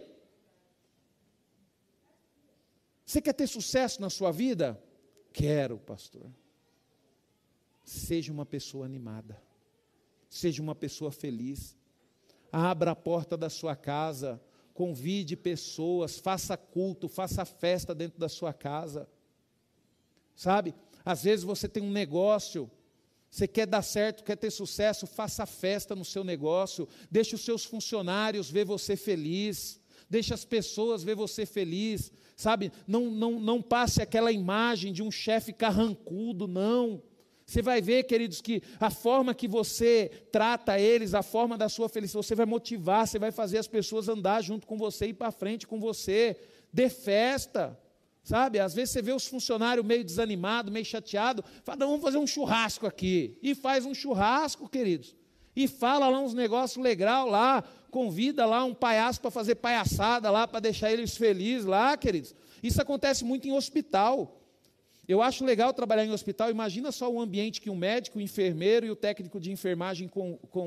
Você 3.04 3.20
quer 3.20 3.34
ter 3.34 3.46
sucesso 3.46 4.00
na 4.00 4.08
sua 4.08 4.32
vida? 4.32 4.82
Quero, 5.36 5.76
pastor. 5.76 6.32
Seja 7.84 8.32
uma 8.32 8.46
pessoa 8.46 8.86
animada, 8.86 9.38
seja 10.30 10.62
uma 10.62 10.74
pessoa 10.74 11.12
feliz. 11.12 11.76
Abra 12.50 12.92
a 12.92 12.96
porta 12.96 13.36
da 13.36 13.50
sua 13.50 13.76
casa, 13.76 14.42
convide 14.72 15.36
pessoas, 15.36 16.18
faça 16.18 16.56
culto, 16.56 17.06
faça 17.06 17.44
festa 17.44 17.94
dentro 17.94 18.18
da 18.18 18.30
sua 18.30 18.54
casa. 18.54 19.06
Sabe? 20.34 20.74
Às 21.04 21.24
vezes 21.24 21.44
você 21.44 21.68
tem 21.68 21.82
um 21.82 21.92
negócio, 21.92 22.70
você 23.30 23.46
quer 23.46 23.66
dar 23.66 23.82
certo, 23.82 24.24
quer 24.24 24.36
ter 24.36 24.50
sucesso, 24.50 25.06
faça 25.06 25.44
festa 25.44 25.94
no 25.94 26.04
seu 26.04 26.24
negócio, 26.24 26.88
deixe 27.10 27.34
os 27.34 27.44
seus 27.44 27.62
funcionários 27.62 28.50
ver 28.50 28.64
você 28.64 28.96
feliz, 28.96 29.78
deixe 30.08 30.32
as 30.32 30.44
pessoas 30.44 31.02
ver 31.02 31.14
você 31.14 31.44
feliz, 31.44 32.12
sabe? 32.36 32.72
Não, 32.86 33.10
não, 33.10 33.40
não 33.40 33.62
passe 33.62 34.02
aquela 34.02 34.32
imagem 34.32 34.92
de 34.92 35.02
um 35.02 35.10
chefe 35.10 35.52
carrancudo, 35.52 36.46
não. 36.46 37.02
Você 37.46 37.62
vai 37.62 37.80
ver, 37.80 38.04
queridos, 38.04 38.40
que 38.40 38.62
a 38.80 38.90
forma 38.90 39.34
que 39.34 39.46
você 39.46 40.10
trata 40.32 40.80
eles, 40.80 41.14
a 41.14 41.22
forma 41.22 41.56
da 41.56 41.68
sua 41.68 41.88
felicidade, 41.88 42.26
você 42.26 42.34
vai 42.34 42.46
motivar, 42.46 43.06
você 43.06 43.18
vai 43.18 43.30
fazer 43.30 43.58
as 43.58 43.68
pessoas 43.68 44.08
andar 44.08 44.42
junto 44.42 44.66
com 44.66 44.76
você, 44.76 45.06
ir 45.06 45.14
para 45.14 45.30
frente 45.30 45.66
com 45.66 45.78
você. 45.78 46.36
Dê 46.72 46.88
festa, 46.88 47.78
Sabe, 48.26 48.58
às 48.58 48.74
vezes 48.74 48.90
você 48.90 49.00
vê 49.00 49.12
os 49.12 49.24
funcionários 49.24 49.86
meio 49.86 50.02
desanimados, 50.02 50.72
meio 50.72 50.84
chateados, 50.84 51.44
fala, 51.62 51.86
vamos 51.86 52.02
fazer 52.02 52.18
um 52.18 52.26
churrasco 52.26 52.84
aqui. 52.84 53.38
E 53.40 53.54
faz 53.54 53.86
um 53.86 53.94
churrasco, 53.94 54.68
queridos. 54.68 55.14
E 55.54 55.68
fala 55.68 56.08
lá 56.08 56.18
uns 56.18 56.34
negócios 56.34 56.82
legal 56.82 57.28
lá, 57.30 57.62
convida 57.96 58.44
lá 58.44 58.62
um 58.62 58.74
palhaço 58.74 59.22
para 59.22 59.30
fazer 59.30 59.54
palhaçada 59.54 60.30
lá, 60.30 60.46
para 60.46 60.60
deixar 60.60 60.92
eles 60.92 61.16
felizes 61.16 61.64
lá, 61.64 61.96
queridos. 61.96 62.34
Isso 62.62 62.78
acontece 62.78 63.24
muito 63.24 63.48
em 63.48 63.52
hospital. 63.52 64.38
Eu 65.08 65.22
acho 65.22 65.46
legal 65.46 65.72
trabalhar 65.72 66.04
em 66.04 66.10
hospital. 66.10 66.50
Imagina 66.50 66.92
só 66.92 67.10
o 67.10 67.18
ambiente 67.18 67.58
que 67.58 67.70
o 67.70 67.74
médico, 67.74 68.18
o 68.18 68.20
enfermeiro 68.20 68.84
e 68.84 68.90
o 68.90 68.96
técnico 68.96 69.40
de 69.40 69.50
enfermagem 69.50 70.10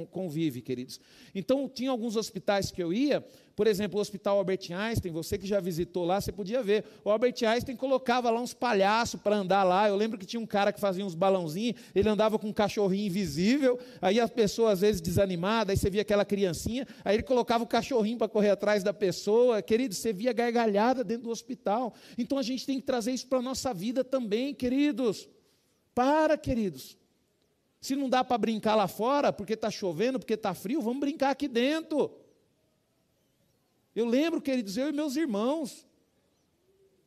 convive, 0.09 0.59
queridos. 0.59 0.99
Então, 1.35 1.69
tinha 1.69 1.91
alguns 1.91 2.15
hospitais 2.15 2.71
que 2.71 2.81
eu 2.81 2.91
ia 2.91 3.23
por 3.59 3.67
exemplo, 3.67 3.97
o 3.97 4.01
Hospital 4.01 4.37
Albert 4.37 4.71
Einstein, 4.71 5.11
você 5.11 5.37
que 5.37 5.45
já 5.45 5.59
visitou 5.59 6.05
lá, 6.05 6.21
você 6.21 6.31
podia 6.31 6.63
ver. 6.63 6.85
O 7.03 7.09
Albert 7.09 7.35
Einstein 7.45 7.75
colocava 7.75 8.29
lá 8.29 8.39
uns 8.39 8.53
palhaços 8.53 9.19
para 9.19 9.35
andar 9.35 9.65
lá. 9.65 9.89
Eu 9.89 9.97
lembro 9.97 10.17
que 10.17 10.25
tinha 10.25 10.39
um 10.39 10.45
cara 10.45 10.71
que 10.71 10.79
fazia 10.79 11.05
uns 11.05 11.13
balãozinhos, 11.13 11.77
ele 11.93 12.07
andava 12.07 12.39
com 12.39 12.47
um 12.47 12.53
cachorrinho 12.53 13.07
invisível, 13.07 13.77
aí 14.01 14.17
a 14.17 14.29
pessoa 14.29 14.71
às 14.71 14.79
vezes 14.79 15.01
desanimada, 15.01 15.73
aí 15.73 15.77
você 15.77 15.89
via 15.89 16.03
aquela 16.03 16.23
criancinha, 16.23 16.87
aí 17.03 17.17
ele 17.17 17.23
colocava 17.23 17.65
o 17.65 17.67
cachorrinho 17.67 18.17
para 18.17 18.29
correr 18.29 18.51
atrás 18.51 18.81
da 18.81 18.93
pessoa. 18.93 19.61
Querido, 19.61 19.93
você 19.93 20.13
via 20.13 20.31
gargalhada 20.31 21.03
dentro 21.03 21.23
do 21.23 21.29
hospital. 21.29 21.93
Então 22.17 22.37
a 22.37 22.41
gente 22.41 22.65
tem 22.65 22.79
que 22.79 22.85
trazer 22.85 23.11
isso 23.11 23.27
para 23.27 23.39
a 23.39 23.41
nossa 23.41 23.73
vida 23.73 24.05
também, 24.05 24.53
queridos. 24.53 25.27
Para, 25.93 26.37
queridos. 26.37 26.97
Se 27.81 27.93
não 27.93 28.09
dá 28.09 28.23
para 28.23 28.37
brincar 28.37 28.75
lá 28.75 28.87
fora, 28.87 29.33
porque 29.33 29.51
está 29.51 29.69
chovendo, 29.69 30.17
porque 30.17 30.35
está 30.35 30.53
frio, 30.53 30.81
vamos 30.81 31.01
brincar 31.01 31.31
aqui 31.31 31.49
dentro. 31.49 32.09
Eu 33.95 34.05
lembro, 34.05 34.41
queridos, 34.41 34.77
eu 34.77 34.89
e 34.89 34.91
meus 34.91 35.15
irmãos. 35.15 35.85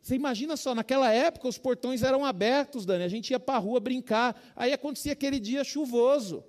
Você 0.00 0.16
imagina 0.16 0.56
só, 0.56 0.74
naquela 0.74 1.12
época 1.12 1.46
os 1.46 1.58
portões 1.58 2.02
eram 2.02 2.24
abertos, 2.24 2.84
Dani, 2.84 3.04
a 3.04 3.08
gente 3.08 3.30
ia 3.30 3.38
para 3.38 3.54
a 3.54 3.58
rua 3.58 3.78
brincar, 3.78 4.40
aí 4.56 4.72
acontecia 4.72 5.12
aquele 5.12 5.38
dia 5.38 5.62
chuvoso. 5.62 6.44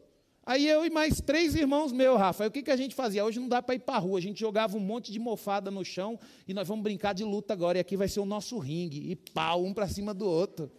Aí 0.45 0.67
eu 0.67 0.83
e 0.85 0.89
mais 0.89 1.21
três 1.21 1.53
irmãos 1.55 1.91
meus, 1.91 2.17
Rafa, 2.17 2.47
o 2.47 2.51
que, 2.51 2.63
que 2.63 2.71
a 2.71 2.75
gente 2.75 2.95
fazia? 2.95 3.23
Hoje 3.23 3.39
não 3.39 3.47
dá 3.47 3.61
para 3.61 3.75
ir 3.75 3.79
para 3.79 3.95
a 3.95 3.99
rua, 3.99 4.17
a 4.17 4.21
gente 4.21 4.39
jogava 4.39 4.75
um 4.75 4.79
monte 4.79 5.11
de 5.11 5.19
mofada 5.19 5.69
no 5.69 5.85
chão 5.85 6.19
e 6.47 6.53
nós 6.53 6.67
vamos 6.67 6.83
brincar 6.83 7.13
de 7.13 7.23
luta 7.23 7.53
agora, 7.53 7.77
e 7.77 7.81
aqui 7.81 7.95
vai 7.95 8.07
ser 8.07 8.19
o 8.19 8.25
nosso 8.25 8.57
ringue, 8.57 9.11
e 9.11 9.15
pau, 9.15 9.63
um 9.63 9.73
para 9.73 9.87
cima 9.87 10.15
do 10.15 10.25
outro. 10.25 10.71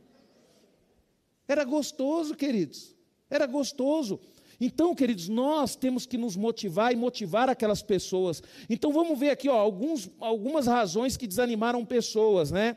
Era 1.47 1.63
gostoso, 1.65 2.35
queridos, 2.35 2.95
era 3.31 3.47
gostoso. 3.47 4.21
Então, 4.61 4.95
queridos, 4.95 5.29
nós 5.29 5.77
temos 5.77 6.07
que 6.07 6.17
nos 6.17 6.37
motivar 6.37 6.93
e 6.93 6.97
motivar 6.97 7.49
aquelas 7.49 7.83
pessoas. 7.83 8.43
Então, 8.69 8.93
vamos 8.93 9.19
ver 9.19 9.31
aqui 9.31 9.49
ó, 9.49 9.57
alguns, 9.57 10.11
algumas 10.21 10.67
razões 10.67 11.17
que 11.17 11.27
desanimaram 11.27 11.85
pessoas, 11.85 12.51
né? 12.51 12.77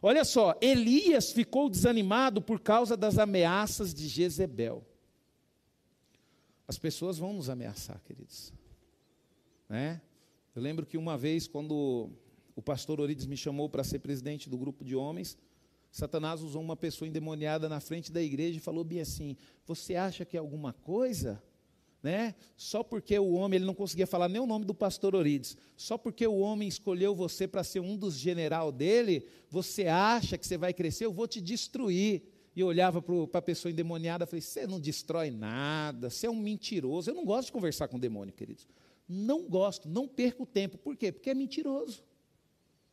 Olha 0.00 0.24
só, 0.24 0.56
Elias 0.60 1.32
ficou 1.32 1.68
desanimado 1.68 2.40
por 2.40 2.60
causa 2.60 2.96
das 2.96 3.18
ameaças 3.18 3.92
de 3.92 4.06
Jezebel. 4.06 4.86
As 6.68 6.78
pessoas 6.78 7.18
vão 7.18 7.32
nos 7.32 7.48
ameaçar, 7.50 8.00
queridos. 8.04 8.52
Né? 9.68 10.00
Eu 10.54 10.62
lembro 10.62 10.86
que 10.86 10.96
uma 10.96 11.16
vez, 11.16 11.48
quando 11.48 12.10
o 12.54 12.62
pastor 12.62 13.00
Orides 13.00 13.26
me 13.26 13.36
chamou 13.36 13.68
para 13.68 13.82
ser 13.82 13.98
presidente 13.98 14.48
do 14.48 14.58
grupo 14.58 14.84
de 14.84 14.94
homens, 14.94 15.36
Satanás 15.90 16.42
usou 16.42 16.62
uma 16.62 16.76
pessoa 16.76 17.08
endemoniada 17.08 17.68
na 17.68 17.80
frente 17.80 18.12
da 18.12 18.22
igreja 18.22 18.58
e 18.58 18.60
falou 18.60 18.84
bem 18.84 19.00
assim: 19.00 19.36
Você 19.66 19.94
acha 19.94 20.24
que 20.24 20.36
é 20.36 20.40
alguma 20.40 20.72
coisa? 20.72 21.42
Né? 22.02 22.34
Só 22.56 22.84
porque 22.84 23.18
o 23.18 23.32
homem, 23.32 23.56
ele 23.56 23.64
não 23.64 23.74
conseguia 23.74 24.06
falar 24.06 24.28
nem 24.28 24.40
o 24.40 24.46
nome 24.46 24.64
do 24.64 24.72
pastor 24.72 25.16
Orides, 25.16 25.56
só 25.76 25.98
porque 25.98 26.24
o 26.26 26.38
homem 26.38 26.68
escolheu 26.68 27.14
você 27.14 27.48
para 27.48 27.64
ser 27.64 27.80
um 27.80 27.96
dos 27.96 28.14
general 28.14 28.70
dele, 28.70 29.26
você 29.50 29.88
acha 29.88 30.38
que 30.38 30.46
você 30.46 30.56
vai 30.56 30.72
crescer, 30.72 31.06
eu 31.06 31.12
vou 31.12 31.26
te 31.26 31.40
destruir. 31.40 32.22
E 32.54 32.64
olhava 32.64 33.00
para 33.00 33.38
a 33.38 33.42
pessoa 33.42 33.70
endemoniada 33.70 34.24
e 34.24 34.26
falei: 34.26 34.40
Você 34.40 34.66
não 34.66 34.80
destrói 34.80 35.30
nada, 35.30 36.10
você 36.10 36.26
é 36.26 36.30
um 36.30 36.34
mentiroso. 36.34 37.08
Eu 37.08 37.14
não 37.14 37.24
gosto 37.24 37.46
de 37.46 37.52
conversar 37.52 37.86
com 37.86 38.00
demônio, 38.00 38.34
queridos. 38.34 38.66
Não 39.08 39.48
gosto, 39.48 39.88
não 39.88 40.08
perco 40.08 40.44
tempo. 40.44 40.76
Por 40.76 40.96
quê? 40.96 41.12
Porque 41.12 41.30
é 41.30 41.34
mentiroso. 41.34 42.02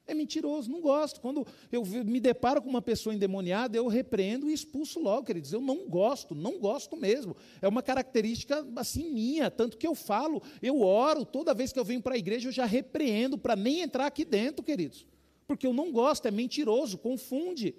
É 0.08 0.14
mentiroso, 0.14 0.70
não 0.70 0.82
gosto. 0.82 1.20
Quando 1.20 1.46
eu 1.72 1.84
me 1.84 2.20
deparo 2.20 2.62
com 2.62 2.70
uma 2.70 2.82
pessoa 2.82 3.14
endemoniada, 3.16 3.76
eu 3.76 3.88
repreendo 3.88 4.50
e 4.50 4.54
expulso 4.54 5.00
logo, 5.00 5.26
queridos. 5.26 5.52
Eu 5.52 5.62
não 5.62 5.88
gosto, 5.88 6.36
não 6.36 6.60
gosto 6.60 6.96
mesmo. 6.96 7.36
É 7.62 7.68
uma 7.68 7.82
característica 7.82 8.66
assim 8.76 9.12
minha, 9.12 9.50
tanto 9.50 9.78
que 9.78 9.88
eu 9.88 9.96
falo, 9.96 10.44
eu 10.62 10.82
oro, 10.82 11.26
toda 11.26 11.54
vez 11.54 11.74
que 11.74 11.80
eu 11.80 11.86
venho 11.86 12.02
para 12.02 12.16
a 12.16 12.18
igreja, 12.18 12.48
eu 12.48 12.52
já 12.52 12.66
repreendo 12.66 13.38
para 13.38 13.56
nem 13.56 13.82
entrar 13.82 14.06
aqui 14.06 14.24
dentro, 14.24 14.64
queridos. 14.64 15.08
Porque 15.48 15.66
eu 15.66 15.74
não 15.74 15.92
gosto, 15.92 16.28
é 16.28 16.32
mentiroso, 16.32 16.98
confunde. 16.98 17.76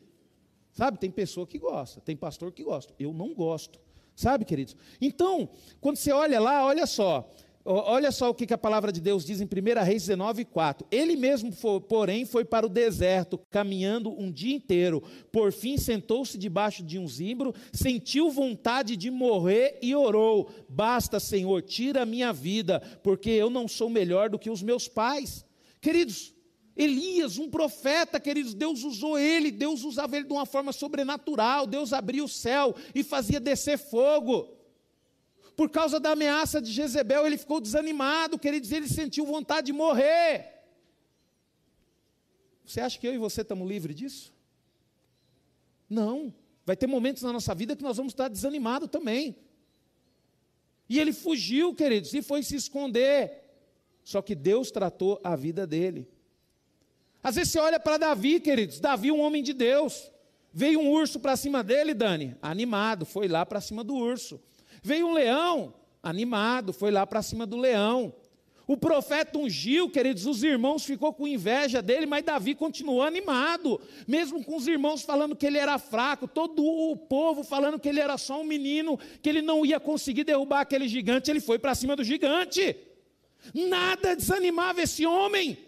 Sabe, 0.72 0.99
tem 0.99 1.11
pessoa 1.11 1.47
que 1.47 1.59
gosta, 1.59 2.01
tem 2.01 2.16
pastor 2.16 2.53
que 2.53 2.62
gosta. 2.62 2.93
Eu 2.99 3.12
não 3.12 3.33
gosto. 3.33 3.81
Sabe, 4.16 4.45
queridos? 4.45 4.74
Então, 5.01 5.49
quando 5.81 5.97
você 5.97 6.11
olha 6.11 6.41
lá, 6.41 6.64
olha 6.64 6.87
só, 6.87 7.31
Olha 7.69 8.12
só 8.12 8.31
o 8.31 8.35
que 8.35 8.55
a 8.55 8.59
palavra 8.59 8.93
de 8.93 9.01
Deus 9.01 9.25
diz 9.25 9.41
em 9.41 9.45
1 9.45 9.85
Reis 9.85 10.03
19, 10.03 10.45
4. 10.45 10.87
Ele 10.89 11.17
mesmo, 11.17 11.51
porém, 11.89 12.25
foi 12.25 12.45
para 12.45 12.64
o 12.64 12.69
deserto, 12.69 13.41
caminhando 13.51 14.09
um 14.11 14.31
dia 14.31 14.55
inteiro. 14.55 15.03
Por 15.33 15.53
fim, 15.53 15.77
sentou-se 15.77 16.39
debaixo 16.39 16.85
de 16.85 16.97
um 16.97 17.09
zimbro, 17.09 17.53
sentiu 17.73 18.31
vontade 18.31 18.97
de 18.97 19.11
morrer 19.11 19.81
e 19.83 19.97
orou: 19.97 20.49
Basta, 20.69 21.19
Senhor, 21.19 21.61
tira 21.61 22.03
a 22.03 22.07
minha 22.07 22.33
vida, 22.33 22.81
porque 23.03 23.31
eu 23.31 23.51
não 23.51 23.67
sou 23.67 23.91
melhor 23.91 24.31
do 24.31 24.39
que 24.39 24.49
os 24.49 24.62
meus 24.62 24.87
pais. 24.87 25.45
Queridos, 25.81 26.33
Elias, 26.77 27.37
um 27.37 27.51
profeta, 27.51 28.21
queridos, 28.21 28.55
Deus 28.55 28.85
usou 28.85 29.19
ele, 29.19 29.51
Deus 29.51 29.83
usava 29.83 30.17
ele 30.17 30.27
de 30.27 30.33
uma 30.33 30.47
forma 30.47 30.73
sobrenatural. 30.73 31.67
Deus 31.67 31.93
abria 31.93 32.23
o 32.23 32.29
céu 32.29 32.77
e 32.95 33.03
fazia 33.03 33.41
descer 33.41 33.79
fogo. 33.79 34.56
Por 35.57 35.71
causa 35.71 35.99
da 35.99 36.11
ameaça 36.11 36.61
de 36.61 36.71
Jezebel, 36.71 37.27
ele 37.27 37.39
ficou 37.39 37.61
desanimado, 37.61 38.39
queridos, 38.39 38.71
ele 38.71 38.87
sentiu 38.87 39.25
vontade 39.25 39.67
de 39.67 39.73
morrer. 39.73 40.53
Você 42.65 42.81
acha 42.81 42.99
que 42.99 43.09
eu 43.09 43.15
e 43.15 43.19
você 43.19 43.41
estamos 43.41 43.67
livres 43.67 43.97
disso? 43.97 44.35
Não. 45.89 46.35
Vai 46.67 46.77
ter 46.77 46.87
momentos 46.87 47.23
na 47.23 47.33
nossa 47.33 47.55
vida 47.55 47.75
que 47.75 47.83
nós 47.83 47.97
vamos 47.97 48.13
estar 48.13 48.29
desanimados 48.29 48.91
também. 48.91 49.39
E 50.89 50.99
ele 50.99 51.13
fugiu, 51.13 51.75
queridos, 51.75 52.13
e 52.13 52.21
foi 52.21 52.43
se 52.43 52.55
esconder. 52.55 53.43
Só 54.05 54.21
que 54.21 54.35
Deus 54.35 54.71
tratou 54.71 55.19
a 55.25 55.35
vida 55.35 55.67
dele. 55.67 56.09
Às 57.23 57.37
vezes 57.37 57.53
você 57.53 57.59
olha 57.59 57.81
para 57.81 57.97
Davi, 57.97 58.41
queridos, 58.41 58.79
Davi, 58.79 59.11
um 59.11 59.21
homem 59.21 59.43
de 59.43 59.53
Deus. 59.53 60.13
Veio 60.53 60.81
um 60.81 60.91
urso 60.91 61.19
para 61.19 61.37
cima 61.37 61.63
dele, 61.63 61.95
Dani, 61.95 62.37
animado, 62.43 63.07
foi 63.07 63.27
lá 63.27 63.45
para 63.47 63.61
cima 63.61 63.83
do 63.83 63.95
urso. 63.95 64.41
Veio 64.87 65.09
um 65.09 65.14
leão, 65.14 65.74
animado, 66.01 66.72
foi 66.72 66.93
lá 66.93 67.05
para 67.05 67.20
cima 67.20 67.45
do 67.45 67.57
leão. 67.57 68.14
O 68.68 68.76
profeta 68.76 69.37
ungiu, 69.37 69.91
queridos, 69.91 70.26
os 70.26 70.45
irmãos 70.45 70.84
ficou 70.84 71.12
com 71.12 71.26
inveja 71.26 71.82
dele, 71.82 72.07
mas 72.07 72.24
Davi 72.24 72.55
continuou 72.55 73.03
animado, 73.03 73.80
mesmo 74.07 74.45
com 74.45 74.55
os 74.55 74.68
irmãos 74.68 75.03
falando 75.03 75.34
que 75.34 75.45
ele 75.45 75.59
era 75.59 75.76
fraco, 75.76 76.28
todo 76.28 76.64
o 76.64 76.97
povo 76.97 77.43
falando 77.43 77.80
que 77.80 77.89
ele 77.89 77.99
era 77.99 78.16
só 78.16 78.41
um 78.41 78.45
menino, 78.45 78.97
que 79.20 79.28
ele 79.28 79.43
não 79.43 79.66
ia 79.66 79.80
conseguir 79.80 80.22
derrubar 80.22 80.61
aquele 80.61 80.87
gigante, 80.87 81.32
ele 81.32 81.41
foi 81.41 81.59
para 81.59 81.74
cima 81.74 81.97
do 81.97 82.05
gigante. 82.05 82.76
Nada 83.53 84.14
desanimava 84.14 84.82
esse 84.82 85.05
homem. 85.05 85.59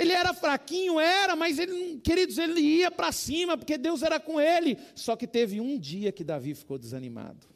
Ele 0.00 0.12
era 0.14 0.32
fraquinho, 0.32 0.98
era, 0.98 1.36
mas 1.36 1.58
ele, 1.58 2.00
queridos, 2.02 2.38
ele 2.38 2.58
ia 2.58 2.90
para 2.90 3.12
cima, 3.12 3.58
porque 3.58 3.76
Deus 3.76 4.02
era 4.02 4.18
com 4.18 4.40
ele. 4.40 4.78
Só 4.94 5.14
que 5.14 5.26
teve 5.26 5.60
um 5.60 5.78
dia 5.78 6.10
que 6.10 6.24
Davi 6.24 6.54
ficou 6.54 6.78
desanimado. 6.78 7.46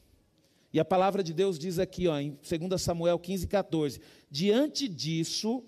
E 0.71 0.79
a 0.79 0.85
palavra 0.85 1.23
de 1.23 1.33
Deus 1.33 1.59
diz 1.59 1.79
aqui, 1.79 2.07
ó, 2.07 2.19
em 2.19 2.37
2 2.69 2.83
Samuel 2.83 3.19
15, 3.19 3.47
14: 3.47 3.99
Diante 4.31 4.87
disso, 4.87 5.65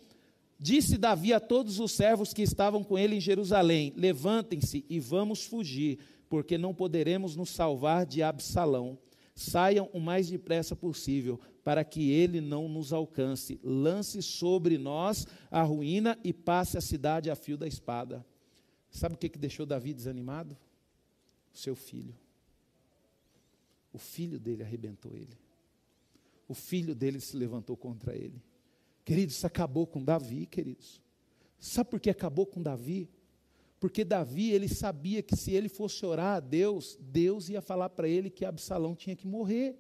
disse 0.60 0.98
Davi 0.98 1.32
a 1.32 1.40
todos 1.40 1.80
os 1.80 1.92
servos 1.92 2.34
que 2.34 2.42
estavam 2.42 2.84
com 2.84 2.98
ele 2.98 3.16
em 3.16 3.20
Jerusalém: 3.20 3.94
Levantem-se 3.96 4.84
e 4.86 5.00
vamos 5.00 5.46
fugir, 5.46 5.98
porque 6.28 6.58
não 6.58 6.74
poderemos 6.74 7.34
nos 7.36 7.48
salvar 7.48 8.04
de 8.04 8.22
Absalão. 8.22 8.98
Saiam 9.34 9.88
o 9.94 9.98
mais 9.98 10.28
depressa 10.28 10.76
possível, 10.76 11.40
para 11.66 11.84
que 11.84 12.12
ele 12.12 12.40
não 12.40 12.68
nos 12.68 12.92
alcance. 12.92 13.58
Lance 13.60 14.22
sobre 14.22 14.78
nós 14.78 15.26
a 15.50 15.64
ruína 15.64 16.16
e 16.22 16.32
passe 16.32 16.78
a 16.78 16.80
cidade 16.80 17.28
a 17.28 17.34
fio 17.34 17.58
da 17.58 17.66
espada. 17.66 18.24
Sabe 18.88 19.16
o 19.16 19.18
que, 19.18 19.28
que 19.28 19.36
deixou 19.36 19.66
Davi 19.66 19.92
desanimado? 19.92 20.56
O 21.52 21.58
seu 21.58 21.74
filho. 21.74 22.14
O 23.92 23.98
filho 23.98 24.38
dele 24.38 24.62
arrebentou 24.62 25.16
ele. 25.16 25.36
O 26.46 26.54
filho 26.54 26.94
dele 26.94 27.18
se 27.18 27.36
levantou 27.36 27.76
contra 27.76 28.14
ele. 28.14 28.40
Queridos, 29.04 29.34
isso 29.34 29.46
acabou 29.48 29.88
com 29.88 30.04
Davi, 30.04 30.46
queridos. 30.46 31.02
Sabe 31.58 31.90
por 31.90 31.98
que 31.98 32.10
acabou 32.10 32.46
com 32.46 32.62
Davi? 32.62 33.10
Porque 33.80 34.04
Davi, 34.04 34.52
ele 34.52 34.68
sabia 34.68 35.20
que 35.20 35.34
se 35.34 35.50
ele 35.50 35.68
fosse 35.68 36.06
orar 36.06 36.36
a 36.36 36.40
Deus, 36.40 36.96
Deus 37.00 37.48
ia 37.48 37.60
falar 37.60 37.88
para 37.88 38.08
ele 38.08 38.30
que 38.30 38.44
Absalão 38.44 38.94
tinha 38.94 39.16
que 39.16 39.26
morrer. 39.26 39.76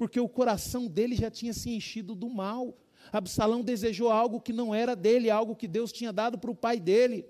Porque 0.00 0.18
o 0.18 0.26
coração 0.26 0.86
dele 0.86 1.14
já 1.14 1.30
tinha 1.30 1.52
se 1.52 1.68
enchido 1.68 2.14
do 2.14 2.26
mal. 2.30 2.74
Absalão 3.12 3.60
desejou 3.60 4.10
algo 4.10 4.40
que 4.40 4.50
não 4.50 4.74
era 4.74 4.96
dele, 4.96 5.28
algo 5.28 5.54
que 5.54 5.68
Deus 5.68 5.92
tinha 5.92 6.10
dado 6.10 6.38
para 6.38 6.50
o 6.50 6.54
pai 6.54 6.80
dele. 6.80 7.26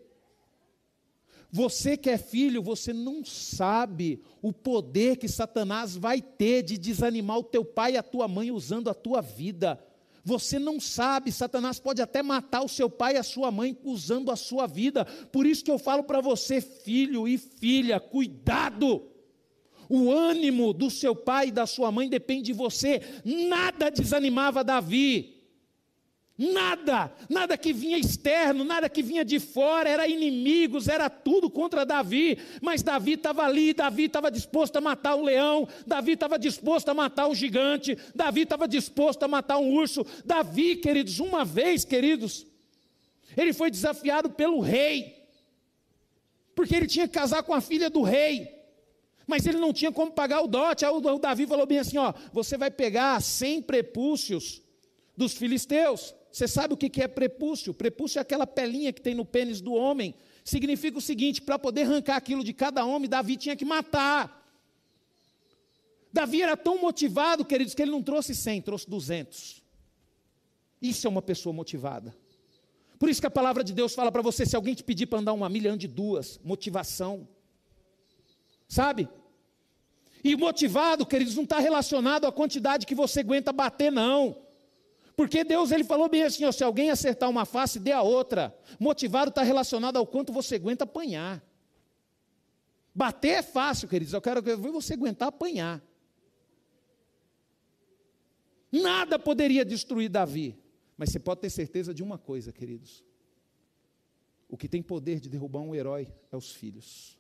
Você 1.51 1.97
que 1.97 2.09
é 2.09 2.16
filho, 2.16 2.62
você 2.62 2.93
não 2.93 3.25
sabe 3.25 4.23
o 4.41 4.53
poder 4.53 5.16
que 5.16 5.27
Satanás 5.27 5.97
vai 5.97 6.23
ter 6.23 6.62
de 6.62 6.79
desanimar 6.79 7.39
o 7.39 7.43
teu 7.43 7.64
pai 7.64 7.95
e 7.95 7.97
a 7.97 8.05
tua 8.05 8.29
mãe 8.29 8.53
usando 8.53 8.89
a 8.89 8.95
tua 8.95 9.21
vida. 9.21 9.85
Você 10.25 10.57
não 10.57 10.79
sabe, 10.79 11.33
Satanás 11.33 11.81
pode 11.81 12.01
até 12.01 12.23
matar 12.23 12.62
o 12.62 12.68
seu 12.68 12.89
pai 12.89 13.14
e 13.14 13.18
a 13.18 13.25
sua 13.25 13.51
mãe 13.51 13.77
usando 13.83 14.31
a 14.31 14.37
sua 14.37 14.68
vida. 14.68 15.05
Por 15.33 15.45
isso 15.45 15.64
que 15.64 15.73
eu 15.73 15.79
falo 15.81 16.05
para 16.05 16.21
você, 16.21 16.61
filho 16.61 17.27
e 17.27 17.37
filha, 17.37 17.99
cuidado. 17.99 19.09
O 19.91 20.12
ânimo 20.12 20.72
do 20.72 20.88
seu 20.88 21.16
pai 21.16 21.49
e 21.49 21.51
da 21.51 21.66
sua 21.66 21.91
mãe 21.91 22.09
depende 22.09 22.45
de 22.45 22.53
você. 22.53 23.03
Nada 23.24 23.91
desanimava 23.91 24.62
Davi. 24.62 25.41
Nada, 26.38 27.12
nada 27.28 27.59
que 27.59 27.70
vinha 27.70 27.99
externo, 27.99 28.64
nada 28.64 28.88
que 28.88 29.03
vinha 29.03 29.22
de 29.22 29.38
fora, 29.38 29.91
era 29.91 30.09
inimigos, 30.09 30.88
era 30.88 31.11
tudo 31.11 31.51
contra 31.51 31.84
Davi. 31.84 32.38
Mas 32.62 32.82
Davi 32.82 33.14
estava 33.14 33.43
ali, 33.43 33.74
Davi 33.74 34.05
estava 34.05 34.30
disposto 34.30 34.76
a 34.76 34.80
matar 34.80 35.16
um 35.16 35.24
leão, 35.24 35.68
Davi 35.86 36.12
estava 36.12 36.38
disposto 36.38 36.88
a 36.88 36.95
matar 36.95 37.26
um 37.26 37.34
gigante, 37.34 37.99
Davi 38.14 38.43
estava 38.43 38.68
disposto 38.68 39.24
a 39.24 39.28
matar 39.28 39.59
um 39.59 39.70
urso. 39.74 40.07
Davi, 40.24 40.76
queridos, 40.76 41.18
uma 41.18 41.45
vez, 41.45 41.84
queridos, 41.84 42.47
ele 43.36 43.53
foi 43.53 43.70
desafiado 43.70 44.30
pelo 44.30 44.61
rei, 44.61 45.14
porque 46.55 46.74
ele 46.76 46.86
tinha 46.86 47.09
que 47.09 47.12
casar 47.12 47.43
com 47.43 47.53
a 47.53 47.61
filha 47.61 47.91
do 47.91 48.03
rei. 48.03 48.59
Mas 49.31 49.47
ele 49.47 49.59
não 49.59 49.72
tinha 49.72 49.91
como 49.91 50.12
pagar 50.12 50.43
o 50.43 50.47
dote. 50.47 50.85
Aí 50.85 50.91
o 50.91 51.18
Davi 51.18 51.47
falou 51.47 51.64
bem 51.64 51.78
assim: 51.78 51.97
ó, 51.97 52.12
você 52.33 52.59
vai 52.59 52.70
pegar 52.70 53.22
100 53.22 53.62
prepúcios 53.62 54.61
dos 55.16 55.33
filisteus 55.33 56.14
você 56.33 56.47
sabe 56.47 56.74
o 56.74 56.76
que 56.76 57.03
é 57.03 57.09
prepúcio? 57.09 57.74
Prepúcio 57.74 58.18
é 58.18 58.22
aquela 58.22 58.47
pelinha 58.47 58.93
que 58.93 59.01
tem 59.01 59.14
no 59.14 59.24
pênis 59.24 59.61
do 59.61 59.72
homem. 59.72 60.14
Significa 60.45 60.99
o 60.99 61.01
seguinte: 61.01 61.43
para 61.43 61.59
poder 61.59 61.83
arrancar 61.83 62.16
aquilo 62.16 62.45
de 62.45 62.53
cada 62.53 62.85
homem, 62.85 63.09
Davi 63.09 63.37
tinha 63.37 63.57
que 63.57 63.64
matar. 63.64 64.39
Davi 66.12 66.43
era 66.43 66.57
tão 66.57 66.81
motivado, 66.81 67.45
queridos, 67.45 67.74
que 67.74 67.83
ele 67.83 67.91
não 67.91 68.03
trouxe 68.03 68.35
100, 68.35 68.62
trouxe 68.62 68.89
200. 68.89 69.62
Isso 70.81 71.07
é 71.07 71.11
uma 71.11 71.22
pessoa 71.22 71.53
motivada. 71.53 72.16
Por 72.99 73.09
isso 73.09 73.20
que 73.20 73.26
a 73.26 73.31
palavra 73.31 73.64
de 73.64 73.72
Deus 73.72 73.95
fala 73.95 74.12
para 74.12 74.22
você: 74.22 74.47
se 74.47 74.55
alguém 74.55 74.74
te 74.74 74.85
pedir 74.85 75.07
para 75.07 75.18
andar 75.18 75.33
uma 75.33 75.49
milha, 75.49 75.72
ande 75.72 75.89
duas. 75.89 76.39
Motivação. 76.45 77.26
Sabe? 78.68 79.09
E 80.23 80.37
motivado, 80.37 81.07
queridos, 81.07 81.35
não 81.35 81.45
está 81.45 81.59
relacionado 81.59 82.27
à 82.27 82.33
quantidade 82.33 82.87
que 82.87 82.95
você 82.95 83.21
aguenta 83.21 83.53
bater, 83.53 83.91
não. 83.91 84.37
Porque 85.16 85.45
Deus 85.45 85.71
ele 85.71 85.85
falou 85.85 86.09
bem 86.09 86.23
assim: 86.23 86.45
ó, 86.45 86.53
se 86.53 86.64
alguém 86.64 86.91
acertar 86.91 87.29
uma 87.29 87.45
face, 87.45 87.79
dê 87.79 87.93
a 87.93 88.03
outra. 88.03 88.57
Motivado 88.79 89.29
está 89.29 89.43
relacionado 89.43 89.97
ao 89.97 90.07
quanto 90.07 90.33
você 90.33 90.55
aguenta 90.55 90.85
apanhar. 90.85 91.45
Bater 92.95 93.29
é 93.29 93.43
fácil, 93.43 93.89
queridos. 93.89 94.14
Eu 94.14 94.21
quero 94.21 94.43
ver 94.43 94.57
você 94.57 94.95
aguentar 94.95 95.29
apanhar. 95.29 95.83
Nada 98.73 99.18
poderia 99.18 99.64
destruir 99.64 100.09
Davi. 100.09 100.59
Mas 100.97 101.11
você 101.11 101.18
pode 101.18 101.41
ter 101.41 101.51
certeza 101.51 101.95
de 101.95 102.03
uma 102.03 102.18
coisa, 102.18 102.53
queridos. 102.53 103.05
O 104.49 104.57
que 104.57 104.68
tem 104.68 104.83
poder 104.83 105.21
de 105.21 105.29
derrubar 105.29 105.61
um 105.61 105.75
herói 105.75 106.12
é 106.33 106.37
os 106.37 106.53
filhos. 106.53 107.20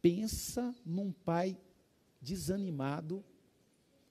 Pensa 0.00 0.74
num 0.84 1.12
pai 1.12 1.58
desanimado 2.20 3.24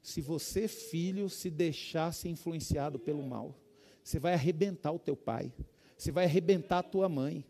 se 0.02 0.22
você, 0.22 0.68
filho, 0.68 1.30
se 1.30 1.50
deixar 1.50 2.14
ser 2.14 2.30
influenciado 2.30 2.98
pelo 2.98 3.22
mal, 3.22 3.56
você 4.04 4.20
vai 4.20 4.34
arrebentar 4.34 4.92
o 4.92 5.00
teu 5.00 5.16
pai, 5.16 5.54
você 5.98 6.12
vai 6.12 6.26
arrebentar 6.26 6.80
a 6.80 6.84
tua 6.84 7.10
mãe. 7.10 7.46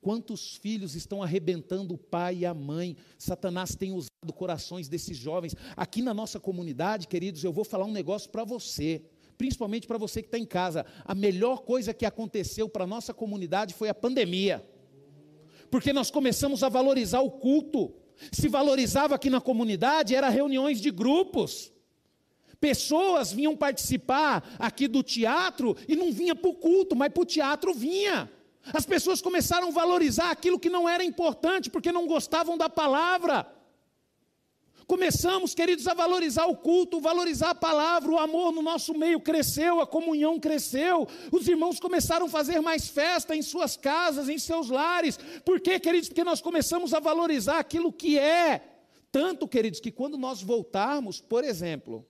Quantos 0.00 0.56
filhos 0.56 0.94
estão 0.94 1.22
arrebentando 1.22 1.94
o 1.94 1.98
pai 1.98 2.38
e 2.38 2.46
a 2.46 2.52
mãe? 2.52 2.96
Satanás 3.16 3.74
tem 3.74 3.92
usado 3.92 4.32
corações 4.34 4.86
desses 4.86 5.16
jovens. 5.16 5.54
Aqui 5.76 6.02
na 6.02 6.12
nossa 6.12 6.38
comunidade, 6.38 7.08
queridos, 7.08 7.42
eu 7.42 7.52
vou 7.52 7.64
falar 7.64 7.86
um 7.86 7.92
negócio 7.92 8.28
para 8.28 8.44
você, 8.44 9.02
principalmente 9.38 9.86
para 9.86 9.96
você 9.96 10.20
que 10.20 10.28
está 10.28 10.38
em 10.38 10.44
casa. 10.44 10.84
A 11.04 11.14
melhor 11.14 11.62
coisa 11.62 11.94
que 11.94 12.04
aconteceu 12.04 12.68
para 12.68 12.84
a 12.84 12.86
nossa 12.86 13.14
comunidade 13.14 13.72
foi 13.72 13.88
a 13.88 13.94
pandemia, 13.94 14.66
porque 15.70 15.92
nós 15.92 16.10
começamos 16.10 16.62
a 16.62 16.68
valorizar 16.68 17.20
o 17.20 17.30
culto 17.30 17.94
se 18.32 18.48
valorizava 18.48 19.14
aqui 19.14 19.30
na 19.30 19.40
comunidade 19.40 20.14
era 20.14 20.28
reuniões 20.28 20.80
de 20.80 20.90
grupos. 20.90 21.72
Pessoas 22.60 23.32
vinham 23.32 23.56
participar 23.56 24.56
aqui 24.58 24.88
do 24.88 25.02
teatro 25.02 25.76
e 25.88 25.94
não 25.94 26.12
vinha 26.12 26.34
para 26.34 26.48
o 26.48 26.54
culto, 26.54 26.96
mas 26.96 27.12
para 27.12 27.22
o 27.22 27.26
teatro 27.26 27.74
vinha. 27.74 28.30
As 28.72 28.86
pessoas 28.86 29.20
começaram 29.20 29.68
a 29.68 29.72
valorizar 29.72 30.30
aquilo 30.30 30.58
que 30.58 30.70
não 30.70 30.88
era 30.88 31.04
importante, 31.04 31.68
porque 31.68 31.92
não 31.92 32.06
gostavam 32.06 32.56
da 32.56 32.70
palavra. 32.70 33.46
Começamos, 34.86 35.54
queridos, 35.54 35.86
a 35.86 35.94
valorizar 35.94 36.46
o 36.46 36.56
culto, 36.56 37.00
valorizar 37.00 37.50
a 37.50 37.54
palavra, 37.54 38.10
o 38.10 38.18
amor 38.18 38.52
no 38.52 38.62
nosso 38.62 38.92
meio 38.92 39.20
cresceu, 39.20 39.80
a 39.80 39.86
comunhão 39.86 40.38
cresceu, 40.38 41.06
os 41.32 41.48
irmãos 41.48 41.80
começaram 41.80 42.26
a 42.26 42.28
fazer 42.28 42.60
mais 42.60 42.88
festa 42.88 43.34
em 43.34 43.42
suas 43.42 43.76
casas, 43.76 44.28
em 44.28 44.38
seus 44.38 44.68
lares. 44.68 45.18
Por 45.44 45.60
quê, 45.60 45.80
queridos? 45.80 46.08
Porque 46.08 46.24
nós 46.24 46.40
começamos 46.40 46.92
a 46.92 47.00
valorizar 47.00 47.58
aquilo 47.58 47.92
que 47.92 48.18
é. 48.18 48.62
Tanto, 49.10 49.46
queridos, 49.46 49.80
que 49.80 49.92
quando 49.92 50.18
nós 50.18 50.42
voltarmos, 50.42 51.20
por 51.20 51.44
exemplo, 51.44 52.04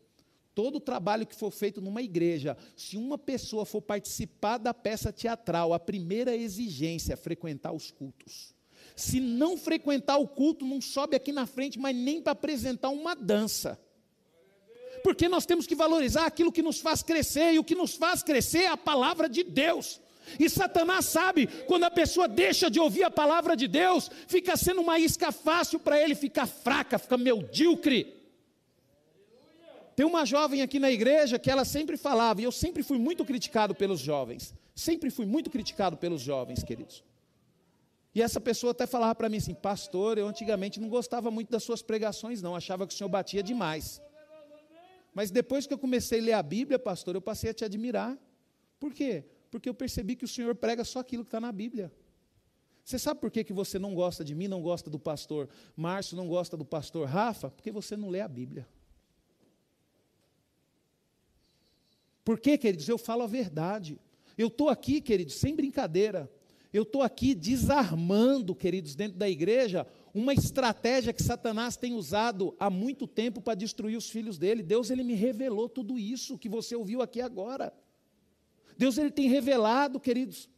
todo 0.54 0.76
o 0.76 0.80
trabalho 0.80 1.26
que 1.26 1.34
for 1.34 1.50
feito 1.50 1.80
numa 1.80 2.00
igreja, 2.00 2.56
se 2.76 2.96
uma 2.96 3.18
pessoa 3.18 3.66
for 3.66 3.82
participar 3.82 4.58
da 4.58 4.72
peça 4.72 5.12
teatral, 5.12 5.74
a 5.74 5.78
primeira 5.78 6.34
exigência 6.34 7.12
é 7.12 7.16
frequentar 7.16 7.72
os 7.72 7.90
cultos. 7.90 8.53
Se 8.94 9.18
não 9.20 9.56
frequentar 9.56 10.18
o 10.18 10.28
culto, 10.28 10.64
não 10.64 10.80
sobe 10.80 11.16
aqui 11.16 11.32
na 11.32 11.46
frente, 11.46 11.78
mas 11.78 11.94
nem 11.96 12.20
para 12.20 12.32
apresentar 12.32 12.90
uma 12.90 13.14
dança. 13.14 13.78
Porque 15.02 15.28
nós 15.28 15.44
temos 15.44 15.66
que 15.66 15.74
valorizar 15.74 16.26
aquilo 16.26 16.52
que 16.52 16.62
nos 16.62 16.80
faz 16.80 17.02
crescer, 17.02 17.54
e 17.54 17.58
o 17.58 17.64
que 17.64 17.74
nos 17.74 17.94
faz 17.94 18.22
crescer 18.22 18.62
é 18.62 18.68
a 18.68 18.76
palavra 18.76 19.28
de 19.28 19.42
Deus. 19.42 20.00
E 20.38 20.48
Satanás 20.48 21.04
sabe, 21.06 21.46
quando 21.66 21.84
a 21.84 21.90
pessoa 21.90 22.26
deixa 22.26 22.70
de 22.70 22.80
ouvir 22.80 23.04
a 23.04 23.10
palavra 23.10 23.56
de 23.56 23.68
Deus, 23.68 24.10
fica 24.26 24.56
sendo 24.56 24.80
uma 24.80 24.98
isca 24.98 25.30
fácil 25.30 25.78
para 25.78 26.00
ele 26.00 26.14
ficar 26.14 26.46
fraca, 26.46 26.98
fica 26.98 27.18
medíocre. 27.18 28.14
Tem 29.94 30.06
uma 30.06 30.24
jovem 30.24 30.62
aqui 30.62 30.78
na 30.78 30.90
igreja 30.90 31.38
que 31.38 31.50
ela 31.50 31.64
sempre 31.64 31.96
falava, 31.96 32.40
e 32.40 32.44
eu 32.44 32.52
sempre 32.52 32.82
fui 32.82 32.98
muito 32.98 33.24
criticado 33.24 33.74
pelos 33.74 34.00
jovens. 34.00 34.54
Sempre 34.74 35.10
fui 35.10 35.26
muito 35.26 35.50
criticado 35.50 35.96
pelos 35.96 36.20
jovens, 36.20 36.62
queridos. 36.62 37.04
E 38.14 38.22
essa 38.22 38.40
pessoa 38.40 38.70
até 38.70 38.86
falava 38.86 39.14
para 39.14 39.28
mim 39.28 39.38
assim: 39.38 39.54
Pastor, 39.54 40.18
eu 40.18 40.28
antigamente 40.28 40.78
não 40.80 40.88
gostava 40.88 41.30
muito 41.30 41.50
das 41.50 41.64
suas 41.64 41.82
pregações, 41.82 42.40
não, 42.40 42.54
achava 42.54 42.86
que 42.86 42.94
o 42.94 42.96
senhor 42.96 43.08
batia 43.08 43.42
demais. 43.42 44.00
Mas 45.12 45.30
depois 45.30 45.66
que 45.66 45.74
eu 45.74 45.78
comecei 45.78 46.20
a 46.20 46.22
ler 46.22 46.32
a 46.32 46.42
Bíblia, 46.42 46.78
pastor, 46.78 47.14
eu 47.14 47.22
passei 47.22 47.50
a 47.50 47.54
te 47.54 47.64
admirar. 47.64 48.18
Por 48.78 48.92
quê? 48.92 49.24
Porque 49.50 49.68
eu 49.68 49.74
percebi 49.74 50.16
que 50.16 50.24
o 50.24 50.28
senhor 50.28 50.54
prega 50.54 50.84
só 50.84 51.00
aquilo 51.00 51.24
que 51.24 51.28
está 51.28 51.40
na 51.40 51.52
Bíblia. 51.52 51.92
Você 52.84 52.98
sabe 52.98 53.20
por 53.20 53.30
que, 53.30 53.42
que 53.42 53.52
você 53.52 53.78
não 53.78 53.94
gosta 53.94 54.24
de 54.24 54.34
mim, 54.34 54.46
não 54.46 54.60
gosta 54.60 54.90
do 54.90 54.98
pastor 54.98 55.48
Márcio, 55.76 56.16
não 56.16 56.28
gosta 56.28 56.56
do 56.56 56.64
pastor 56.64 57.08
Rafa? 57.08 57.50
Porque 57.50 57.70
você 57.70 57.96
não 57.96 58.10
lê 58.10 58.20
a 58.20 58.28
Bíblia. 58.28 58.68
Por 62.24 62.38
quê, 62.38 62.58
queridos? 62.58 62.88
Eu 62.88 62.98
falo 62.98 63.22
a 63.22 63.26
verdade. 63.26 63.98
Eu 64.36 64.48
estou 64.48 64.68
aqui, 64.68 65.00
queridos, 65.00 65.34
sem 65.36 65.54
brincadeira. 65.54 66.30
Eu 66.74 66.82
estou 66.82 67.02
aqui 67.02 67.36
desarmando, 67.36 68.52
queridos, 68.52 68.96
dentro 68.96 69.16
da 69.16 69.30
igreja, 69.30 69.86
uma 70.12 70.34
estratégia 70.34 71.12
que 71.12 71.22
Satanás 71.22 71.76
tem 71.76 71.94
usado 71.94 72.52
há 72.58 72.68
muito 72.68 73.06
tempo 73.06 73.40
para 73.40 73.54
destruir 73.54 73.96
os 73.96 74.10
filhos 74.10 74.36
dele. 74.38 74.60
Deus 74.60 74.90
ele 74.90 75.04
me 75.04 75.14
revelou 75.14 75.68
tudo 75.68 75.96
isso 75.96 76.36
que 76.36 76.48
você 76.48 76.74
ouviu 76.74 77.00
aqui 77.00 77.20
agora. 77.20 77.72
Deus 78.76 78.98
ele 78.98 79.12
tem 79.12 79.28
revelado, 79.28 80.00
queridos. 80.00 80.48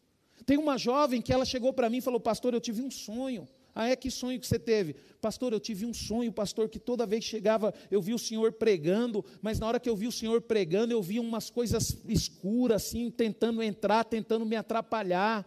Tem 0.46 0.56
uma 0.56 0.78
jovem 0.78 1.20
que 1.20 1.34
ela 1.34 1.44
chegou 1.44 1.70
para 1.74 1.90
mim 1.90 1.98
e 1.98 2.00
falou: 2.00 2.18
"Pastor, 2.18 2.54
eu 2.54 2.62
tive 2.62 2.80
um 2.80 2.90
sonho". 2.90 3.46
Ah, 3.74 3.90
é 3.90 3.94
que 3.94 4.10
sonho 4.10 4.40
que 4.40 4.46
você 4.46 4.58
teve? 4.58 4.96
Pastor, 5.20 5.52
eu 5.52 5.60
tive 5.60 5.84
um 5.84 5.92
sonho, 5.92 6.32
pastor, 6.32 6.70
que 6.70 6.78
toda 6.78 7.04
vez 7.04 7.22
que 7.22 7.30
chegava 7.30 7.74
eu 7.90 8.00
vi 8.00 8.14
o 8.14 8.18
Senhor 8.18 8.52
pregando, 8.52 9.22
mas 9.42 9.60
na 9.60 9.66
hora 9.66 9.78
que 9.78 9.90
eu 9.90 9.94
vi 9.94 10.06
o 10.06 10.12
Senhor 10.12 10.40
pregando, 10.40 10.94
eu 10.94 11.02
vi 11.02 11.20
umas 11.20 11.50
coisas 11.50 11.98
escuras, 12.08 12.86
assim, 12.86 13.10
tentando 13.10 13.62
entrar, 13.62 14.02
tentando 14.04 14.46
me 14.46 14.56
atrapalhar. 14.56 15.46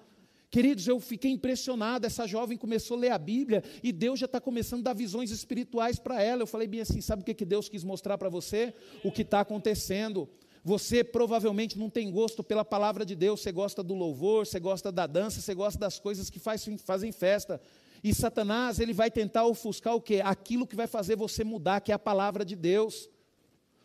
Queridos, 0.52 0.88
eu 0.88 1.00
fiquei 1.00 1.32
impressionado. 1.32 2.08
Essa 2.08 2.26
jovem 2.26 2.58
começou 2.58 2.98
a 2.98 3.00
ler 3.00 3.12
a 3.12 3.18
Bíblia 3.18 3.64
e 3.84 3.92
Deus 3.92 4.20
já 4.20 4.26
está 4.26 4.42
começando 4.42 4.80
a 4.80 4.84
dar 4.86 4.94
visões 4.94 5.30
espirituais 5.30 6.00
para 6.00 6.22
ela. 6.24 6.42
Eu 6.42 6.48
falei 6.48 6.68
bem 6.68 6.82
assim: 6.82 7.02
sabe 7.02 7.22
o 7.22 7.26
que, 7.26 7.36
que 7.36 7.46
Deus 7.46 7.70
quis 7.70 7.84
mostrar 7.84 8.18
para 8.18 8.30
você? 8.30 8.74
O 9.04 9.12
que 9.12 9.22
está 9.22 9.42
acontecendo. 9.42 10.28
Você 10.64 11.04
provavelmente 11.04 11.78
não 11.78 11.90
tem 11.90 12.12
gosto 12.12 12.44
pela 12.44 12.66
palavra 12.66 13.06
de 13.06 13.16
Deus, 13.16 13.42
você 13.42 13.52
gosta 13.52 13.82
do 13.82 13.94
louvor, 13.94 14.46
você 14.46 14.60
gosta 14.60 14.92
da 14.92 15.08
dança, 15.08 15.40
você 15.40 15.54
gosta 15.54 15.80
das 15.80 16.00
coisas 16.00 16.30
que 16.30 16.40
faz, 16.40 16.68
fazem 16.84 17.12
festa. 17.12 17.62
E 18.04 18.14
Satanás, 18.14 18.80
ele 18.80 18.94
vai 18.94 19.10
tentar 19.10 19.46
ofuscar 19.46 19.96
o 19.96 20.02
quê? 20.02 20.22
Aquilo 20.24 20.68
que 20.68 20.76
vai 20.76 20.88
fazer 20.88 21.16
você 21.16 21.44
mudar, 21.44 21.80
que 21.80 21.92
é 21.92 21.96
a 21.96 22.00
palavra 22.00 22.44
de 22.44 22.56
Deus. 22.56 23.10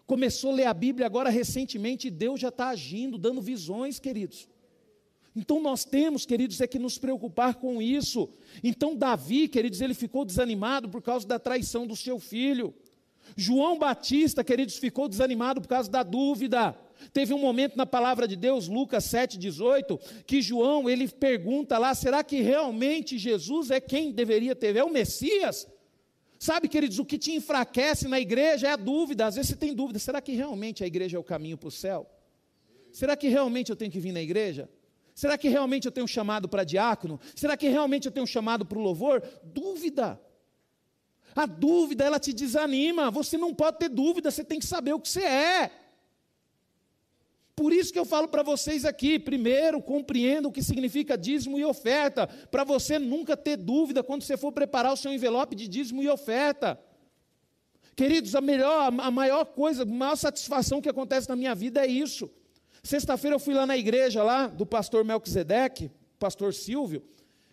Começou 0.07 0.51
a 0.51 0.55
ler 0.55 0.67
a 0.67 0.75
Bíblia 0.75 1.07
agora 1.07 1.31
recentemente 1.31 2.09
e 2.09 2.11
Deus 2.11 2.41
já 2.41 2.49
está 2.49 2.69
agindo, 2.69 3.19
dando 3.19 3.41
visões, 3.41 3.99
queridos. 3.99 4.49
Então 5.37 5.61
nós 5.61 5.85
temos, 5.85 6.25
queridos, 6.25 6.61
é 6.61 6.67
que 6.67 6.79
nos 6.79 6.97
preocupar 6.97 7.57
com 7.57 7.83
isso. 7.83 8.29
Então 8.63 8.95
Davi, 8.95 9.49
queridos, 9.49 9.81
ele 9.81 9.95
ficou 9.95 10.25
desanimado 10.25 10.89
por 10.89 11.03
causa 11.03 11.27
da 11.27 11.39
traição 11.39 11.87
do 11.87 11.97
seu 11.97 12.21
filho. 12.21 12.73
João 13.37 13.79
Batista, 13.79 14.45
queridos, 14.45 14.77
ficou 14.77 15.09
desanimado 15.09 15.61
por 15.61 15.69
causa 15.69 15.91
da 15.91 16.03
dúvida. 16.03 16.77
Teve 17.13 17.35
um 17.35 17.39
momento 17.39 17.77
na 17.77 17.85
palavra 17.85 18.29
de 18.29 18.37
Deus, 18.37 18.69
Lucas 18.69 19.05
7,18, 19.05 19.99
que 20.25 20.41
João 20.41 20.89
ele 20.89 21.09
pergunta 21.09 21.79
lá: 21.79 21.95
será 21.95 22.23
que 22.23 22.41
realmente 22.41 23.19
Jesus 23.19 23.71
é 23.71 23.81
quem 23.81 24.13
deveria 24.13 24.55
ter? 24.55 24.77
É 24.77 24.85
o 24.85 24.91
Messias? 24.91 25.67
Sabe, 26.39 26.69
queridos, 26.69 26.99
o 26.99 27.05
que 27.05 27.19
te 27.19 27.33
enfraquece 27.33 28.07
na 28.07 28.21
igreja 28.21 28.69
é 28.69 28.71
a 28.71 28.77
dúvida. 28.77 29.27
Às 29.27 29.35
vezes 29.35 29.51
você 29.51 29.57
tem 29.57 29.75
dúvida: 29.75 29.99
será 29.99 30.21
que 30.21 30.33
realmente 30.33 30.85
a 30.85 30.87
igreja 30.87 31.17
é 31.17 31.21
o 31.21 31.25
caminho 31.25 31.59
para 31.59 31.69
o 31.69 31.73
céu? 31.73 32.09
Será 32.93 33.17
que 33.17 33.29
realmente 33.29 33.71
eu 33.71 33.77
tenho 33.77 33.91
que 33.91 33.99
vir 33.99 34.13
na 34.13 34.23
igreja? 34.23 34.69
Será 35.15 35.39
que 35.39 35.49
realmente 35.49 35.87
eu 35.87 35.93
tenho 35.93 36.05
um 36.05 36.09
chamado 36.09 36.49
para 36.49 36.65
diácono? 36.65 37.21
Será 37.37 37.57
que 37.57 37.69
realmente 37.69 38.07
eu 38.07 38.13
tenho 38.13 38.25
um 38.25 38.27
chamado 38.27 38.67
para 38.67 38.79
o 38.79 38.83
louvor? 38.83 39.23
Dúvida. 39.45 40.21
A 41.37 41.47
dúvida, 41.47 42.05
ela 42.05 42.19
te 42.19 42.33
desanima. 42.33 43.11
Você 43.11 43.39
não 43.39 43.55
pode 43.55 43.79
ter 43.79 43.89
dúvida, 43.89 44.31
você 44.31 44.43
tem 44.43 44.59
que 44.59 44.67
saber 44.67 44.93
o 44.93 45.01
que 45.01 45.09
você 45.09 45.25
é. 45.25 45.71
Por 47.55 47.73
isso 47.73 47.93
que 47.93 47.99
eu 47.99 48.05
falo 48.05 48.27
para 48.27 48.43
vocês 48.43 48.85
aqui, 48.85 49.17
primeiro, 49.17 49.81
compreenda 49.81 50.49
o 50.49 50.53
que 50.53 50.63
significa 50.63 51.17
dízimo 51.17 51.57
e 51.57 51.65
oferta, 51.65 52.27
para 52.27 52.65
você 52.65 52.99
nunca 52.99 53.37
ter 53.37 53.57
dúvida 53.57 54.03
quando 54.03 54.23
você 54.23 54.37
for 54.37 54.51
preparar 54.51 54.93
o 54.93 54.97
seu 54.97 55.13
envelope 55.13 55.55
de 55.55 55.69
dízimo 55.69 56.03
e 56.03 56.09
oferta. 56.09 56.77
Queridos, 57.95 58.35
a 58.35 58.41
melhor, 58.41 58.93
a 58.99 59.11
maior 59.11 59.45
coisa, 59.45 59.85
a 59.85 59.87
maior 59.87 60.17
satisfação 60.17 60.81
que 60.81 60.89
acontece 60.89 61.29
na 61.29 61.37
minha 61.37 61.55
vida 61.55 61.85
é 61.85 61.87
isso. 61.87 62.29
Sexta-feira 62.85 63.35
eu 63.35 63.41
fui 63.41 63.55
lá 63.55 63.67
na 63.67 63.79
igreja 63.79 64.23
lá 64.23 64.47
do 64.47 64.67
pastor 64.67 65.03
Melquisedeque, 65.07 65.91
pastor 66.19 66.53
Silvio, 66.53 67.03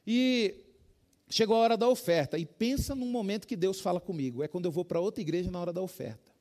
e 0.06 0.66
chegou 1.30 1.56
a 1.56 1.60
hora 1.60 1.78
da 1.78 1.88
oferta. 1.88 2.38
E 2.38 2.46
pensa 2.46 2.94
num 2.94 3.10
momento 3.10 3.48
que 3.48 3.56
Deus 3.56 3.80
fala 3.80 4.02
comigo, 4.02 4.44
é 4.44 4.50
quando 4.50 4.66
eu 4.66 4.72
vou 4.72 4.84
para 4.84 5.00
outra 5.00 5.22
igreja 5.22 5.50
na 5.50 5.58
hora 5.58 5.72
da 5.72 5.82
oferta. 5.82 6.34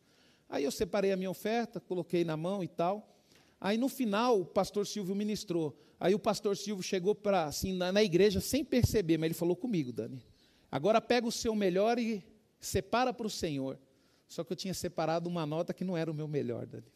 Aí 0.48 0.64
eu 0.64 0.72
separei 0.72 1.12
a 1.12 1.16
minha 1.16 1.30
oferta, 1.30 1.78
coloquei 1.78 2.24
na 2.24 2.36
mão 2.36 2.64
e 2.64 2.68
tal. 2.68 3.16
Aí 3.60 3.78
no 3.78 3.88
final 3.88 4.40
o 4.40 4.44
pastor 4.44 4.84
Silvio 4.84 5.14
ministrou. 5.14 5.78
Aí 6.00 6.12
o 6.12 6.18
pastor 6.18 6.56
Silvio 6.56 6.82
chegou 6.82 7.14
para 7.14 7.44
assim 7.44 7.72
na, 7.72 7.92
na, 7.92 8.02
igreja 8.02 8.40
sem 8.40 8.64
perceber, 8.64 9.18
mas 9.18 9.26
ele 9.26 9.34
falou 9.34 9.54
comigo, 9.54 9.92
Dani. 9.92 10.20
Agora 10.68 11.00
pega 11.00 11.28
o 11.28 11.32
seu 11.32 11.54
melhor 11.54 11.96
e 11.96 12.24
separa 12.58 13.12
para 13.12 13.28
o 13.28 13.30
Senhor. 13.30 13.78
Só 14.26 14.42
que 14.42 14.52
eu 14.52 14.56
tinha 14.56 14.74
separado 14.74 15.28
uma 15.28 15.46
nota 15.46 15.72
que 15.72 15.84
não 15.84 15.96
era 15.96 16.10
o 16.10 16.14
meu 16.14 16.26
melhor, 16.26 16.66
Dani. 16.66 16.90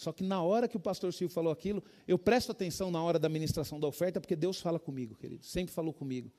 Só 0.00 0.12
que 0.12 0.24
na 0.24 0.42
hora 0.42 0.66
que 0.66 0.76
o 0.76 0.80
pastor 0.80 1.12
Silvio 1.12 1.34
falou 1.34 1.52
aquilo, 1.52 1.82
eu 2.08 2.18
presto 2.18 2.52
atenção 2.52 2.90
na 2.90 3.02
hora 3.02 3.18
da 3.18 3.28
ministração 3.28 3.78
da 3.78 3.86
oferta, 3.86 4.20
porque 4.20 4.36
Deus 4.36 4.60
fala 4.60 4.78
comigo, 4.78 5.14
querido. 5.14 5.44
Sempre 5.44 5.74
falou 5.74 5.92
comigo. 5.92 6.30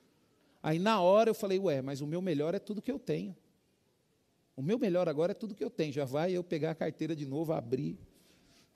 Aí 0.63 0.79
na 0.79 1.01
hora 1.01 1.29
eu 1.29 1.35
falei, 1.35 1.59
ué, 1.59 1.81
mas 1.81 2.01
o 2.01 2.07
meu 2.07 2.21
melhor 2.21 2.55
é 2.55 2.59
tudo 2.59 2.81
que 2.81 2.91
eu 2.91 2.97
tenho. 2.97 3.35
O 4.55 4.61
meu 4.61 4.79
melhor 4.79 5.07
agora 5.07 5.31
é 5.31 5.35
tudo 5.35 5.53
que 5.53 5.63
eu 5.63 5.69
tenho. 5.69 5.93
Já 5.93 6.05
vai 6.05 6.31
eu 6.31 6.43
pegar 6.43 6.71
a 6.71 6.75
carteira 6.75 7.15
de 7.15 7.25
novo, 7.25 7.53
abrir 7.53 7.99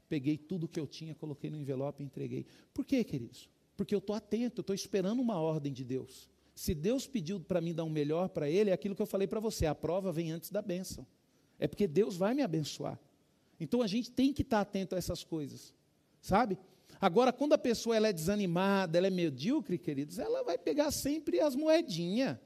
peguei 0.08 0.38
tudo 0.38 0.68
que 0.68 0.80
eu 0.80 0.88
tinha, 0.88 1.16
coloquei 1.16 1.50
no 1.50 1.58
envelope 1.58 2.04
e 2.04 2.06
entreguei. 2.06 2.46
Por 2.74 2.86
quê, 2.86 3.04
queridos? 3.04 3.50
Porque 3.76 3.94
eu 3.94 4.00
estou 4.00 4.16
atento, 4.16 4.62
estou 4.62 4.74
esperando 4.74 5.22
uma 5.22 5.40
ordem 5.40 5.74
de 5.74 5.84
Deus. 5.84 6.30
Se 6.54 6.74
Deus 6.74 7.06
pediu 7.06 7.40
para 7.40 7.60
mim 7.60 7.74
dar 7.74 7.84
um 7.84 7.90
melhor 7.90 8.30
para 8.30 8.50
Ele, 8.50 8.70
é 8.70 8.74
aquilo 8.74 8.96
que 8.96 9.02
eu 9.02 9.06
falei 9.06 9.28
para 9.28 9.40
você: 9.40 9.66
a 9.66 9.76
prova 9.76 10.12
vem 10.12 10.32
antes 10.32 10.50
da 10.50 10.62
bênção. 10.62 11.06
É 11.60 11.68
porque 11.68 11.88
Deus 11.88 12.16
vai 12.16 12.34
me 12.34 12.42
abençoar. 12.42 13.00
Então 13.60 13.82
a 13.82 13.88
gente 13.88 14.12
tem 14.12 14.34
que 14.34 14.42
estar 14.42 14.62
atento 14.62 14.96
a 14.96 14.98
essas 14.98 15.24
coisas, 15.24 15.74
sabe? 16.22 16.58
Agora, 17.00 17.34
quando 17.34 17.54
a 17.54 17.58
pessoa 17.58 17.96
ela 17.96 18.08
é 18.08 18.14
desanimada, 18.14 18.98
ela 18.98 19.08
é 19.08 19.12
medíocre, 19.12 19.78
queridos, 19.78 20.20
ela 20.20 20.44
vai 20.44 20.58
pegar 20.58 20.92
sempre 20.92 21.40
as 21.40 21.56
moedinhas, 21.56 22.38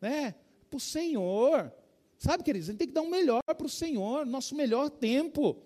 né? 0.00 0.34
Para 0.68 0.76
o 0.76 0.80
Senhor. 0.80 1.72
Sabe, 2.18 2.42
queridos, 2.42 2.68
a 2.68 2.72
gente 2.72 2.78
tem 2.78 2.88
que 2.88 2.94
dar 2.94 3.02
um 3.02 3.10
melhor 3.10 3.42
para 3.44 3.66
o 3.66 3.70
Senhor, 3.70 4.24
nosso 4.24 4.54
melhor 4.54 4.88
tempo. 4.88 5.62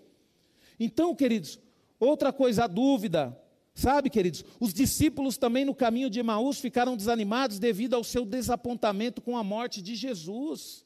Então, 0.78 1.14
queridos, 1.14 1.58
outra 1.98 2.32
coisa, 2.32 2.64
a 2.64 2.66
dúvida. 2.66 3.36
Sabe, 3.72 4.10
queridos, 4.10 4.44
os 4.58 4.74
discípulos 4.74 5.38
também 5.38 5.64
no 5.64 5.74
caminho 5.74 6.10
de 6.10 6.18
Emaús 6.18 6.58
ficaram 6.58 6.96
desanimados 6.96 7.58
devido 7.58 7.94
ao 7.94 8.02
seu 8.02 8.26
desapontamento 8.26 9.22
com 9.22 9.38
a 9.38 9.44
morte 9.44 9.80
de 9.80 9.94
Jesus. 9.94 10.84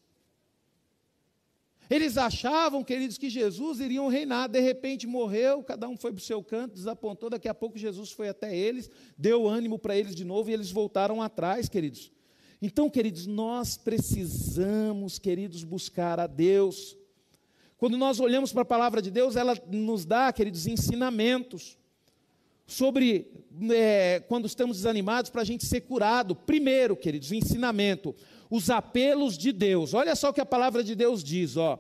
Eles 1.91 2.17
achavam, 2.17 2.83
queridos, 2.83 3.19
que 3.19 3.29
Jesus 3.29 3.81
iria 3.81 4.09
reinar, 4.09 4.49
de 4.49 4.61
repente 4.61 5.07
morreu, 5.07 5.63
cada 5.63 5.89
um 5.89 5.97
foi 5.97 6.13
para 6.13 6.21
o 6.21 6.23
seu 6.23 6.43
canto, 6.43 6.75
desapontou, 6.75 7.29
daqui 7.29 7.49
a 7.49 7.55
pouco 7.55 7.79
Jesus 7.79 8.11
foi 8.11 8.29
até 8.29 8.57
eles, 8.57 8.91
deu 9.17 9.47
ânimo 9.47 9.79
para 9.79 9.97
eles 9.97 10.15
de 10.15 10.25
novo 10.25 10.51
e 10.51 10.53
eles 10.53 10.71
voltaram 10.71 11.21
atrás, 11.21 11.69
queridos. 11.69 12.11
Então, 12.61 12.89
queridos, 12.89 13.27
nós 13.27 13.77
precisamos, 13.77 15.19
queridos, 15.19 15.65
buscar 15.65 16.19
a 16.19 16.27
Deus. 16.27 16.97
Quando 17.77 17.99
nós 17.99 18.19
olhamos 18.19 18.53
para 18.53 18.63
a 18.63 18.67
palavra 18.67 19.03
de 19.03 19.11
Deus, 19.11 19.37
ela 19.37 19.55
nos 19.71 20.07
dá, 20.07 20.33
queridos, 20.33 20.67
ensinamentos 20.67 21.77
sobre 22.67 23.31
é, 23.71 24.23
quando 24.29 24.47
estamos 24.47 24.79
desanimados 24.79 25.31
para 25.31 25.43
a 25.43 25.45
gente 25.45 25.67
ser 25.67 25.83
curado. 25.83 26.35
Primeiro, 26.35 26.97
queridos, 26.97 27.33
ensinamento, 27.33 28.15
os 28.51 28.71
apelos 28.71 29.37
de 29.37 29.53
Deus. 29.53 29.95
Olha 29.95 30.15
só 30.15 30.31
o 30.31 30.33
que 30.33 30.41
a 30.41 30.47
palavra 30.47 30.83
de 30.83 30.95
Deus 30.95 31.23
diz, 31.23 31.57
ó. 31.57 31.79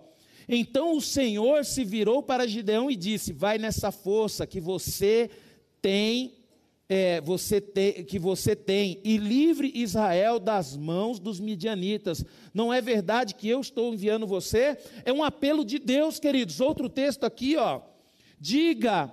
Então 0.48 0.96
o 0.96 1.00
Senhor 1.00 1.64
se 1.64 1.84
virou 1.84 2.22
para 2.22 2.46
Gideão 2.46 2.90
e 2.90 2.96
disse: 2.96 3.32
Vai 3.32 3.56
nessa 3.58 3.90
força 3.90 4.46
que 4.46 4.60
você 4.60 5.30
tem 5.80 6.34
é, 6.88 7.20
você 7.20 7.60
te, 7.60 8.04
que 8.04 8.18
você 8.18 8.54
tem 8.54 9.00
e 9.02 9.16
livre 9.16 9.72
Israel 9.74 10.38
das 10.38 10.76
mãos 10.76 11.18
dos 11.18 11.40
midianitas. 11.40 12.24
Não 12.52 12.72
é 12.72 12.80
verdade 12.80 13.34
que 13.34 13.48
eu 13.48 13.60
estou 13.60 13.92
enviando 13.92 14.26
você? 14.26 14.76
É 15.04 15.12
um 15.12 15.24
apelo 15.24 15.64
de 15.64 15.78
Deus, 15.78 16.18
queridos. 16.18 16.60
Outro 16.60 16.88
texto 16.88 17.24
aqui, 17.24 17.56
ó. 17.56 17.80
Diga 18.38 19.10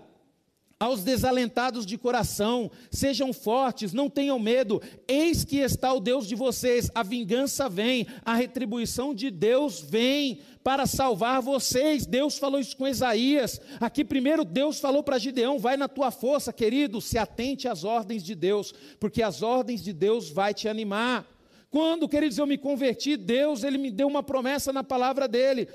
aos 0.82 1.04
desalentados 1.04 1.86
de 1.86 1.96
coração: 1.96 2.72
sejam 2.90 3.32
fortes, 3.32 3.94
não 3.94 4.10
tenham 4.10 4.40
medo, 4.40 4.82
eis 5.08 5.46
que 5.46 5.58
está 5.58 5.94
o 5.94 6.00
Deus 6.00 6.28
de 6.28 6.34
vocês, 6.34 6.90
a 6.96 7.04
vingança 7.04 7.70
vem, 7.70 8.08
a 8.26 8.34
retribuição 8.34 9.14
de 9.14 9.30
Deus 9.30 9.80
vem 9.80 10.42
para 10.64 10.88
salvar 10.88 11.40
vocês. 11.40 12.08
Deus 12.08 12.40
falou 12.40 12.60
isso 12.60 12.76
com 12.76 12.88
Isaías. 12.88 13.62
Aqui, 13.80 14.04
primeiro, 14.04 14.44
Deus 14.44 14.80
falou 14.80 15.04
para 15.04 15.20
Gideão: 15.20 15.60
vai 15.60 15.78
na 15.78 15.88
tua 15.88 16.10
força, 16.10 16.52
querido, 16.52 17.00
se 17.00 17.20
atente 17.20 17.68
às 17.68 17.84
ordens 17.84 18.24
de 18.24 18.34
Deus, 18.34 18.74
porque 19.00 19.22
as 19.22 19.44
ordens 19.44 19.84
de 19.84 19.94
Deus 19.94 20.32
vai 20.32 20.52
te 20.52 20.68
animar. 20.68 21.28
Quando, 21.70 22.10
queridos, 22.10 22.40
eu 22.40 22.48
me 22.48 22.58
converti, 22.58 23.16
Deus, 23.16 23.64
ele 23.64 23.78
me 23.78 23.92
deu 23.92 24.08
uma 24.08 24.24
promessa 24.24 24.74
na 24.74 24.84
palavra 24.84 25.28
dele. 25.28 25.70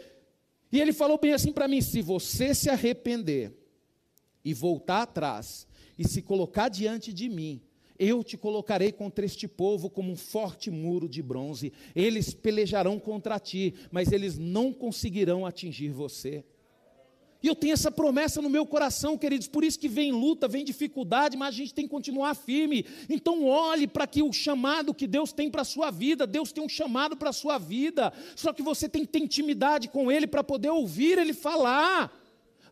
E 0.73 0.81
ele 0.81 0.93
falou 0.93 1.17
bem 1.17 1.33
assim 1.33 1.53
para 1.53 1.69
mim: 1.69 1.81
se 1.81 2.03
você 2.03 2.53
se 2.53 2.69
arrepender, 2.69 3.66
e 4.47 4.55
voltar 4.55 5.03
atrás 5.03 5.67
e 5.99 6.07
se 6.07 6.23
colocar 6.23 6.69
diante 6.69 7.13
de 7.13 7.29
mim, 7.29 7.61
eu 7.99 8.23
te 8.23 8.37
colocarei 8.37 8.93
contra 8.93 9.27
este 9.27 9.49
povo 9.49 9.91
como 9.91 10.13
um 10.13 10.17
forte 10.17 10.71
muro 10.71 11.09
de 11.09 11.21
bronze. 11.21 11.73
Eles 11.97 12.33
pelejarão 12.33 13.01
contra 13.01 13.41
ti, 13.41 13.75
mas 13.91 14.13
eles 14.13 14.39
não 14.39 14.73
conseguirão 14.73 15.45
atingir 15.45 15.89
você. 15.89 16.45
E 17.43 17.49
eu 17.49 17.57
tenho 17.57 17.73
essa 17.73 17.91
promessa 17.91 18.41
no 18.41 18.49
meu 18.49 18.65
coração, 18.65 19.19
queridos, 19.19 19.49
por 19.49 19.65
isso 19.65 19.81
que 19.81 19.89
vem 19.89 20.13
luta, 20.13 20.47
vem 20.47 20.65
dificuldade, 20.65 21.37
mas 21.37 21.49
a 21.49 21.59
gente 21.59 21.75
tem 21.75 21.85
que 21.85 21.91
continuar 21.91 22.35
firme. 22.35 22.87
Então 23.11 23.45
olhe 23.45 23.89
para 23.89 24.07
que 24.07 24.23
o 24.23 24.33
chamado 24.33 24.95
que 24.95 25.09
Deus 25.09 25.33
tem 25.33 25.51
para 25.51 25.63
a 25.63 25.65
sua 25.65 25.91
vida, 25.91 26.25
Deus 26.25 26.53
tem 26.53 26.63
um 26.63 26.69
chamado 26.69 27.17
para 27.17 27.31
a 27.31 27.33
sua 27.33 27.59
vida, 27.59 28.13
só 28.37 28.53
que 28.53 28.63
você 28.63 28.89
tem 28.89 29.05
que 29.05 29.13
ter 29.13 29.19
intimidade 29.19 29.89
com 29.89 30.13
Ele 30.13 30.29
para 30.29 30.45
poder 30.45 30.71
ouvir 30.71 31.19
Ele 31.19 31.33
falar. 31.33 32.26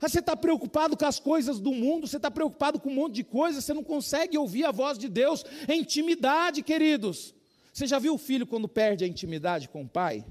Você 0.09 0.19
está 0.19 0.37
preocupado 0.37 0.97
com 0.97 1.07
as 1.07 1.19
coisas 1.19 1.59
do 1.59 1.73
mundo, 1.73 2.07
você 2.07 2.19
está 2.19 2.31
preocupado 2.31 2.79
com 2.79 2.91
um 2.91 2.95
monte 2.95 3.15
de 3.15 3.25
coisas, 3.25 3.65
você 3.65 3.73
não 3.73 3.83
consegue 3.83 4.37
ouvir 4.37 4.65
a 4.65 4.71
voz 4.71 4.99
de 4.99 5.09
Deus. 5.09 5.45
É 5.67 5.75
intimidade, 5.75 6.63
queridos. 6.63 7.35
Você 7.73 7.87
já 7.87 7.99
viu 7.99 8.15
o 8.15 8.19
filho 8.19 8.47
quando 8.47 8.69
perde 8.69 9.03
a 9.03 9.07
intimidade 9.09 9.69
com 9.69 9.83
o 9.83 9.89
pai? 9.89 10.25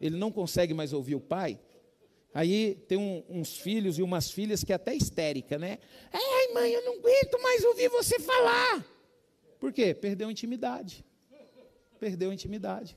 Ele 0.00 0.16
não 0.16 0.32
consegue 0.32 0.74
mais 0.74 0.92
ouvir 0.92 1.14
o 1.14 1.20
pai? 1.20 1.60
Aí 2.34 2.74
tem 2.88 2.98
um, 2.98 3.22
uns 3.28 3.56
filhos 3.56 3.96
e 3.96 4.02
umas 4.02 4.30
filhas 4.30 4.64
que 4.64 4.72
é 4.72 4.74
até 4.74 4.92
histérica, 4.92 5.56
né? 5.56 5.78
Ai, 6.12 6.52
mãe, 6.52 6.72
eu 6.72 6.84
não 6.84 6.94
aguento 6.94 7.40
mais 7.40 7.62
ouvir 7.64 7.88
você 7.90 8.18
falar. 8.18 8.84
Por 9.60 9.72
quê? 9.72 9.94
Perdeu 9.94 10.28
a 10.28 10.32
intimidade. 10.32 11.04
Perdeu 12.00 12.30
a 12.30 12.34
intimidade. 12.34 12.96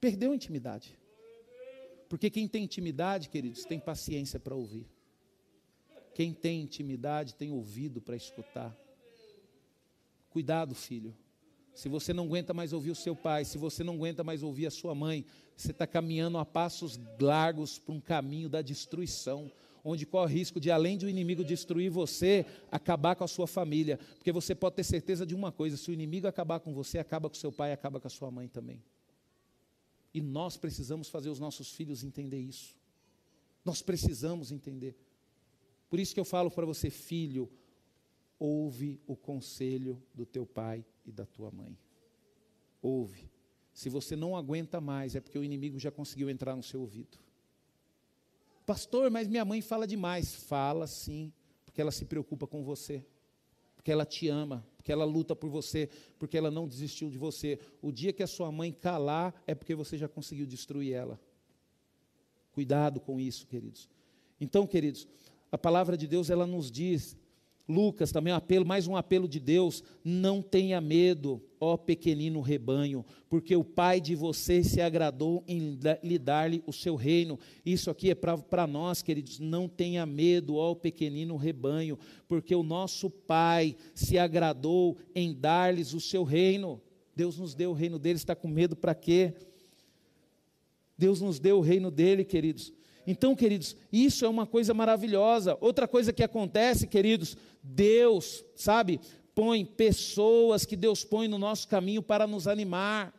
Perdeu 0.00 0.32
a 0.32 0.34
intimidade. 0.34 0.98
Porque 2.10 2.28
quem 2.28 2.48
tem 2.48 2.64
intimidade, 2.64 3.28
queridos, 3.28 3.64
tem 3.64 3.78
paciência 3.78 4.40
para 4.40 4.52
ouvir. 4.52 4.84
Quem 6.12 6.34
tem 6.34 6.60
intimidade 6.60 7.36
tem 7.36 7.52
ouvido 7.52 8.00
para 8.00 8.16
escutar. 8.16 8.76
Cuidado, 10.28 10.74
filho. 10.74 11.16
Se 11.72 11.88
você 11.88 12.12
não 12.12 12.24
aguenta 12.24 12.52
mais 12.52 12.72
ouvir 12.72 12.90
o 12.90 12.96
seu 12.96 13.14
pai, 13.14 13.44
se 13.44 13.56
você 13.56 13.84
não 13.84 13.94
aguenta 13.94 14.24
mais 14.24 14.42
ouvir 14.42 14.66
a 14.66 14.72
sua 14.72 14.92
mãe, 14.92 15.24
você 15.56 15.70
está 15.70 15.86
caminhando 15.86 16.36
a 16.36 16.44
passos 16.44 16.98
largos 17.20 17.78
para 17.78 17.94
um 17.94 18.00
caminho 18.00 18.48
da 18.48 18.60
destruição, 18.60 19.48
onde 19.84 20.04
corre 20.04 20.34
risco 20.34 20.58
de, 20.58 20.68
além 20.68 20.98
de 20.98 21.06
o 21.06 21.08
inimigo 21.08 21.44
destruir 21.44 21.92
você, 21.92 22.44
acabar 22.72 23.14
com 23.14 23.22
a 23.22 23.28
sua 23.28 23.46
família. 23.46 23.98
Porque 24.16 24.32
você 24.32 24.52
pode 24.52 24.74
ter 24.74 24.84
certeza 24.84 25.24
de 25.24 25.34
uma 25.36 25.52
coisa: 25.52 25.76
se 25.76 25.88
o 25.88 25.94
inimigo 25.94 26.26
acabar 26.26 26.58
com 26.58 26.74
você, 26.74 26.98
acaba 26.98 27.28
com 27.28 27.36
seu 27.36 27.52
pai, 27.52 27.72
acaba 27.72 28.00
com 28.00 28.08
a 28.08 28.10
sua 28.10 28.32
mãe 28.32 28.48
também. 28.48 28.82
E 30.12 30.20
nós 30.20 30.56
precisamos 30.56 31.08
fazer 31.08 31.30
os 31.30 31.38
nossos 31.38 31.72
filhos 31.72 32.02
entender 32.02 32.38
isso. 32.38 32.76
Nós 33.64 33.82
precisamos 33.82 34.50
entender. 34.50 34.96
Por 35.88 36.00
isso 36.00 36.14
que 36.14 36.20
eu 36.20 36.24
falo 36.24 36.50
para 36.50 36.66
você, 36.66 36.90
filho, 36.90 37.50
ouve 38.38 39.00
o 39.06 39.16
conselho 39.16 40.02
do 40.14 40.24
teu 40.24 40.46
pai 40.46 40.84
e 41.04 41.12
da 41.12 41.26
tua 41.26 41.50
mãe. 41.50 41.78
Ouve. 42.80 43.30
Se 43.72 43.88
você 43.88 44.16
não 44.16 44.36
aguenta 44.36 44.80
mais, 44.80 45.14
é 45.14 45.20
porque 45.20 45.38
o 45.38 45.44
inimigo 45.44 45.78
já 45.78 45.90
conseguiu 45.90 46.28
entrar 46.28 46.56
no 46.56 46.62
seu 46.62 46.80
ouvido. 46.80 47.18
Pastor, 48.66 49.10
mas 49.10 49.28
minha 49.28 49.44
mãe 49.44 49.60
fala 49.60 49.86
demais. 49.86 50.34
Fala 50.34 50.86
sim, 50.86 51.32
porque 51.64 51.80
ela 51.80 51.92
se 51.92 52.04
preocupa 52.04 52.46
com 52.46 52.62
você, 52.62 53.04
porque 53.74 53.90
ela 53.90 54.06
te 54.06 54.28
ama, 54.28 54.66
porque 54.80 54.90
ela 54.90 55.04
luta 55.04 55.36
por 55.36 55.50
você, 55.50 55.90
porque 56.18 56.38
ela 56.38 56.50
não 56.50 56.66
desistiu 56.66 57.10
de 57.10 57.18
você. 57.18 57.58
O 57.82 57.92
dia 57.92 58.14
que 58.14 58.22
a 58.22 58.26
sua 58.26 58.50
mãe 58.50 58.72
calar, 58.72 59.34
é 59.46 59.54
porque 59.54 59.74
você 59.74 59.98
já 59.98 60.08
conseguiu 60.08 60.46
destruir 60.46 60.94
ela. 60.94 61.20
Cuidado 62.50 62.98
com 62.98 63.20
isso, 63.20 63.46
queridos. 63.46 63.90
Então, 64.40 64.66
queridos, 64.66 65.06
a 65.52 65.58
palavra 65.58 65.98
de 65.98 66.06
Deus 66.06 66.30
ela 66.30 66.46
nos 66.46 66.70
diz 66.70 67.14
Lucas, 67.68 68.10
também 68.10 68.32
um 68.32 68.36
apelo, 68.36 68.64
mais 68.64 68.86
um 68.86 68.96
apelo 68.96 69.28
de 69.28 69.38
Deus: 69.38 69.84
não 70.02 70.40
tenha 70.40 70.80
medo, 70.80 71.42
ó 71.60 71.76
pequenino 71.76 72.40
rebanho, 72.40 73.04
porque 73.28 73.54
o 73.54 73.62
Pai 73.62 74.00
de 74.00 74.14
vocês 74.14 74.68
se 74.68 74.80
agradou 74.80 75.44
em 75.46 75.78
lhe 76.02 76.18
dar-lhe 76.18 76.62
o 76.66 76.72
seu 76.72 76.96
reino. 76.96 77.38
Isso 77.64 77.90
aqui 77.90 78.10
é 78.10 78.14
para 78.14 78.66
nós, 78.66 79.02
queridos, 79.02 79.38
não 79.38 79.68
tenha 79.68 80.06
medo, 80.06 80.56
ó 80.56 80.74
pequenino 80.74 81.36
rebanho, 81.36 81.98
porque 82.26 82.54
o 82.54 82.62
nosso 82.62 83.10
Pai 83.10 83.76
se 83.94 84.18
agradou 84.18 84.96
em 85.14 85.34
dar-lhes 85.34 85.92
o 85.92 86.00
seu 86.00 86.24
reino. 86.24 86.80
Deus 87.14 87.38
nos 87.38 87.54
deu 87.54 87.70
o 87.70 87.74
reino 87.74 87.98
dele, 87.98 88.16
está 88.16 88.34
com 88.34 88.48
medo 88.48 88.74
para 88.74 88.94
quê? 88.94 89.34
Deus 90.96 91.20
nos 91.20 91.38
deu 91.38 91.58
o 91.58 91.62
reino 91.62 91.90
dele, 91.90 92.24
queridos. 92.24 92.72
Então, 93.06 93.34
queridos, 93.34 93.76
isso 93.92 94.24
é 94.24 94.28
uma 94.28 94.46
coisa 94.46 94.72
maravilhosa. 94.72 95.56
Outra 95.60 95.88
coisa 95.88 96.12
que 96.12 96.22
acontece, 96.22 96.86
queridos, 96.86 97.36
Deus, 97.62 98.44
sabe, 98.54 99.00
põe 99.34 99.64
pessoas 99.64 100.64
que 100.64 100.76
Deus 100.76 101.04
põe 101.04 101.28
no 101.28 101.38
nosso 101.38 101.68
caminho 101.68 102.02
para 102.02 102.26
nos 102.26 102.46
animar. 102.46 103.14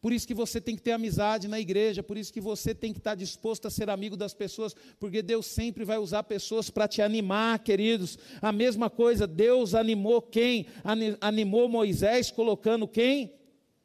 Por 0.00 0.12
isso 0.12 0.26
que 0.26 0.34
você 0.34 0.60
tem 0.60 0.76
que 0.76 0.82
ter 0.82 0.92
amizade 0.92 1.48
na 1.48 1.58
igreja, 1.58 2.02
por 2.02 2.16
isso 2.16 2.32
que 2.32 2.40
você 2.40 2.72
tem 2.72 2.92
que 2.92 2.98
estar 2.98 3.16
disposto 3.16 3.66
a 3.66 3.70
ser 3.70 3.90
amigo 3.90 4.16
das 4.16 4.32
pessoas, 4.32 4.74
porque 5.00 5.20
Deus 5.20 5.46
sempre 5.46 5.84
vai 5.84 5.98
usar 5.98 6.22
pessoas 6.22 6.70
para 6.70 6.86
te 6.86 7.02
animar, 7.02 7.58
queridos. 7.58 8.16
A 8.40 8.52
mesma 8.52 8.88
coisa, 8.88 9.26
Deus 9.26 9.74
animou 9.74 10.22
quem? 10.22 10.66
Animou 11.20 11.68
Moisés 11.68 12.30
colocando 12.30 12.86
quem? 12.86 13.34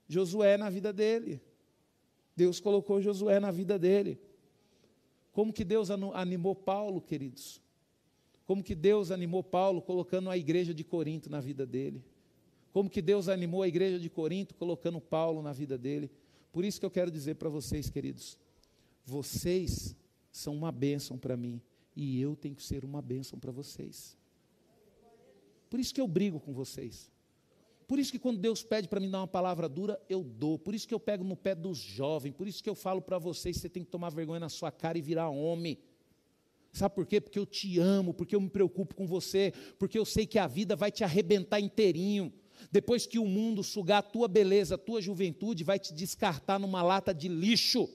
Josué 0.08 0.58
na 0.58 0.70
vida 0.70 0.94
dele. 0.94 1.42
Deus 2.36 2.60
colocou 2.60 3.02
Josué 3.02 3.40
na 3.40 3.50
vida 3.50 3.80
dele. 3.80 4.22
Como 5.32 5.52
que 5.52 5.64
Deus 5.64 5.90
animou 5.90 6.54
Paulo, 6.54 7.02
queridos? 7.02 7.62
Como 8.52 8.62
que 8.62 8.76
Deus 8.76 9.12
animou 9.12 9.42
Paulo 9.42 9.82
colocando 9.82 10.30
a 10.30 10.38
igreja 10.38 10.74
de 10.74 10.84
Corinto 10.84 11.30
na 11.30 11.40
vida 11.40 11.66
dele? 11.66 12.04
Como 12.74 12.90
que 12.90 13.02
Deus 13.02 13.30
animou 13.30 13.64
a 13.64 13.68
igreja 13.70 13.98
de 13.98 14.10
Corinto 14.10 14.54
colocando 14.56 15.00
Paulo 15.00 15.42
na 15.42 15.54
vida 15.54 15.78
dele? 15.78 16.12
Por 16.52 16.66
isso 16.66 16.78
que 16.78 16.86
eu 16.86 16.92
quero 16.92 17.10
dizer 17.10 17.36
para 17.36 17.48
vocês, 17.48 17.90
queridos, 17.90 18.38
vocês 19.06 19.96
são 20.34 20.54
uma 20.54 20.70
bênção 20.70 21.18
para 21.18 21.38
mim 21.38 21.62
e 21.96 22.20
eu 22.20 22.36
tenho 22.36 22.54
que 22.54 22.62
ser 22.62 22.84
uma 22.84 23.02
bênção 23.02 23.40
para 23.40 23.54
vocês. 23.54 24.18
Por 25.70 25.80
isso 25.80 25.94
que 25.94 26.02
eu 26.02 26.08
brigo 26.10 26.38
com 26.38 26.52
vocês. 26.52 27.10
Por 27.88 28.00
isso 28.00 28.12
que 28.12 28.20
quando 28.20 28.38
Deus 28.38 28.62
pede 28.62 28.90
para 28.90 29.00
mim 29.00 29.10
dar 29.10 29.22
uma 29.22 29.28
palavra 29.28 29.70
dura, 29.70 29.98
eu 30.10 30.26
dou. 30.26 30.60
Por 30.60 30.76
isso 30.76 30.86
que 30.86 30.94
eu 30.94 31.00
pego 31.00 31.24
no 31.24 31.38
pé 31.38 31.56
dos 31.56 31.78
jovens. 31.78 32.34
Por 32.34 32.50
isso 32.50 32.62
que 32.62 32.70
eu 32.70 32.76
falo 32.76 33.02
para 33.02 33.18
vocês, 33.18 33.56
você 33.56 33.70
tem 33.70 33.82
que 33.82 33.90
tomar 33.90 34.10
vergonha 34.10 34.42
na 34.42 34.50
sua 34.50 34.74
cara 34.74 34.98
e 34.98 35.02
virar 35.02 35.30
homem. 35.30 35.78
Sabe 36.72 36.96
por 36.96 37.06
quê? 37.06 37.20
Porque 37.20 37.38
eu 37.38 37.46
te 37.46 37.80
amo, 37.80 38.14
porque 38.14 38.36
eu 38.36 38.42
me 38.42 38.50
preocupo 38.50 38.96
com 38.96 39.06
você, 39.06 39.54
porque 39.78 40.00
eu 40.00 40.06
sei 40.06 40.26
que 40.26 40.40
a 40.40 40.48
vida 40.48 40.76
vai 40.76 40.92
te 40.92 41.04
arrebentar 41.04 41.60
inteirinho. 41.60 42.32
Depois 42.72 43.06
que 43.06 43.20
o 43.20 43.26
mundo 43.26 43.64
sugar 43.64 44.00
a 44.00 44.04
tua 44.04 44.28
beleza, 44.28 44.76
a 44.76 44.78
tua 44.78 45.02
juventude, 45.02 45.64
vai 45.64 45.80
te 45.80 45.94
descartar 45.94 46.60
numa 46.60 46.82
lata 46.82 47.14
de 47.14 47.28
lixo. 47.28 47.90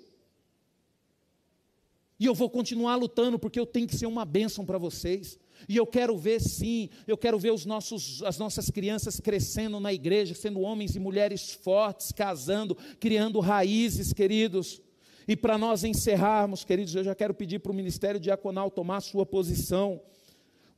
E 2.18 2.24
eu 2.24 2.34
vou 2.34 2.50
continuar 2.50 2.96
lutando, 2.96 3.38
porque 3.38 3.60
eu 3.60 3.66
tenho 3.66 3.86
que 3.86 3.96
ser 3.96 4.06
uma 4.06 4.24
bênção 4.24 4.64
para 4.64 4.78
vocês. 4.78 5.38
E 5.68 5.76
eu 5.76 5.86
quero 5.86 6.16
ver, 6.16 6.40
sim, 6.40 6.90
eu 7.06 7.16
quero 7.16 7.38
ver 7.38 7.52
os 7.52 7.64
nossos, 7.64 8.22
as 8.22 8.38
nossas 8.38 8.70
crianças 8.70 9.20
crescendo 9.20 9.78
na 9.80 9.92
igreja, 9.92 10.34
sendo 10.34 10.60
homens 10.60 10.96
e 10.96 10.98
mulheres 10.98 11.52
fortes, 11.52 12.12
casando, 12.12 12.76
criando 12.98 13.40
raízes, 13.40 14.12
queridos. 14.12 14.80
E 15.28 15.34
para 15.36 15.58
nós 15.58 15.82
encerrarmos, 15.82 16.64
queridos, 16.64 16.94
eu 16.94 17.02
já 17.02 17.14
quero 17.14 17.34
pedir 17.34 17.58
para 17.58 17.72
o 17.72 17.74
Ministério 17.74 18.20
Diaconal 18.20 18.70
tomar 18.70 19.00
sua 19.00 19.26
posição. 19.26 20.00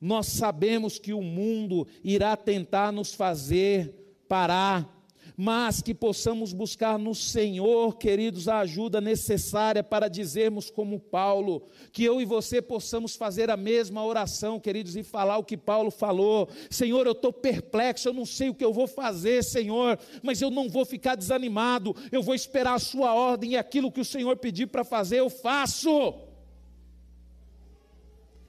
Nós 0.01 0.27
sabemos 0.27 0.99
que 0.99 1.13
o 1.13 1.21
mundo 1.21 1.87
irá 2.03 2.37
tentar 2.37 2.93
nos 2.93 3.13
fazer 3.13 4.23
parar, 4.29 4.98
mas 5.41 5.81
que 5.81 5.95
possamos 5.95 6.53
buscar 6.53 6.99
no 6.99 7.15
Senhor, 7.15 7.97
queridos, 7.97 8.49
a 8.49 8.59
ajuda 8.59 9.01
necessária 9.01 9.85
para 9.85 10.09
dizermos 10.09 10.69
como 10.69 10.99
Paulo, 10.99 11.63
que 11.93 12.03
eu 12.03 12.21
e 12.21 12.25
você 12.25 12.61
possamos 12.61 13.15
fazer 13.15 13.49
a 13.49 13.57
mesma 13.57 14.05
oração, 14.05 14.59
queridos, 14.59 14.97
e 14.97 15.05
falar 15.05 15.39
o 15.39 15.45
que 15.45 15.57
Paulo 15.57 15.93
falou: 15.93 16.49
Senhor, 16.69 17.07
eu 17.07 17.13
estou 17.13 17.33
perplexo, 17.33 18.09
eu 18.09 18.13
não 18.13 18.27
sei 18.27 18.49
o 18.49 18.55
que 18.55 18.65
eu 18.65 18.73
vou 18.73 18.89
fazer, 18.89 19.45
Senhor, 19.45 19.97
mas 20.25 20.43
eu 20.43 20.51
não 20.51 20.69
vou 20.69 20.85
ficar 20.85 21.15
desanimado, 21.15 21.95
eu 22.11 22.21
vou 22.21 22.35
esperar 22.35 22.75
a 22.75 22.81
Sua 22.81 23.15
ordem 23.15 23.53
e 23.53 23.57
aquilo 23.57 23.93
que 23.93 24.01
o 24.01 24.05
Senhor 24.05 24.37
pedir 24.39 24.67
para 24.67 24.83
fazer, 24.83 25.21
eu 25.21 25.31
faço. 25.31 26.15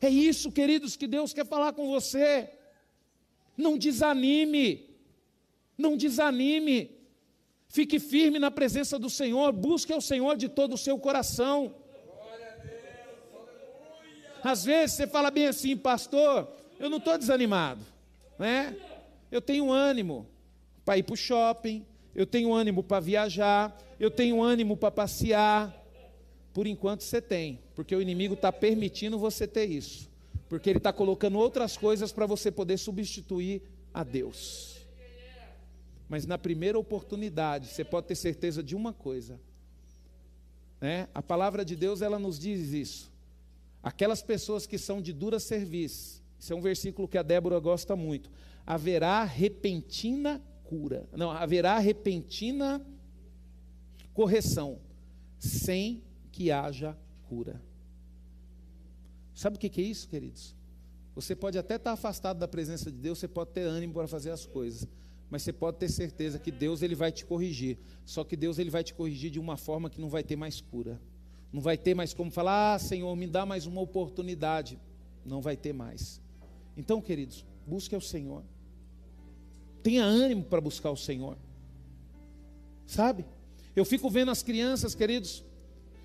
É 0.01 0.09
isso, 0.09 0.51
queridos, 0.51 0.95
que 0.95 1.05
Deus 1.05 1.33
quer 1.33 1.45
falar 1.45 1.71
com 1.73 1.87
você. 1.87 2.49
Não 3.55 3.77
desanime. 3.77 4.88
Não 5.79 5.95
desanime. 5.95 6.91
Fique 7.69 7.99
firme 7.99 8.37
na 8.37 8.51
presença 8.51 8.99
do 8.99 9.09
Senhor. 9.09 9.53
Busque 9.53 9.93
o 9.93 10.01
Senhor 10.01 10.35
de 10.35 10.49
todo 10.49 10.73
o 10.73 10.77
seu 10.77 10.99
coração. 10.99 11.73
Às 14.43 14.65
vezes 14.65 14.95
você 14.95 15.07
fala 15.07 15.31
bem 15.31 15.47
assim, 15.47 15.75
pastor, 15.75 16.49
eu 16.79 16.89
não 16.89 16.97
estou 16.97 17.17
desanimado, 17.17 17.81
né? 18.37 18.75
Eu 19.31 19.41
tenho 19.41 19.71
ânimo 19.71 20.27
para 20.85 20.97
ir 20.97 21.03
para 21.03 21.13
o 21.13 21.17
shopping, 21.17 21.85
eu 22.15 22.25
tenho 22.25 22.53
ânimo 22.53 22.81
para 22.81 22.99
viajar, 23.01 23.77
eu 23.99 24.09
tenho 24.09 24.41
ânimo 24.41 24.77
para 24.77 24.91
passear. 24.91 25.75
Por 26.53 26.65
enquanto 26.65 27.01
você 27.01 27.21
tem, 27.21 27.59
porque 27.75 27.95
o 27.95 28.01
inimigo 28.01 28.33
está 28.33 28.51
permitindo 28.51 29.19
você 29.19 29.45
ter 29.45 29.65
isso, 29.65 30.09
porque 30.47 30.69
ele 30.69 30.79
está 30.79 30.91
colocando 30.91 31.37
outras 31.37 31.77
coisas 31.77 32.11
para 32.11 32.25
você 32.25 32.49
poder 32.51 32.77
substituir 32.77 33.61
a 33.93 34.03
Deus. 34.03 34.78
Mas 36.09 36.25
na 36.25 36.37
primeira 36.37 36.77
oportunidade, 36.77 37.67
você 37.67 37.85
pode 37.85 38.07
ter 38.07 38.15
certeza 38.15 38.63
de 38.63 38.75
uma 38.75 38.91
coisa. 38.91 39.39
Né? 40.81 41.07
A 41.13 41.21
palavra 41.21 41.63
de 41.63 41.75
Deus, 41.75 42.01
ela 42.01 42.17
nos 42.17 42.39
diz 42.39 42.73
isso. 42.73 43.11
Aquelas 43.81 44.21
pessoas 44.21 44.65
que 44.65 44.77
são 44.77 45.01
de 45.01 45.13
dura 45.13 45.39
serviço, 45.39 46.21
isso 46.39 46.51
é 46.51 46.55
um 46.55 46.61
versículo 46.61 47.07
que 47.07 47.17
a 47.17 47.23
Débora 47.23 47.59
gosta 47.59 47.95
muito. 47.95 48.31
Haverá 48.65 49.23
repentina 49.23 50.41
cura. 50.63 51.07
Não, 51.15 51.31
haverá 51.31 51.77
repentina 51.77 52.85
correção, 54.13 54.79
sem 55.37 56.03
que 56.31 56.51
haja 56.51 56.97
cura. 57.27 57.61
Sabe 59.33 59.55
o 59.55 59.59
que 59.59 59.79
é 59.79 59.83
isso, 59.83 60.09
queridos? 60.09 60.55
Você 61.15 61.35
pode 61.35 61.57
até 61.57 61.75
estar 61.75 61.91
afastado 61.91 62.39
da 62.39 62.47
presença 62.47 62.91
de 62.91 62.97
Deus, 62.97 63.19
você 63.19 63.27
pode 63.27 63.51
ter 63.51 63.61
ânimo 63.61 63.93
para 63.93 64.07
fazer 64.07 64.31
as 64.31 64.45
coisas, 64.45 64.87
mas 65.29 65.43
você 65.43 65.53
pode 65.53 65.77
ter 65.77 65.89
certeza 65.89 66.39
que 66.39 66.51
Deus 66.51 66.81
ele 66.81 66.95
vai 66.95 67.11
te 67.11 67.25
corrigir. 67.25 67.77
Só 68.05 68.23
que 68.23 68.35
Deus 68.35 68.57
ele 68.57 68.69
vai 68.69 68.83
te 68.83 68.93
corrigir 68.93 69.29
de 69.29 69.39
uma 69.39 69.57
forma 69.57 69.89
que 69.89 70.01
não 70.01 70.09
vai 70.09 70.23
ter 70.23 70.35
mais 70.35 70.59
cura. 70.59 70.99
Não 71.51 71.61
vai 71.61 71.77
ter 71.77 71.93
mais 71.93 72.13
como 72.13 72.31
falar: 72.31 72.75
"Ah, 72.75 72.79
Senhor, 72.79 73.15
me 73.15 73.27
dá 73.27 73.45
mais 73.45 73.65
uma 73.65 73.81
oportunidade". 73.81 74.79
Não 75.25 75.41
vai 75.41 75.55
ter 75.55 75.73
mais. 75.73 76.21
Então, 76.75 77.01
queridos, 77.01 77.45
busque 77.67 77.95
o 77.95 78.01
Senhor. 78.01 78.43
Tenha 79.83 80.03
ânimo 80.03 80.43
para 80.43 80.61
buscar 80.61 80.91
o 80.91 80.97
Senhor. 80.97 81.37
Sabe? 82.85 83.25
Eu 83.75 83.85
fico 83.85 84.09
vendo 84.09 84.31
as 84.31 84.41
crianças, 84.41 84.95
queridos, 84.95 85.43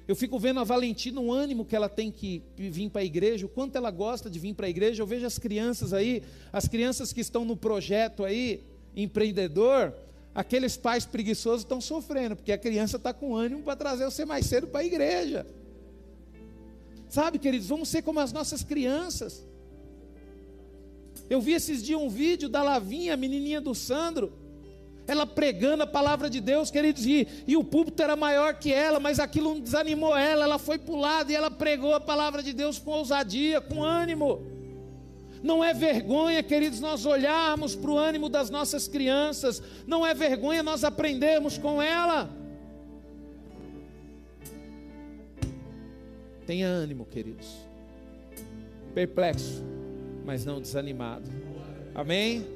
eu 0.06 0.14
fico 0.14 0.38
vendo 0.38 0.60
a 0.60 0.64
Valentina, 0.64 1.18
o 1.18 1.32
ânimo 1.32 1.64
que 1.64 1.74
ela 1.74 1.88
tem 1.88 2.10
que 2.10 2.42
vir 2.56 2.90
para 2.90 3.00
a 3.00 3.04
igreja, 3.04 3.46
o 3.46 3.48
quanto 3.48 3.76
ela 3.76 3.90
gosta 3.90 4.28
de 4.28 4.38
vir 4.38 4.54
para 4.54 4.66
a 4.66 4.68
igreja. 4.68 5.02
Eu 5.02 5.06
vejo 5.06 5.24
as 5.24 5.38
crianças 5.38 5.94
aí, 5.94 6.22
as 6.52 6.68
crianças 6.68 7.12
que 7.12 7.20
estão 7.20 7.44
no 7.44 7.56
projeto 7.56 8.22
aí, 8.22 8.62
empreendedor, 8.97 9.95
aqueles 10.34 10.76
pais 10.76 11.05
preguiçosos 11.05 11.61
estão 11.61 11.80
sofrendo, 11.80 12.36
porque 12.36 12.53
a 12.53 12.59
criança 12.59 12.97
está 12.97 13.12
com 13.12 13.34
ânimo 13.34 13.62
para 13.62 13.76
trazer 13.76 14.05
você 14.05 14.24
mais 14.24 14.47
cedo 14.47 14.66
para 14.66 14.80
a 14.80 14.84
igreja. 14.84 15.47
Sabe, 17.09 17.38
queridos, 17.38 17.68
vamos 17.68 17.88
ser 17.88 18.03
como 18.03 18.18
as 18.20 18.32
nossas 18.32 18.62
crianças. 18.62 19.47
Eu 21.30 21.40
vi 21.40 21.53
esses 21.53 21.82
dias 21.82 22.01
um 22.01 22.09
vídeo 22.09 22.49
da 22.49 22.62
Lavinha, 22.62 23.14
a 23.14 23.16
menininha 23.16 23.61
do 23.61 23.74
Sandro, 23.74 24.32
ela 25.07 25.26
pregando 25.26 25.82
a 25.82 25.86
palavra 25.86 26.28
de 26.30 26.40
Deus, 26.40 26.70
queridos, 26.70 27.05
e, 27.07 27.28
e 27.47 27.57
o 27.57 27.64
púlpito 27.64 28.03
era 28.03 28.16
maior 28.16 28.55
que 28.55 28.72
ela, 28.72 28.99
mas 28.99 29.20
aquilo 29.20 29.55
não 29.55 29.61
desanimou 29.61 30.16
ela, 30.16 30.45
ela 30.45 30.59
foi 30.59 30.78
para 30.78 30.95
o 30.95 30.99
lado 30.99 31.30
e 31.30 31.34
ela 31.34 31.51
pregou 31.51 31.95
a 31.95 32.01
palavra 32.01 32.42
de 32.42 32.53
Deus 32.53 32.78
com 32.78 32.90
ousadia, 32.90 33.61
com 33.61 33.82
ânimo. 33.82 34.42
Não 35.45 35.62
é 35.62 35.74
vergonha, 35.74 36.42
queridos, 36.42 36.80
nós 36.80 37.05
olharmos 37.05 37.76
para 37.76 37.90
o 37.90 37.99
ânimo 37.99 38.30
das 38.30 38.49
nossas 38.49 38.88
crianças, 38.88 39.62
não 39.86 40.05
é 40.05 40.14
vergonha 40.14 40.62
nós 40.62 40.82
aprendermos 40.82 41.59
com 41.59 41.82
ela. 41.82 42.30
Tenha 46.47 46.66
ânimo, 46.66 47.05
queridos. 47.05 47.47
Perplexo, 48.95 49.62
mas 50.24 50.47
não 50.47 50.62
desanimado. 50.62 51.30
Amém? 51.95 52.47